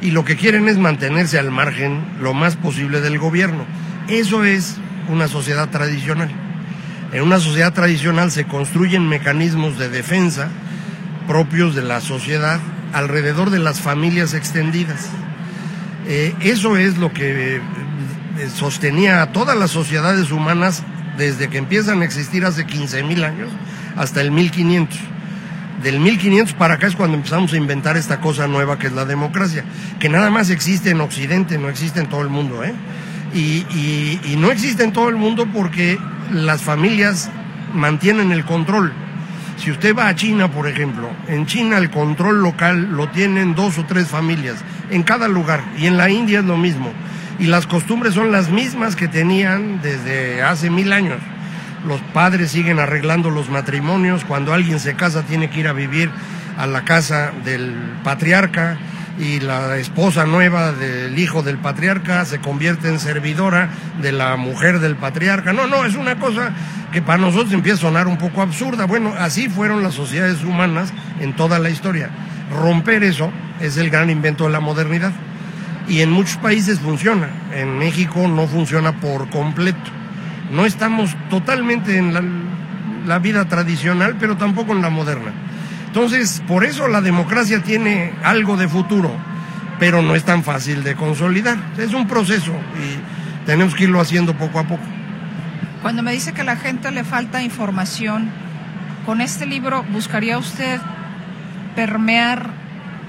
y 0.03 0.11
lo 0.11 0.24
que 0.24 0.36
quieren 0.36 0.68
es 0.68 0.78
mantenerse 0.78 1.38
al 1.38 1.51
margen 1.51 2.05
lo 2.20 2.34
más 2.34 2.57
posible 2.57 3.01
del 3.01 3.18
gobierno. 3.18 3.64
Eso 4.09 4.44
es 4.44 4.76
una 5.09 5.28
sociedad 5.28 5.70
tradicional. 5.70 6.30
En 7.12 7.22
una 7.22 7.38
sociedad 7.38 7.72
tradicional 7.72 8.30
se 8.30 8.44
construyen 8.44 9.09
mecanismos 9.09 9.78
de 9.78 9.88
defensa 9.88 10.49
propios 11.26 11.74
de 11.74 11.82
la 11.82 12.01
sociedad 12.01 12.61
alrededor 12.92 13.51
de 13.51 13.59
las 13.59 13.80
familias 13.80 14.34
extendidas. 14.34 15.09
Eh, 16.07 16.34
eso 16.40 16.76
es 16.76 16.99
lo 16.99 17.12
que 17.12 17.57
eh, 17.57 17.61
sostenía 18.55 19.22
a 19.22 19.32
todas 19.32 19.57
las 19.57 19.70
sociedades 19.70 20.30
humanas 20.30 20.82
desde 21.16 21.49
que 21.49 21.59
empiezan 21.59 22.03
a 22.03 22.05
existir 22.05 22.44
hace 22.44 22.66
15 22.66 23.03
mil 23.03 23.24
años 23.24 23.51
hasta 23.97 24.20
el 24.20 24.30
1500. 24.30 24.99
Del 25.83 26.01
1500 26.01 26.55
para 26.55 26.74
acá 26.74 26.87
es 26.87 26.97
cuando 26.97 27.16
empezamos 27.16 27.53
a 27.53 27.57
inventar 27.57 27.97
esta 27.97 28.20
cosa 28.20 28.47
nueva 28.47 28.79
que 28.79 28.87
es 28.87 28.93
la 28.93 29.05
democracia, 29.05 29.64
que 29.99 30.09
nada 30.09 30.31
más 30.31 30.51
existe 30.51 30.91
en 30.91 31.01
Occidente, 31.01 31.59
no 31.59 31.68
existe 31.68 32.01
en 32.01 32.09
todo 32.09 32.22
el 32.22 32.29
mundo. 32.29 32.64
¿eh? 32.64 32.74
y 33.35 34.37
no 34.39 34.51
existe 34.51 34.83
en 34.83 34.93
todo 34.93 35.11
el 35.11 35.16
mundo 35.16 35.47
porque 35.53 35.99
las 36.33 36.62
familias 36.62 37.31
mantienen 37.74 38.33
el 38.33 38.45
control. 38.45 38.93
Si 39.59 39.70
usted 39.70 39.97
va 39.97 40.09
a 40.09 40.14
China, 40.14 40.51
por 40.51 40.68
ejemplo, 40.68 41.09
en 41.29 41.47
China 41.47 41.79
el 41.79 41.91
control 41.91 42.43
local 42.43 42.91
lo 42.93 43.09
tienen 43.09 43.55
dos 43.55 43.79
o 43.79 43.85
tres 43.87 44.09
familias 44.09 44.57
en 44.91 45.03
cada 45.03 45.29
lugar 45.29 45.62
y 45.79 45.87
en 45.87 45.97
la 45.97 46.11
India 46.11 46.41
es 46.41 46.45
lo 46.45 46.57
mismo. 46.57 46.93
Y 47.39 47.47
las 47.47 47.66
costumbres 47.66 48.14
son 48.14 48.33
las 48.33 48.51
mismas 48.51 48.97
que 48.97 49.09
tenían 49.09 49.81
desde 49.83 50.43
hace 50.43 50.70
mil 50.70 50.93
años. 50.93 51.18
Los 51.85 52.01
padres 52.12 52.51
siguen 52.51 52.79
arreglando 52.79 53.31
los 53.31 53.51
matrimonios, 53.51 54.24
cuando 54.24 54.53
alguien 54.53 54.81
se 54.81 54.95
casa 54.95 55.22
tiene 55.22 55.51
que 55.51 55.61
ir 55.61 55.68
a 55.68 55.72
vivir 55.72 56.11
a 56.57 56.66
la 56.66 56.85
casa 56.85 57.33
del 57.45 57.74
patriarca 58.03 58.79
y 59.18 59.41
la 59.41 59.77
esposa 59.77 60.27
nueva 60.27 60.72
del 60.72 61.18
hijo 61.18 61.43
del 61.43 61.59
patriarca 61.59 62.24
se 62.24 62.39
convierte 62.39 62.89
en 62.89 62.99
servidora 62.99 63.70
de 64.01 64.12
la 64.12 64.37
mujer 64.37 64.81
del 64.81 64.97
patriarca. 64.97 65.53
No, 65.53 65.66
no, 65.66 65.85
es 65.85 65.95
una 65.95 66.18
cosa 66.18 66.53
que 66.93 67.03
para 67.03 67.18
nosotros 67.18 67.53
empieza 67.53 67.79
a 67.79 67.81
sonar 67.83 68.09
un 68.09 68.18
poco 68.18 68.43
absurda. 68.43 68.87
Bueno, 68.87 69.14
así 69.18 69.49
fueron 69.49 69.83
las 69.83 69.95
sociedades 69.95 70.43
humanas 70.45 70.93
en 71.20 71.35
toda 71.35 71.59
la 71.59 71.70
historia. 71.70 72.11
Romper 72.53 73.05
eso 73.05 73.33
es 73.61 73.77
el 73.77 73.91
gran 73.91 74.11
invento 74.11 74.45
de 74.45 74.51
la 74.51 74.61
modernidad. 74.61 75.12
Y 75.89 76.01
en 76.01 76.11
muchos 76.11 76.37
países 76.37 76.81
funciona. 76.81 77.29
En 77.55 77.79
México 77.79 78.27
no 78.29 78.47
funciona 78.47 78.93
por 79.01 79.31
completo. 79.31 79.95
No 80.51 80.64
estamos 80.64 81.16
totalmente 81.28 81.97
en 81.97 82.14
la, 83.07 83.18
vida 83.18 83.47
tradicional, 83.47 84.16
pero 84.18 84.36
tampoco 84.36 84.72
en 84.72 84.82
la 84.82 84.90
moderna. 84.90 85.32
Entonces, 85.86 86.42
por 86.47 86.64
eso 86.64 86.88
la 86.88 87.01
democracia 87.01 87.62
tiene 87.62 88.12
algo 88.22 88.57
de 88.57 88.68
futuro, 88.68 89.11
pero 89.78 90.03
no 90.03 90.14
es 90.14 90.24
tan 90.24 90.44
fácil 90.44 90.84
de 90.84 90.94
consolidar. 90.94 91.57
Es 91.78 91.94
un 91.94 92.07
proceso 92.07 92.53
y 92.53 93.47
tenemos 93.47 93.74
que 93.74 93.84
irlo 93.84 94.01
haciendo 94.01 94.34
poco 94.34 94.59
a 94.59 94.64
poco. 94.64 94.82
Cuando 95.82 96.03
me 96.03 96.12
dice 96.12 96.32
que 96.32 96.42
a 96.42 96.44
la 96.44 96.57
gente 96.57 96.90
le 96.90 97.05
falta 97.05 97.42
información, 97.42 98.30
con 99.05 99.20
este 99.20 99.47
libro 99.47 99.84
buscaría 99.92 100.38
usted 100.38 100.80
permear 101.76 102.51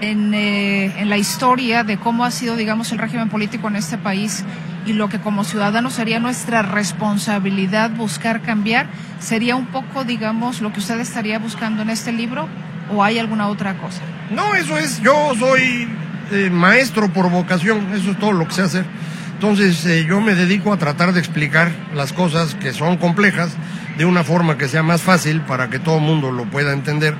en, 0.01 0.33
eh, 0.33 1.01
en, 1.01 1.09
la 1.09 1.17
historia 1.17 1.83
de 1.83 1.97
cómo 1.97 2.23
ha 2.23 2.31
sido, 2.31 2.55
digamos, 2.55 2.91
el 2.91 2.99
régimen 2.99 3.29
político 3.29 3.67
en 3.67 3.77
este 3.77 3.97
país 3.97 4.43
y 4.88 4.93
lo 4.93 5.09
que 5.09 5.19
como 5.19 5.43
ciudadanos 5.43 5.93
sería 5.93 6.19
nuestra 6.19 6.61
responsabilidad 6.61 7.91
buscar 7.91 8.41
cambiar, 8.41 8.88
sería 9.19 9.55
un 9.55 9.67
poco, 9.67 10.03
digamos, 10.03 10.61
lo 10.61 10.71
que 10.71 10.79
usted 10.79 10.99
estaría 10.99 11.39
buscando 11.39 11.81
en 11.81 11.89
este 11.89 12.11
libro 12.11 12.47
o 12.93 13.03
hay 13.03 13.19
alguna 13.19 13.47
otra 13.47 13.77
cosa? 13.77 14.01
No, 14.31 14.55
eso 14.55 14.77
es, 14.77 15.01
yo 15.01 15.33
soy 15.38 15.88
eh, 16.31 16.49
maestro 16.49 17.11
por 17.11 17.29
vocación, 17.29 17.93
eso 17.93 18.11
es 18.11 18.19
todo 18.19 18.31
lo 18.31 18.47
que 18.47 18.53
sé 18.53 18.61
hacer. 18.61 18.85
Entonces 19.33 19.85
eh, 19.85 20.05
yo 20.07 20.19
me 20.19 20.35
dedico 20.35 20.73
a 20.73 20.77
tratar 20.77 21.13
de 21.13 21.19
explicar 21.19 21.71
las 21.93 22.11
cosas 22.11 22.55
que 22.55 22.73
son 22.73 22.97
complejas 22.97 23.51
de 23.97 24.05
una 24.05 24.23
forma 24.23 24.57
que 24.57 24.67
sea 24.67 24.83
más 24.83 25.01
fácil 25.01 25.41
para 25.41 25.69
que 25.69 25.79
todo 25.79 25.97
el 25.97 26.03
mundo 26.03 26.31
lo 26.31 26.45
pueda 26.45 26.73
entender 26.73 27.13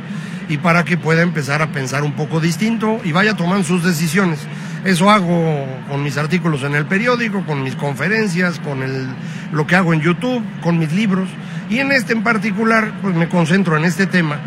y 0.50 0.58
para 0.58 0.84
que 0.84 0.98
pueda 0.98 1.22
empezar 1.22 1.62
a 1.62 1.72
pensar 1.72 2.04
un 2.04 2.14
poco 2.14 2.40
distinto 2.40 3.00
y 3.04 3.12
vaya 3.12 3.36
tomando 3.36 3.64
sus 3.66 3.84
decisiones. 3.84 4.40
Eso 4.84 5.10
hago 5.10 5.66
con 5.90 6.04
mis 6.04 6.18
artículos 6.18 6.64
en 6.64 6.76
el 6.76 6.86
periódico, 6.86 7.46
con 7.46 7.64
mis 7.64 7.76
conferencias, 7.76 8.60
con 8.60 8.84
el, 8.84 9.08
lo 9.52 9.68
que 9.68 9.76
hago 9.76 9.94
en 9.94 10.02
YouTube, 10.02 10.44
con 10.62 10.80
mis 10.80 10.92
libros. 10.94 11.30
Y 11.70 11.80
en 11.80 11.92
este 11.92 12.14
en 12.14 12.24
particular, 12.24 12.94
pues 13.02 13.16
me 13.16 13.28
concentro 13.28 13.76
en 13.78 13.86
este 13.86 14.08
tema 14.08 14.40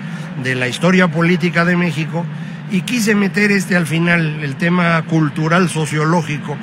de 0.42 0.54
la 0.54 0.68
historia 0.68 1.08
política 1.08 1.64
de 1.64 1.76
México 1.76 2.24
y 2.70 2.82
quise 2.82 3.14
meter 3.14 3.50
este 3.52 3.76
al 3.76 3.86
final, 3.86 4.42
el 4.42 4.56
tema 4.56 5.02
cultural 5.02 5.68
sociológico, 5.68 6.56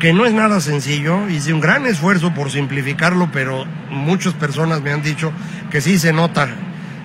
que 0.00 0.12
no 0.12 0.26
es 0.26 0.34
nada 0.34 0.60
sencillo, 0.60 1.28
hice 1.28 1.52
un 1.52 1.60
gran 1.60 1.86
esfuerzo 1.86 2.34
por 2.34 2.50
simplificarlo, 2.50 3.30
pero 3.32 3.64
muchas 3.90 4.34
personas 4.34 4.82
me 4.82 4.90
han 4.90 5.02
dicho 5.02 5.32
que 5.70 5.80
sí 5.80 5.98
se 5.98 6.12
nota 6.12 6.48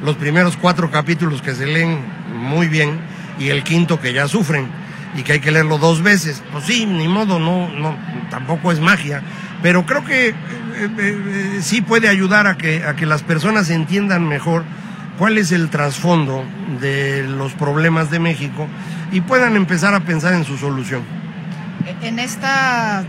los 0.02 0.16
primeros 0.16 0.58
cuatro 0.58 0.90
capítulos 0.90 1.42
que 1.42 1.54
se 1.54 1.68
leen 1.68 2.00
muy 2.34 2.68
bien 2.68 3.00
y 3.40 3.50
el 3.50 3.64
quinto 3.64 4.00
que 4.00 4.14
ya 4.14 4.28
sufren 4.28 4.68
y 5.16 5.24
que 5.24 5.34
hay 5.34 5.40
que 5.40 5.52
leerlo 5.52 5.78
dos 5.78 6.02
veces. 6.02 6.44
Pues 6.52 6.66
sí, 6.66 6.86
ni 6.86 7.08
modo, 7.08 7.40
no, 7.40 7.70
no, 7.70 7.96
tampoco 8.30 8.72
es 8.72 8.80
magia, 8.80 9.22
pero 9.62 9.86
creo 9.86 10.04
que 10.04 10.30
eh, 10.30 10.34
eh, 10.34 10.90
eh, 10.98 11.60
sí 11.62 11.82
puede 11.82 12.08
ayudar 12.08 12.48
a 12.48 12.58
que, 12.58 12.84
a 12.84 12.96
que 12.96 13.06
las 13.06 13.24
personas 13.24 13.70
entiendan 13.70 14.28
mejor 14.28 14.64
cuál 15.18 15.38
es 15.38 15.52
el 15.52 15.70
trasfondo 15.70 16.44
de 16.80 17.24
los 17.28 17.54
problemas 17.54 18.12
de 18.12 18.20
México 18.20 18.68
y 19.12 19.22
puedan 19.22 19.56
empezar 19.56 19.94
a 19.96 20.02
pensar 20.02 20.34
en 20.34 20.44
su 20.44 20.58
solución. 20.58 21.02
En 22.02 22.20
esta 22.20 23.04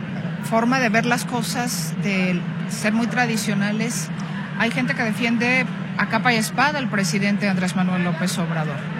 forma 0.44 0.78
de 0.78 0.88
ver 0.88 1.05
las 1.05 1.24
cosas, 1.24 1.94
de 2.03 2.40
ser 2.70 2.92
muy 2.92 3.07
tradicionales, 3.07 4.09
hay 4.59 4.70
gente 4.70 4.94
que 4.94 5.03
defiende 5.03 5.66
a 5.99 6.07
capa 6.07 6.32
y 6.32 6.36
espada 6.36 6.78
al 6.78 6.88
presidente 6.88 7.49
Andrés 7.49 7.76
Manuel 7.76 8.05
López 8.05 8.38
Obrador. 8.38 8.97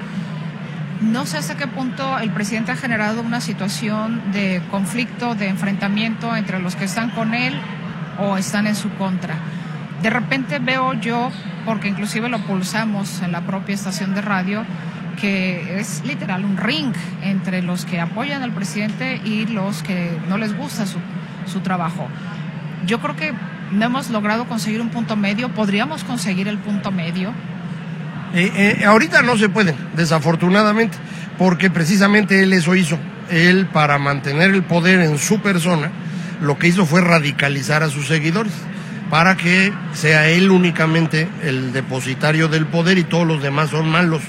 No 1.01 1.27
sé 1.27 1.39
hasta 1.39 1.57
qué 1.57 1.69
punto 1.69 2.19
el 2.19 2.31
presidente 2.31 2.73
ha 2.73 2.77
generado 2.77 3.23
una 3.23 3.41
situación 3.41 4.33
de 4.33 4.61
conflicto, 4.71 5.37
de 5.37 5.47
enfrentamiento 5.47 6.35
entre 6.35 6.59
los 6.59 6.75
que 6.75 6.87
están 6.87 7.11
con 7.11 7.35
él 7.35 7.55
o 8.19 8.37
están 8.37 8.67
en 8.67 8.75
su 8.75 8.91
contra. 8.95 9.37
De 10.03 10.11
repente 10.11 10.59
veo 10.59 10.95
yo 10.95 11.31
porque 11.65 11.89
inclusive 11.89 12.29
lo 12.29 12.41
pulsamos 12.41 13.23
en 13.23 13.31
la 13.31 13.43
propia 13.43 13.77
estación 13.77 14.15
de 14.15 14.23
radio, 14.23 14.65
que 15.21 15.79
es 15.79 16.03
literal 16.05 16.45
un 16.45 16.57
ring 16.57 16.93
entre 17.23 17.63
los 17.63 17.85
que 17.85 18.01
apoyan 18.01 18.43
al 18.43 18.53
presidente 18.53 19.21
y 19.25 19.47
los 19.47 19.85
que 19.85 20.19
no 20.29 20.37
les 20.37 20.57
gusta 20.57 20.87
su, 20.87 20.99
su 21.47 21.61
trabajo. 21.61 22.09
Yo 22.87 23.01
creo 23.01 23.15
que 23.15 23.33
no 23.71 23.85
hemos 23.85 24.11
logrado 24.11 24.47
conseguir 24.47 24.81
un 24.81 24.89
punto 24.89 25.15
medio, 25.15 25.51
podríamos 25.51 26.03
conseguir 26.03 26.49
el 26.49 26.59
punto 26.59 26.91
medio. 26.91 27.33
Eh, 28.35 28.79
eh, 28.81 28.85
ahorita 28.85 29.23
no 29.23 29.37
se 29.39 29.49
puede, 29.49 29.75
desafortunadamente, 29.97 30.97
porque 31.39 31.71
precisamente 31.71 32.43
él 32.43 32.53
eso 32.53 32.75
hizo. 32.75 32.99
Él, 33.31 33.67
para 33.67 33.99
mantener 33.99 34.51
el 34.51 34.63
poder 34.63 35.01
en 35.01 35.19
su 35.19 35.41
persona, 35.41 35.91
lo 36.41 36.59
que 36.59 36.69
hizo 36.69 36.87
fue 36.87 37.01
radicalizar 37.01 37.83
a 37.83 37.91
sus 37.91 38.07
seguidores 38.07 38.53
para 39.11 39.37
que 39.37 39.73
sea 39.95 40.29
él 40.29 40.51
únicamente 40.51 41.29
el 41.43 41.73
depositario 41.73 42.49
del 42.49 42.67
poder 42.67 42.99
y 42.99 43.05
todos 43.05 43.27
los 43.27 43.43
demás 43.43 43.71
son 43.71 43.89
malos. 43.89 44.23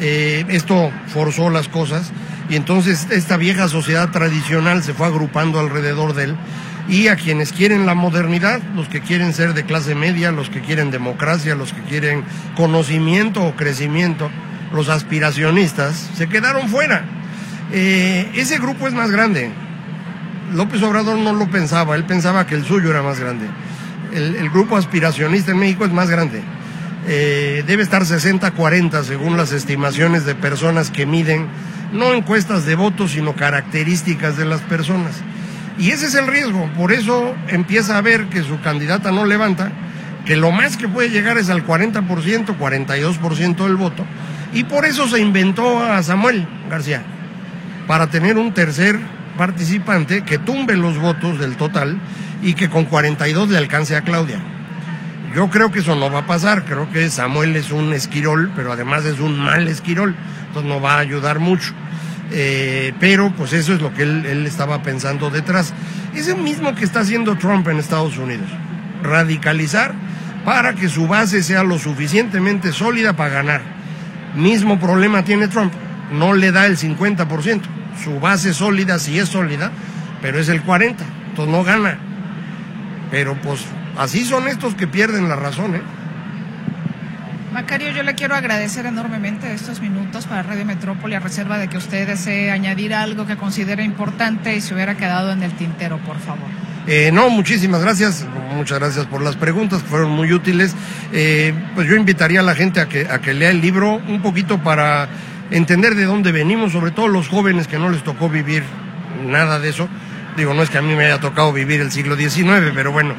Eh, 0.00 0.44
esto 0.48 0.90
forzó 1.08 1.50
las 1.50 1.68
cosas 1.68 2.12
y 2.48 2.56
entonces 2.56 3.08
esta 3.10 3.36
vieja 3.36 3.68
sociedad 3.68 4.10
tradicional 4.10 4.82
se 4.82 4.94
fue 4.94 5.06
agrupando 5.06 5.58
alrededor 5.58 6.14
de 6.14 6.24
él 6.24 6.36
y 6.88 7.08
a 7.08 7.16
quienes 7.16 7.52
quieren 7.52 7.86
la 7.86 7.94
modernidad, 7.94 8.60
los 8.74 8.88
que 8.88 9.00
quieren 9.00 9.34
ser 9.34 9.54
de 9.54 9.64
clase 9.64 9.94
media, 9.94 10.32
los 10.32 10.50
que 10.50 10.60
quieren 10.60 10.90
democracia, 10.90 11.54
los 11.54 11.72
que 11.72 11.82
quieren 11.82 12.24
conocimiento 12.56 13.42
o 13.42 13.54
crecimiento, 13.54 14.30
los 14.72 14.88
aspiracionistas, 14.88 16.10
se 16.14 16.28
quedaron 16.28 16.68
fuera. 16.68 17.04
Eh, 17.72 18.30
ese 18.34 18.58
grupo 18.58 18.88
es 18.88 18.94
más 18.94 19.10
grande. 19.10 19.50
López 20.54 20.82
Obrador 20.82 21.18
no 21.18 21.34
lo 21.34 21.50
pensaba, 21.50 21.94
él 21.94 22.04
pensaba 22.04 22.46
que 22.46 22.54
el 22.54 22.64
suyo 22.64 22.90
era 22.90 23.02
más 23.02 23.20
grande 23.20 23.46
el, 24.12 24.50
grupo 24.50 24.76
aspiracionista 24.76 25.52
en 25.52 25.58
México 25.58 25.84
es 25.84 25.92
más 25.92 26.10
grande. 26.10 26.42
Eh, 27.06 27.64
debe 27.66 27.82
estar 27.82 28.02
60-40 28.02 29.02
según 29.02 29.36
las 29.36 29.52
estimaciones 29.52 30.24
de 30.24 30.34
personas 30.34 30.90
que 30.90 31.06
miden 31.06 31.46
no 31.92 32.12
encuestas 32.12 32.66
de 32.66 32.74
votos, 32.74 33.12
sino 33.12 33.34
características 33.34 34.36
de 34.36 34.44
las 34.44 34.60
personas. 34.62 35.22
Y 35.78 35.90
ese 35.90 36.06
es 36.06 36.14
el 36.16 36.26
riesgo, 36.26 36.68
por 36.76 36.92
eso 36.92 37.34
empieza 37.46 37.96
a 37.96 38.00
ver 38.00 38.26
que 38.26 38.42
su 38.42 38.60
candidata 38.60 39.12
no 39.12 39.24
levanta, 39.24 39.70
que 40.24 40.36
lo 40.36 40.50
más 40.50 40.76
que 40.76 40.88
puede 40.88 41.10
llegar 41.10 41.38
es 41.38 41.50
al 41.50 41.64
40%, 41.64 42.58
42% 42.58 43.64
del 43.64 43.76
voto, 43.76 44.04
y 44.52 44.64
por 44.64 44.84
eso 44.84 45.08
se 45.08 45.20
inventó 45.20 45.80
a 45.80 46.02
Samuel 46.02 46.48
García, 46.68 47.02
para 47.86 48.08
tener 48.08 48.38
un 48.38 48.52
tercer 48.52 48.98
participante 49.36 50.22
que 50.22 50.38
tumbe 50.38 50.76
los 50.76 50.98
votos 50.98 51.38
del 51.38 51.56
total 51.56 51.98
y 52.42 52.54
que 52.54 52.68
con 52.68 52.84
42 52.84 53.48
le 53.48 53.58
alcance 53.58 53.96
a 53.96 54.02
Claudia. 54.02 54.40
Yo 55.34 55.48
creo 55.48 55.70
que 55.70 55.78
eso 55.78 55.94
no 55.94 56.10
va 56.10 56.20
a 56.20 56.26
pasar, 56.26 56.64
creo 56.64 56.90
que 56.90 57.08
Samuel 57.08 57.54
es 57.54 57.70
un 57.70 57.92
esquirol, 57.92 58.50
pero 58.56 58.72
además 58.72 59.04
es 59.04 59.20
un 59.20 59.38
mal 59.38 59.68
esquirol, 59.68 60.16
entonces 60.48 60.68
no 60.68 60.80
va 60.80 60.94
a 60.94 60.98
ayudar 60.98 61.38
mucho. 61.38 61.72
Eh, 62.30 62.92
pero 63.00 63.32
pues 63.34 63.52
eso 63.52 63.72
es 63.72 63.80
lo 63.80 63.94
que 63.94 64.02
él, 64.02 64.26
él 64.26 64.46
estaba 64.46 64.82
pensando 64.82 65.30
detrás. 65.30 65.72
Es 66.14 66.28
el 66.28 66.38
mismo 66.38 66.74
que 66.74 66.84
está 66.84 67.00
haciendo 67.00 67.36
Trump 67.36 67.66
en 67.68 67.78
Estados 67.78 68.18
Unidos, 68.18 68.48
radicalizar 69.02 69.94
para 70.44 70.74
que 70.74 70.88
su 70.88 71.06
base 71.06 71.42
sea 71.42 71.62
lo 71.62 71.78
suficientemente 71.78 72.72
sólida 72.72 73.14
para 73.14 73.34
ganar. 73.34 73.60
Mismo 74.34 74.78
problema 74.78 75.24
tiene 75.24 75.48
Trump, 75.48 75.72
no 76.12 76.32
le 76.34 76.52
da 76.52 76.66
el 76.66 76.76
50%, 76.76 77.60
su 78.02 78.20
base 78.20 78.54
sólida 78.54 78.98
sí 78.98 79.18
es 79.18 79.28
sólida, 79.28 79.72
pero 80.22 80.38
es 80.38 80.48
el 80.48 80.64
40%, 80.64 80.96
entonces 81.28 81.54
no 81.54 81.64
gana. 81.64 81.98
Pero 83.10 83.34
pues 83.42 83.64
así 83.96 84.24
son 84.24 84.48
estos 84.48 84.74
que 84.74 84.86
pierden 84.86 85.28
la 85.28 85.36
razón, 85.36 85.76
¿eh? 85.76 85.82
Macario, 87.58 87.90
yo 87.90 88.04
le 88.04 88.14
quiero 88.14 88.36
agradecer 88.36 88.86
enormemente 88.86 89.52
estos 89.52 89.80
minutos 89.80 90.26
para 90.26 90.44
Radio 90.44 90.64
Metrópoli 90.64 91.16
a 91.16 91.18
reserva 91.18 91.58
de 91.58 91.66
que 91.66 91.76
usted 91.76 92.06
desee 92.06 92.52
añadir 92.52 92.94
algo 92.94 93.26
que 93.26 93.36
considere 93.36 93.82
importante 93.82 94.54
y 94.54 94.60
se 94.60 94.74
hubiera 94.74 94.96
quedado 94.96 95.32
en 95.32 95.42
el 95.42 95.50
tintero, 95.54 95.98
por 96.06 96.20
favor. 96.20 96.46
Eh, 96.86 97.10
no, 97.12 97.30
muchísimas 97.30 97.82
gracias, 97.82 98.24
muchas 98.54 98.78
gracias 98.78 99.06
por 99.06 99.22
las 99.22 99.34
preguntas, 99.34 99.82
fueron 99.82 100.12
muy 100.12 100.32
útiles. 100.32 100.76
Eh, 101.12 101.52
pues 101.74 101.88
yo 101.88 101.96
invitaría 101.96 102.38
a 102.38 102.44
la 102.44 102.54
gente 102.54 102.78
a 102.78 102.88
que, 102.88 103.08
a 103.10 103.18
que 103.20 103.34
lea 103.34 103.50
el 103.50 103.60
libro 103.60 104.00
un 104.06 104.22
poquito 104.22 104.62
para 104.62 105.08
entender 105.50 105.96
de 105.96 106.04
dónde 106.04 106.30
venimos, 106.30 106.70
sobre 106.70 106.92
todo 106.92 107.08
los 107.08 107.26
jóvenes 107.26 107.66
que 107.66 107.80
no 107.80 107.90
les 107.90 108.04
tocó 108.04 108.28
vivir 108.28 108.62
nada 109.26 109.58
de 109.58 109.70
eso 109.70 109.88
Digo, 110.38 110.54
no 110.54 110.62
es 110.62 110.70
que 110.70 110.78
a 110.78 110.82
mí 110.82 110.94
me 110.94 111.06
haya 111.06 111.18
tocado 111.18 111.52
vivir 111.52 111.80
el 111.80 111.90
siglo 111.90 112.14
XIX, 112.14 112.70
pero 112.72 112.92
bueno, 112.92 113.14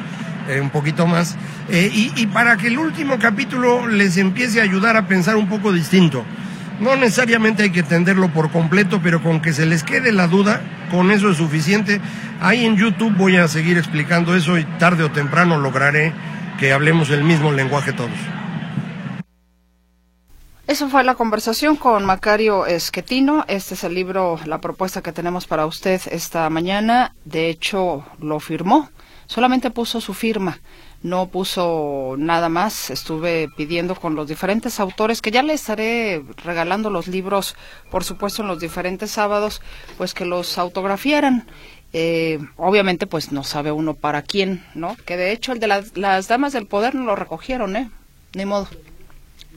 eh, 0.48 0.60
un 0.60 0.70
poquito 0.70 1.06
más. 1.06 1.36
Eh, 1.68 1.90
y, 1.92 2.26
para 2.28 2.56
que 2.56 2.68
el 2.68 2.78
último 2.78 3.18
capítulo 3.18 3.86
les 3.86 4.16
empiece 4.16 4.60
a 4.60 4.64
ayudar 4.64 4.96
a 4.96 5.06
pensar 5.06 5.36
un 5.36 5.48
poco 5.48 5.72
distinto. 5.72 6.24
No 6.80 6.96
necesariamente 6.96 7.64
hay 7.64 7.70
que 7.70 7.80
entenderlo 7.80 8.32
por 8.32 8.50
completo, 8.50 9.00
pero 9.02 9.22
con 9.22 9.40
que 9.40 9.52
se 9.52 9.66
les 9.66 9.82
quede 9.82 10.12
la 10.12 10.26
duda, 10.26 10.62
con 10.90 11.10
eso 11.10 11.30
es 11.30 11.36
suficiente. 11.36 12.00
Ahí 12.40 12.64
en 12.64 12.76
YouTube 12.76 13.14
voy 13.16 13.36
a 13.36 13.48
seguir 13.48 13.76
explicando 13.76 14.34
eso 14.34 14.58
y 14.58 14.64
tarde 14.78 15.04
o 15.04 15.10
temprano 15.10 15.58
lograré 15.58 16.12
que 16.58 16.72
hablemos 16.72 17.10
el 17.10 17.22
mismo 17.22 17.52
lenguaje 17.52 17.92
todos. 17.92 18.10
Eso 20.70 20.88
fue 20.88 21.02
la 21.02 21.16
conversación 21.16 21.74
con 21.74 22.04
Macario 22.04 22.64
Esquetino. 22.64 23.44
Este 23.48 23.74
es 23.74 23.82
el 23.82 23.92
libro, 23.92 24.38
la 24.44 24.60
propuesta 24.60 25.02
que 25.02 25.10
tenemos 25.10 25.48
para 25.48 25.66
usted 25.66 26.00
esta 26.12 26.48
mañana. 26.48 27.12
De 27.24 27.50
hecho, 27.50 28.04
lo 28.20 28.38
firmó. 28.38 28.88
Solamente 29.30 29.70
puso 29.70 30.00
su 30.00 30.12
firma. 30.12 30.58
No 31.04 31.28
puso 31.28 32.16
nada 32.18 32.48
más. 32.48 32.90
Estuve 32.90 33.48
pidiendo 33.56 33.94
con 33.94 34.16
los 34.16 34.26
diferentes 34.26 34.80
autores, 34.80 35.22
que 35.22 35.30
ya 35.30 35.44
le 35.44 35.52
estaré 35.52 36.24
regalando 36.44 36.90
los 36.90 37.06
libros, 37.06 37.54
por 37.92 38.02
supuesto, 38.02 38.42
en 38.42 38.48
los 38.48 38.58
diferentes 38.58 39.12
sábados, 39.12 39.62
pues 39.96 40.14
que 40.14 40.24
los 40.24 40.58
autografiaran. 40.58 41.46
Eh, 41.92 42.40
obviamente, 42.56 43.06
pues 43.06 43.30
no 43.30 43.44
sabe 43.44 43.70
uno 43.70 43.94
para 43.94 44.22
quién, 44.22 44.64
¿no? 44.74 44.96
Que 45.06 45.16
de 45.16 45.30
hecho 45.30 45.52
el 45.52 45.60
de 45.60 45.68
las, 45.68 45.96
las 45.96 46.26
damas 46.26 46.52
del 46.52 46.66
poder 46.66 46.96
no 46.96 47.04
lo 47.04 47.14
recogieron, 47.14 47.76
¿eh? 47.76 47.88
Ni 48.34 48.46
modo. 48.46 48.66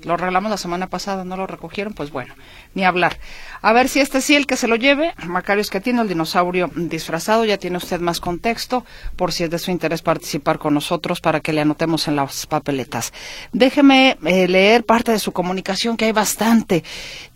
Lo 0.03 0.17
regalamos 0.17 0.49
la 0.49 0.57
semana 0.57 0.87
pasada, 0.87 1.23
no 1.23 1.37
lo 1.37 1.47
recogieron, 1.47 1.93
pues 1.93 2.11
bueno, 2.11 2.33
ni 2.73 2.83
hablar. 2.83 3.17
A 3.61 3.73
ver 3.73 3.89
si 3.89 3.99
este 3.99 4.21
sí 4.21 4.35
el 4.35 4.47
que 4.47 4.57
se 4.57 4.67
lo 4.67 4.75
lleve. 4.75 5.13
Macario 5.25 5.61
es 5.61 5.69
que 5.69 5.81
tiene 5.81 6.01
el 6.01 6.07
dinosaurio 6.07 6.69
disfrazado, 6.75 7.45
ya 7.45 7.57
tiene 7.57 7.77
usted 7.77 7.99
más 7.99 8.19
contexto, 8.19 8.85
por 9.15 9.31
si 9.31 9.43
es 9.43 9.49
de 9.49 9.59
su 9.59 9.71
interés 9.71 10.01
participar 10.01 10.59
con 10.59 10.73
nosotros 10.73 11.21
para 11.21 11.39
que 11.39 11.53
le 11.53 11.61
anotemos 11.61 12.07
en 12.07 12.15
las 12.15 12.45
papeletas. 12.45 13.13
Déjeme 13.51 14.17
eh, 14.25 14.47
leer 14.47 14.85
parte 14.85 15.11
de 15.11 15.19
su 15.19 15.31
comunicación, 15.31 15.97
que 15.97 16.05
hay 16.05 16.11
bastante. 16.11 16.83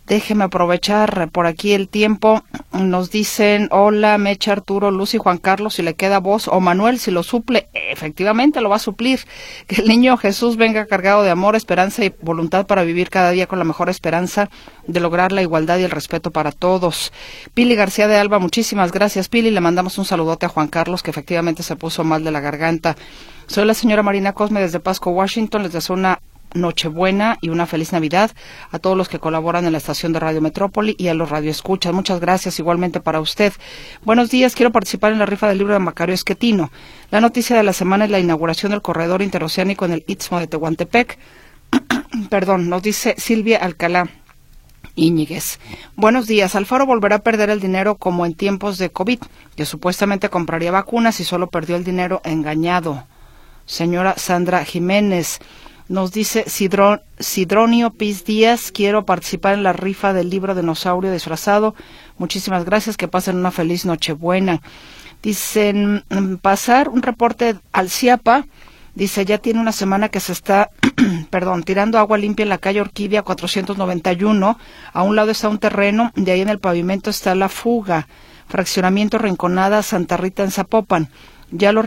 Déjeme 0.08 0.46
aprovechar 0.46 1.30
por 1.32 1.48
aquí 1.48 1.74
el 1.74 1.90
tiempo. 1.90 2.42
Nos 2.72 3.12
dicen, 3.12 3.68
hola, 3.72 4.18
Mecha, 4.18 4.54
Arturo, 4.54 4.90
Lucy, 4.90 5.18
Juan 5.18 5.38
Carlos, 5.38 5.74
si 5.74 5.82
le 5.82 5.96
queda 5.96 6.20
voz, 6.20 6.48
o 6.48 6.62
Manuel, 6.62 6.98
si 6.98 7.12
lo 7.12 7.24
suple, 7.24 7.68
efectivamente 7.74 8.62
lo 8.62 8.70
va 8.70 8.78
a 8.78 8.80
suplir. 8.80 9.20
Que 9.68 9.82
el 9.82 9.88
niño 9.90 10.16
Jesús 10.16 10.56
venga 10.56 10.86
cargado 10.86 11.24
de 11.24 11.30
amor, 11.30 11.58
esperanza 11.58 12.06
y 12.06 12.14
voluntad 12.22 12.68
para 12.68 12.84
vivir 12.84 13.10
cada 13.10 13.32
día 13.32 13.48
con 13.48 13.60
la 13.60 13.66
mejor 13.66 13.90
esperanza 13.90 14.50
de 14.88 15.02
lograr 15.02 15.34
la 15.34 15.42
igualdad 15.42 15.78
y 15.78 15.84
el 15.84 15.92
respeto 15.92 16.32
para 16.32 16.54
todos. 16.54 17.12
Pili 17.54 17.76
García 17.76 18.08
de 18.08 18.18
Alba, 18.18 18.40
muchísimas 18.40 18.94
gracias, 18.94 19.28
Pili. 19.28 19.52
Le 19.52 19.60
mandamos 19.60 19.98
un 19.98 20.06
saludote 20.06 20.46
a 20.46 20.50
Juan 20.50 20.70
Carlos, 20.70 21.04
que 21.04 21.12
efectivamente 21.12 21.64
se 21.64 21.76
puso 21.76 22.06
mal 22.06 22.24
de 22.24 22.32
la 22.32 22.40
garganta. 22.40 22.96
Soy 23.48 23.66
la 23.66 23.74
señora 23.74 24.04
Marina 24.04 24.34
Cosme 24.34 24.62
desde 24.62 24.80
Pasco, 24.80 25.12
Washington. 25.12 25.64
Les 25.64 25.72
deseo 25.74 25.96
una 25.96 26.20
Nochebuena 26.54 27.38
y 27.42 27.50
una 27.50 27.66
feliz 27.66 27.92
Navidad 27.92 28.32
a 28.72 28.80
todos 28.80 28.98
los 28.98 29.10
que 29.10 29.20
colaboran 29.20 29.66
en 29.66 29.72
la 29.72 29.78
estación 29.78 30.14
de 30.14 30.20
Radio 30.20 30.42
Metrópoli 30.42 30.96
y 30.98 31.08
a 31.08 31.14
los 31.14 31.30
radioescuchas. 31.30 31.94
Muchas 31.94 32.20
gracias 32.20 32.60
igualmente 32.60 33.00
para 33.00 33.20
usted. 33.20 33.54
Buenos 34.04 34.30
días, 34.30 34.56
quiero 34.56 34.72
participar 34.72 35.12
en 35.12 35.20
la 35.20 35.26
rifa 35.26 35.48
del 35.48 35.58
libro 35.58 35.74
de 35.74 35.80
Macario 35.80 36.16
Esquetino. 36.16 36.72
La 37.12 37.22
noticia 37.22 37.56
de 37.56 37.64
la 37.64 37.74
semana 37.74 38.06
es 38.06 38.12
la 38.12 38.20
inauguración 38.20 38.72
del 38.72 38.82
corredor 38.82 39.22
interoceánico 39.22 39.86
en 39.86 39.94
el 39.94 40.04
Istmo 40.08 40.40
de 40.40 40.48
Tehuantepec. 40.48 41.18
Perdón, 42.30 42.70
nos 42.70 42.82
dice 42.82 43.16
Silvia 43.18 43.58
Alcalá. 43.58 44.10
Íñiguez. 44.98 45.60
Buenos 45.96 46.28
días. 46.28 46.56
Alfaro 46.56 46.86
volverá 46.86 47.18
a 47.18 47.24
perder 47.24 47.50
el 47.50 47.60
dinero 47.60 47.96
como 47.96 48.26
en 48.26 48.34
tiempos 48.34 48.78
de 48.78 48.90
COVID, 48.90 49.20
que 49.56 49.66
supuestamente 49.66 50.30
compraría 50.30 50.72
vacunas 50.72 51.20
y 51.20 51.24
solo 51.24 51.48
perdió 51.48 51.76
el 51.76 51.84
dinero 51.84 52.20
engañado. 52.26 53.06
Señora 53.66 54.16
Sandra 54.18 54.66
Jiménez. 54.66 55.40
Nos 55.90 56.12
dice 56.12 56.44
Sidronio 56.50 57.92
Piz 57.92 58.26
Díaz, 58.26 58.74
quiero 58.74 59.06
participar 59.06 59.54
en 59.54 59.64
la 59.64 59.72
rifa 59.72 60.12
del 60.12 60.30
libro 60.30 60.54
Dinosaurio 60.54 61.14
disfrazado. 61.14 61.76
Muchísimas 62.18 62.66
gracias, 62.66 62.98
que 62.98 63.08
pasen 63.08 63.38
una 63.38 63.52
feliz 63.52 63.86
Nochebuena. 63.86 64.62
Dicen, 65.24 66.04
mm, 66.10 66.36
pasar 66.42 66.90
un 66.90 67.02
reporte 67.02 67.56
al 67.72 67.90
CIAPA. 67.90 68.46
Dice, 68.96 69.24
ya 69.24 69.38
tiene 69.38 69.62
una 69.62 69.72
semana 69.72 70.10
que 70.10 70.20
se 70.20 70.34
está, 70.34 70.70
perdón, 71.30 71.64
tirando 71.64 72.00
agua 72.00 72.18
limpia 72.18 72.44
en 72.44 72.50
la 72.50 72.58
calle 72.58 72.82
Orquídea 72.82 73.22
491. 73.22 74.60
A 74.92 75.04
un 75.04 75.16
lado 75.16 75.32
está 75.32 75.48
un 75.48 75.60
terreno, 75.60 76.12
de 76.16 76.34
ahí 76.34 76.42
en 76.42 76.50
el 76.50 76.60
pavimento 76.60 77.10
está 77.10 77.34
la 77.34 77.48
fuga. 77.48 78.10
Fraccionamiento 78.50 79.20
Rinconada, 79.20 79.84
Santa 79.84 80.18
Rita 80.18 80.44
en 80.44 80.52
Zapopan. 80.52 81.10
Ya 81.50 81.72
lo 81.72 81.82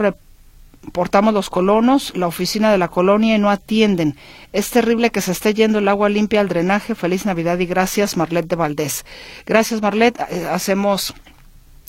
portamos 0.92 1.34
los 1.34 1.50
colonos, 1.50 2.16
la 2.16 2.26
oficina 2.26 2.72
de 2.72 2.78
la 2.78 2.88
colonia 2.88 3.36
y 3.36 3.38
no 3.38 3.50
atienden. 3.50 4.16
Es 4.52 4.70
terrible 4.70 5.10
que 5.10 5.20
se 5.20 5.32
esté 5.32 5.54
yendo 5.54 5.78
el 5.78 5.88
agua 5.88 6.08
limpia 6.08 6.40
al 6.40 6.48
drenaje. 6.48 6.94
Feliz 6.94 7.26
Navidad 7.26 7.58
y 7.58 7.66
gracias, 7.66 8.16
Marlet 8.16 8.46
de 8.46 8.56
Valdés. 8.56 9.04
Gracias, 9.46 9.82
Marlet. 9.82 10.18
Eh, 10.30 10.46
hacemos 10.50 11.14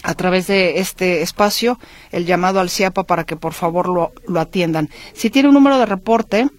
a 0.04 0.14
través 0.16 0.48
de 0.48 0.80
este 0.80 1.22
espacio 1.22 1.80
el 2.12 2.26
llamado 2.26 2.60
al 2.60 2.70
CIAPA 2.70 3.04
para 3.04 3.24
que 3.24 3.36
por 3.36 3.54
favor 3.54 3.88
lo, 3.88 4.14
lo 4.28 4.40
atiendan. 4.40 4.90
Si 5.14 5.30
tiene 5.30 5.50
un 5.50 5.54
número 5.54 5.78
de 5.78 5.86
reporte, 5.86 6.50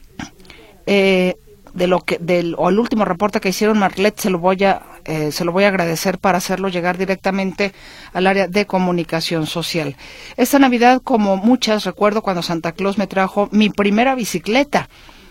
eh, 0.87 1.37
de 1.75 1.87
lo 1.87 2.01
que 2.01 2.19
del 2.19 2.55
o 2.59 2.69
el 2.69 2.79
último 2.79 3.05
reporte 3.05 3.41
que 3.41 3.49
hicieron 3.49 3.79
Marlet 3.79 4.19
se 4.19 4.31
lo 4.31 4.39
voy 4.39 4.63
a 4.65 4.83
eh, 5.05 5.33
se 5.33 5.45
lo 5.45 5.53
voy 5.53 5.65
a 5.65 5.69
agradecer 5.69 6.19
para 6.19 6.39
hacerlo 6.39 6.69
llegar 6.69 6.97
directamente 6.97 7.73
al 8.13 8.27
área 8.27 8.47
de 8.47 8.67
comunicación 8.67 9.47
social. 9.47 9.97
Esta 10.37 10.59
Navidad, 10.59 11.01
como 11.03 11.37
muchas, 11.37 11.85
recuerdo 11.85 12.23
cuando 12.23 12.43
Santa 12.43 12.73
Claus 12.73 12.99
me 12.99 13.09
trajo 13.09 13.49
mi 13.51 13.69
primera 13.69 14.15
bicicleta. 14.15 14.89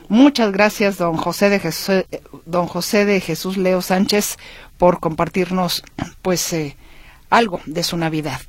Muchas 0.10 0.52
gracias, 0.52 0.98
don 0.98 1.16
José 1.16 1.50
de 1.50 1.60
Jesús, 1.60 2.04
don 2.46 2.68
José 2.68 3.06
de 3.06 3.22
Jesús 3.22 3.56
Leo 3.56 3.82
Sánchez, 3.82 4.38
por 4.78 5.00
compartirnos, 5.00 5.84
pues, 6.22 6.52
eh, 6.52 6.76
algo 7.30 7.62
de 7.66 7.84
su 7.84 7.96
Navidad. 7.96 8.42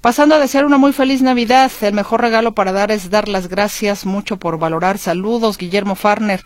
Pasando 0.00 0.36
a 0.36 0.38
desear 0.38 0.64
una 0.64 0.78
muy 0.78 0.92
feliz 0.92 1.22
Navidad, 1.22 1.72
el 1.80 1.92
mejor 1.92 2.20
regalo 2.20 2.52
para 2.52 2.70
dar 2.70 2.92
es 2.92 3.10
dar 3.10 3.26
las 3.26 3.48
gracias 3.48 4.06
mucho 4.06 4.36
por 4.36 4.60
valorar. 4.60 4.96
Saludos, 4.98 5.58
Guillermo 5.58 5.96
Farner. 5.96 6.44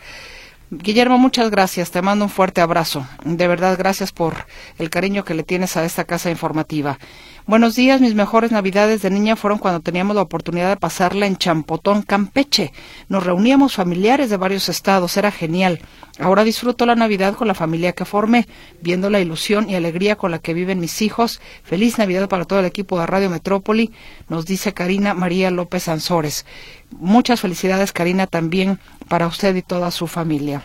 Guillermo, 0.69 1.17
muchas 1.19 1.51
gracias. 1.51 1.91
Te 1.91 2.01
mando 2.01 2.25
un 2.25 2.31
fuerte 2.31 2.61
abrazo. 2.61 3.05
De 3.23 3.47
verdad, 3.47 3.77
gracias 3.77 4.11
por 4.11 4.45
el 4.79 4.89
cariño 4.89 5.23
que 5.23 5.35
le 5.35 5.43
tienes 5.43 5.77
a 5.77 5.85
esta 5.85 6.05
casa 6.05 6.31
informativa. 6.31 6.97
Buenos 7.45 7.75
días, 7.75 7.99
mis 7.99 8.15
mejores 8.15 8.51
navidades 8.51 9.01
de 9.01 9.09
niña 9.09 9.35
fueron 9.35 9.59
cuando 9.59 9.81
teníamos 9.81 10.15
la 10.15 10.21
oportunidad 10.21 10.69
de 10.69 10.77
pasarla 10.77 11.25
en 11.25 11.35
Champotón, 11.35 12.01
Campeche. 12.01 12.71
Nos 13.09 13.25
reuníamos 13.25 13.75
familiares 13.75 14.29
de 14.29 14.37
varios 14.37 14.69
estados, 14.69 15.17
era 15.17 15.29
genial. 15.29 15.81
Ahora 16.19 16.45
disfruto 16.45 16.85
la 16.85 16.95
Navidad 16.95 17.35
con 17.35 17.49
la 17.49 17.53
familia 17.53 17.91
que 17.91 18.05
formé, 18.05 18.47
viendo 18.79 19.09
la 19.09 19.19
ilusión 19.19 19.69
y 19.69 19.75
alegría 19.75 20.15
con 20.15 20.31
la 20.31 20.39
que 20.39 20.53
viven 20.53 20.79
mis 20.79 21.01
hijos. 21.01 21.41
Feliz 21.65 21.97
Navidad 21.97 22.29
para 22.29 22.45
todo 22.45 22.59
el 22.59 22.65
equipo 22.65 22.97
de 22.97 23.07
Radio 23.07 23.29
Metrópoli, 23.29 23.91
nos 24.29 24.45
dice 24.45 24.73
Karina 24.73 25.13
María 25.13 25.51
López 25.51 25.89
Ansores. 25.89 26.45
Muchas 26.91 27.41
felicidades, 27.41 27.91
Karina, 27.91 28.25
también 28.25 28.79
para 29.09 29.27
usted 29.27 29.53
y 29.57 29.61
toda 29.61 29.91
su 29.91 30.07
familia. 30.07 30.63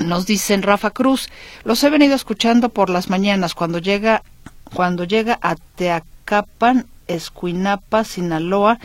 Nos 0.00 0.26
dicen 0.26 0.62
Rafa 0.62 0.90
Cruz, 0.90 1.28
los 1.62 1.84
he 1.84 1.90
venido 1.90 2.16
escuchando 2.16 2.70
por 2.70 2.90
las 2.90 3.08
mañanas 3.08 3.54
cuando 3.54 3.78
llega 3.78 4.24
cuando 4.74 5.04
llega 5.04 5.38
a 5.42 5.56
Teacapan, 5.56 6.86
Escuinapa, 7.06 8.04
Sinaloa. 8.04 8.78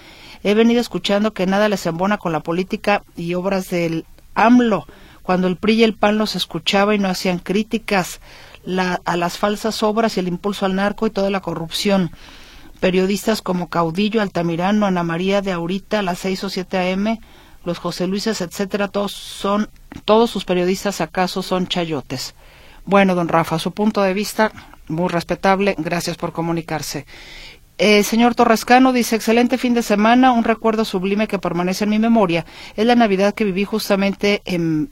He 0.43 0.53
venido 0.53 0.81
escuchando 0.81 1.33
que 1.33 1.45
nada 1.45 1.69
les 1.69 1.85
embona 1.85 2.17
con 2.17 2.31
la 2.31 2.41
política 2.41 3.03
y 3.15 3.33
obras 3.33 3.69
del 3.69 4.05
AMLO. 4.35 4.85
Cuando 5.23 5.47
el 5.47 5.57
PRI 5.57 5.73
y 5.73 5.83
el 5.83 5.93
PAN 5.93 6.17
los 6.17 6.35
escuchaba 6.35 6.95
y 6.95 6.99
no 6.99 7.09
hacían 7.09 7.39
críticas 7.39 8.21
a 9.05 9.17
las 9.17 9.37
falsas 9.37 9.83
obras 9.83 10.17
y 10.17 10.19
el 10.19 10.27
impulso 10.27 10.65
al 10.65 10.75
narco 10.75 11.07
y 11.07 11.09
toda 11.09 11.29
la 11.29 11.41
corrupción 11.41 12.11
periodistas 12.79 13.41
como 13.41 13.69
Caudillo, 13.69 14.21
Altamirano, 14.21 14.85
Ana 14.85 15.03
María 15.03 15.41
de 15.41 15.51
Ahorita, 15.51 16.01
las 16.01 16.19
6 16.19 16.43
o 16.43 16.49
7 16.49 16.93
AM, 16.93 17.19
los 17.65 17.79
José 17.79 18.07
Luises, 18.07 18.41
etcétera, 18.41 18.87
todos 18.87 19.11
son, 19.11 19.69
todos 20.05 20.29
sus 20.29 20.45
periodistas 20.45 21.01
acaso 21.01 21.41
son 21.41 21.67
chayotes. 21.67 22.35
Bueno, 22.85 23.15
don 23.15 23.27
Rafa, 23.27 23.59
su 23.59 23.71
punto 23.71 24.01
de 24.01 24.13
vista, 24.13 24.51
muy 24.87 25.09
respetable, 25.09 25.75
gracias 25.77 26.17
por 26.17 26.31
comunicarse. 26.31 27.05
Eh, 27.79 28.03
señor 28.03 28.33
Torrescano 28.33 28.91
dice, 28.91 29.15
excelente 29.15 29.57
fin 29.57 29.75
de 29.75 29.83
semana, 29.83 30.31
un 30.31 30.43
recuerdo 30.43 30.83
sublime 30.83 31.27
que 31.27 31.37
permanece 31.37 31.83
en 31.83 31.91
mi 31.91 31.99
memoria. 31.99 32.45
Es 32.75 32.85
la 32.85 32.95
Navidad 32.95 33.35
que 33.35 33.43
viví 33.43 33.65
justamente 33.65 34.41
en 34.45 34.89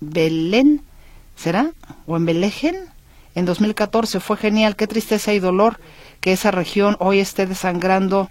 Belén, 0.00 0.82
¿será? 1.36 1.70
¿O 2.06 2.16
en 2.16 2.24
Belén? 2.24 2.52
En 3.34 3.44
2014 3.44 4.20
fue 4.20 4.36
genial, 4.36 4.76
qué 4.76 4.86
tristeza 4.86 5.34
y 5.34 5.38
dolor 5.38 5.80
que 6.20 6.32
esa 6.32 6.50
región 6.50 6.96
hoy 7.00 7.18
esté 7.18 7.46
desangrando 7.46 8.30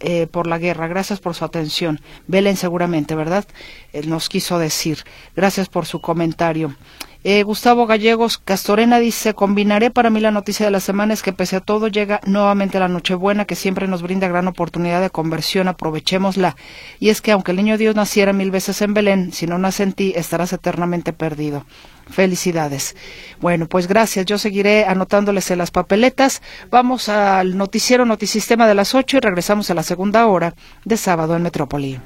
eh, 0.00 0.26
por 0.26 0.46
la 0.46 0.58
guerra. 0.58 0.86
Gracias 0.86 1.20
por 1.20 1.34
su 1.34 1.44
atención. 1.44 2.00
Belén 2.26 2.56
seguramente, 2.56 3.14
¿verdad? 3.14 3.44
Él 3.92 4.10
nos 4.10 4.28
quiso 4.28 4.58
decir. 4.58 4.98
Gracias 5.34 5.68
por 5.68 5.86
su 5.86 6.00
comentario. 6.00 6.76
Eh, 7.24 7.44
Gustavo 7.44 7.86
Gallegos 7.86 8.38
Castorena 8.38 8.98
dice, 8.98 9.32
combinaré 9.34 9.92
para 9.92 10.10
mí 10.10 10.18
la 10.18 10.32
noticia 10.32 10.66
de 10.66 10.72
la 10.72 10.80
semana 10.80 11.14
es 11.14 11.22
que 11.22 11.32
pese 11.32 11.54
a 11.54 11.60
todo 11.60 11.86
llega 11.86 12.20
nuevamente 12.26 12.80
la 12.80 12.88
Nochebuena 12.88 13.44
que 13.44 13.54
siempre 13.54 13.86
nos 13.86 14.02
brinda 14.02 14.26
gran 14.26 14.48
oportunidad 14.48 15.00
de 15.00 15.10
conversión, 15.10 15.68
aprovechémosla. 15.68 16.56
Y 16.98 17.10
es 17.10 17.20
que 17.20 17.30
aunque 17.30 17.52
el 17.52 17.58
niño 17.58 17.78
Dios 17.78 17.94
naciera 17.94 18.32
mil 18.32 18.50
veces 18.50 18.82
en 18.82 18.92
Belén, 18.92 19.32
si 19.32 19.46
no 19.46 19.56
nace 19.58 19.84
en 19.84 19.92
ti, 19.92 20.12
estarás 20.16 20.52
eternamente 20.52 21.12
perdido. 21.12 21.64
Felicidades. 22.10 22.96
Bueno, 23.40 23.66
pues 23.66 23.86
gracias. 23.86 24.26
Yo 24.26 24.36
seguiré 24.36 24.84
anotándoles 24.84 25.48
en 25.52 25.58
las 25.58 25.70
papeletas. 25.70 26.42
Vamos 26.70 27.08
al 27.08 27.56
noticiero 27.56 28.04
Notisistema 28.04 28.66
de 28.66 28.74
las 28.74 28.96
8 28.96 29.18
y 29.18 29.20
regresamos 29.20 29.70
a 29.70 29.74
la 29.74 29.84
segunda 29.84 30.26
hora 30.26 30.54
de 30.84 30.96
sábado 30.96 31.36
en 31.36 31.42
Metrópoli. 31.42 32.00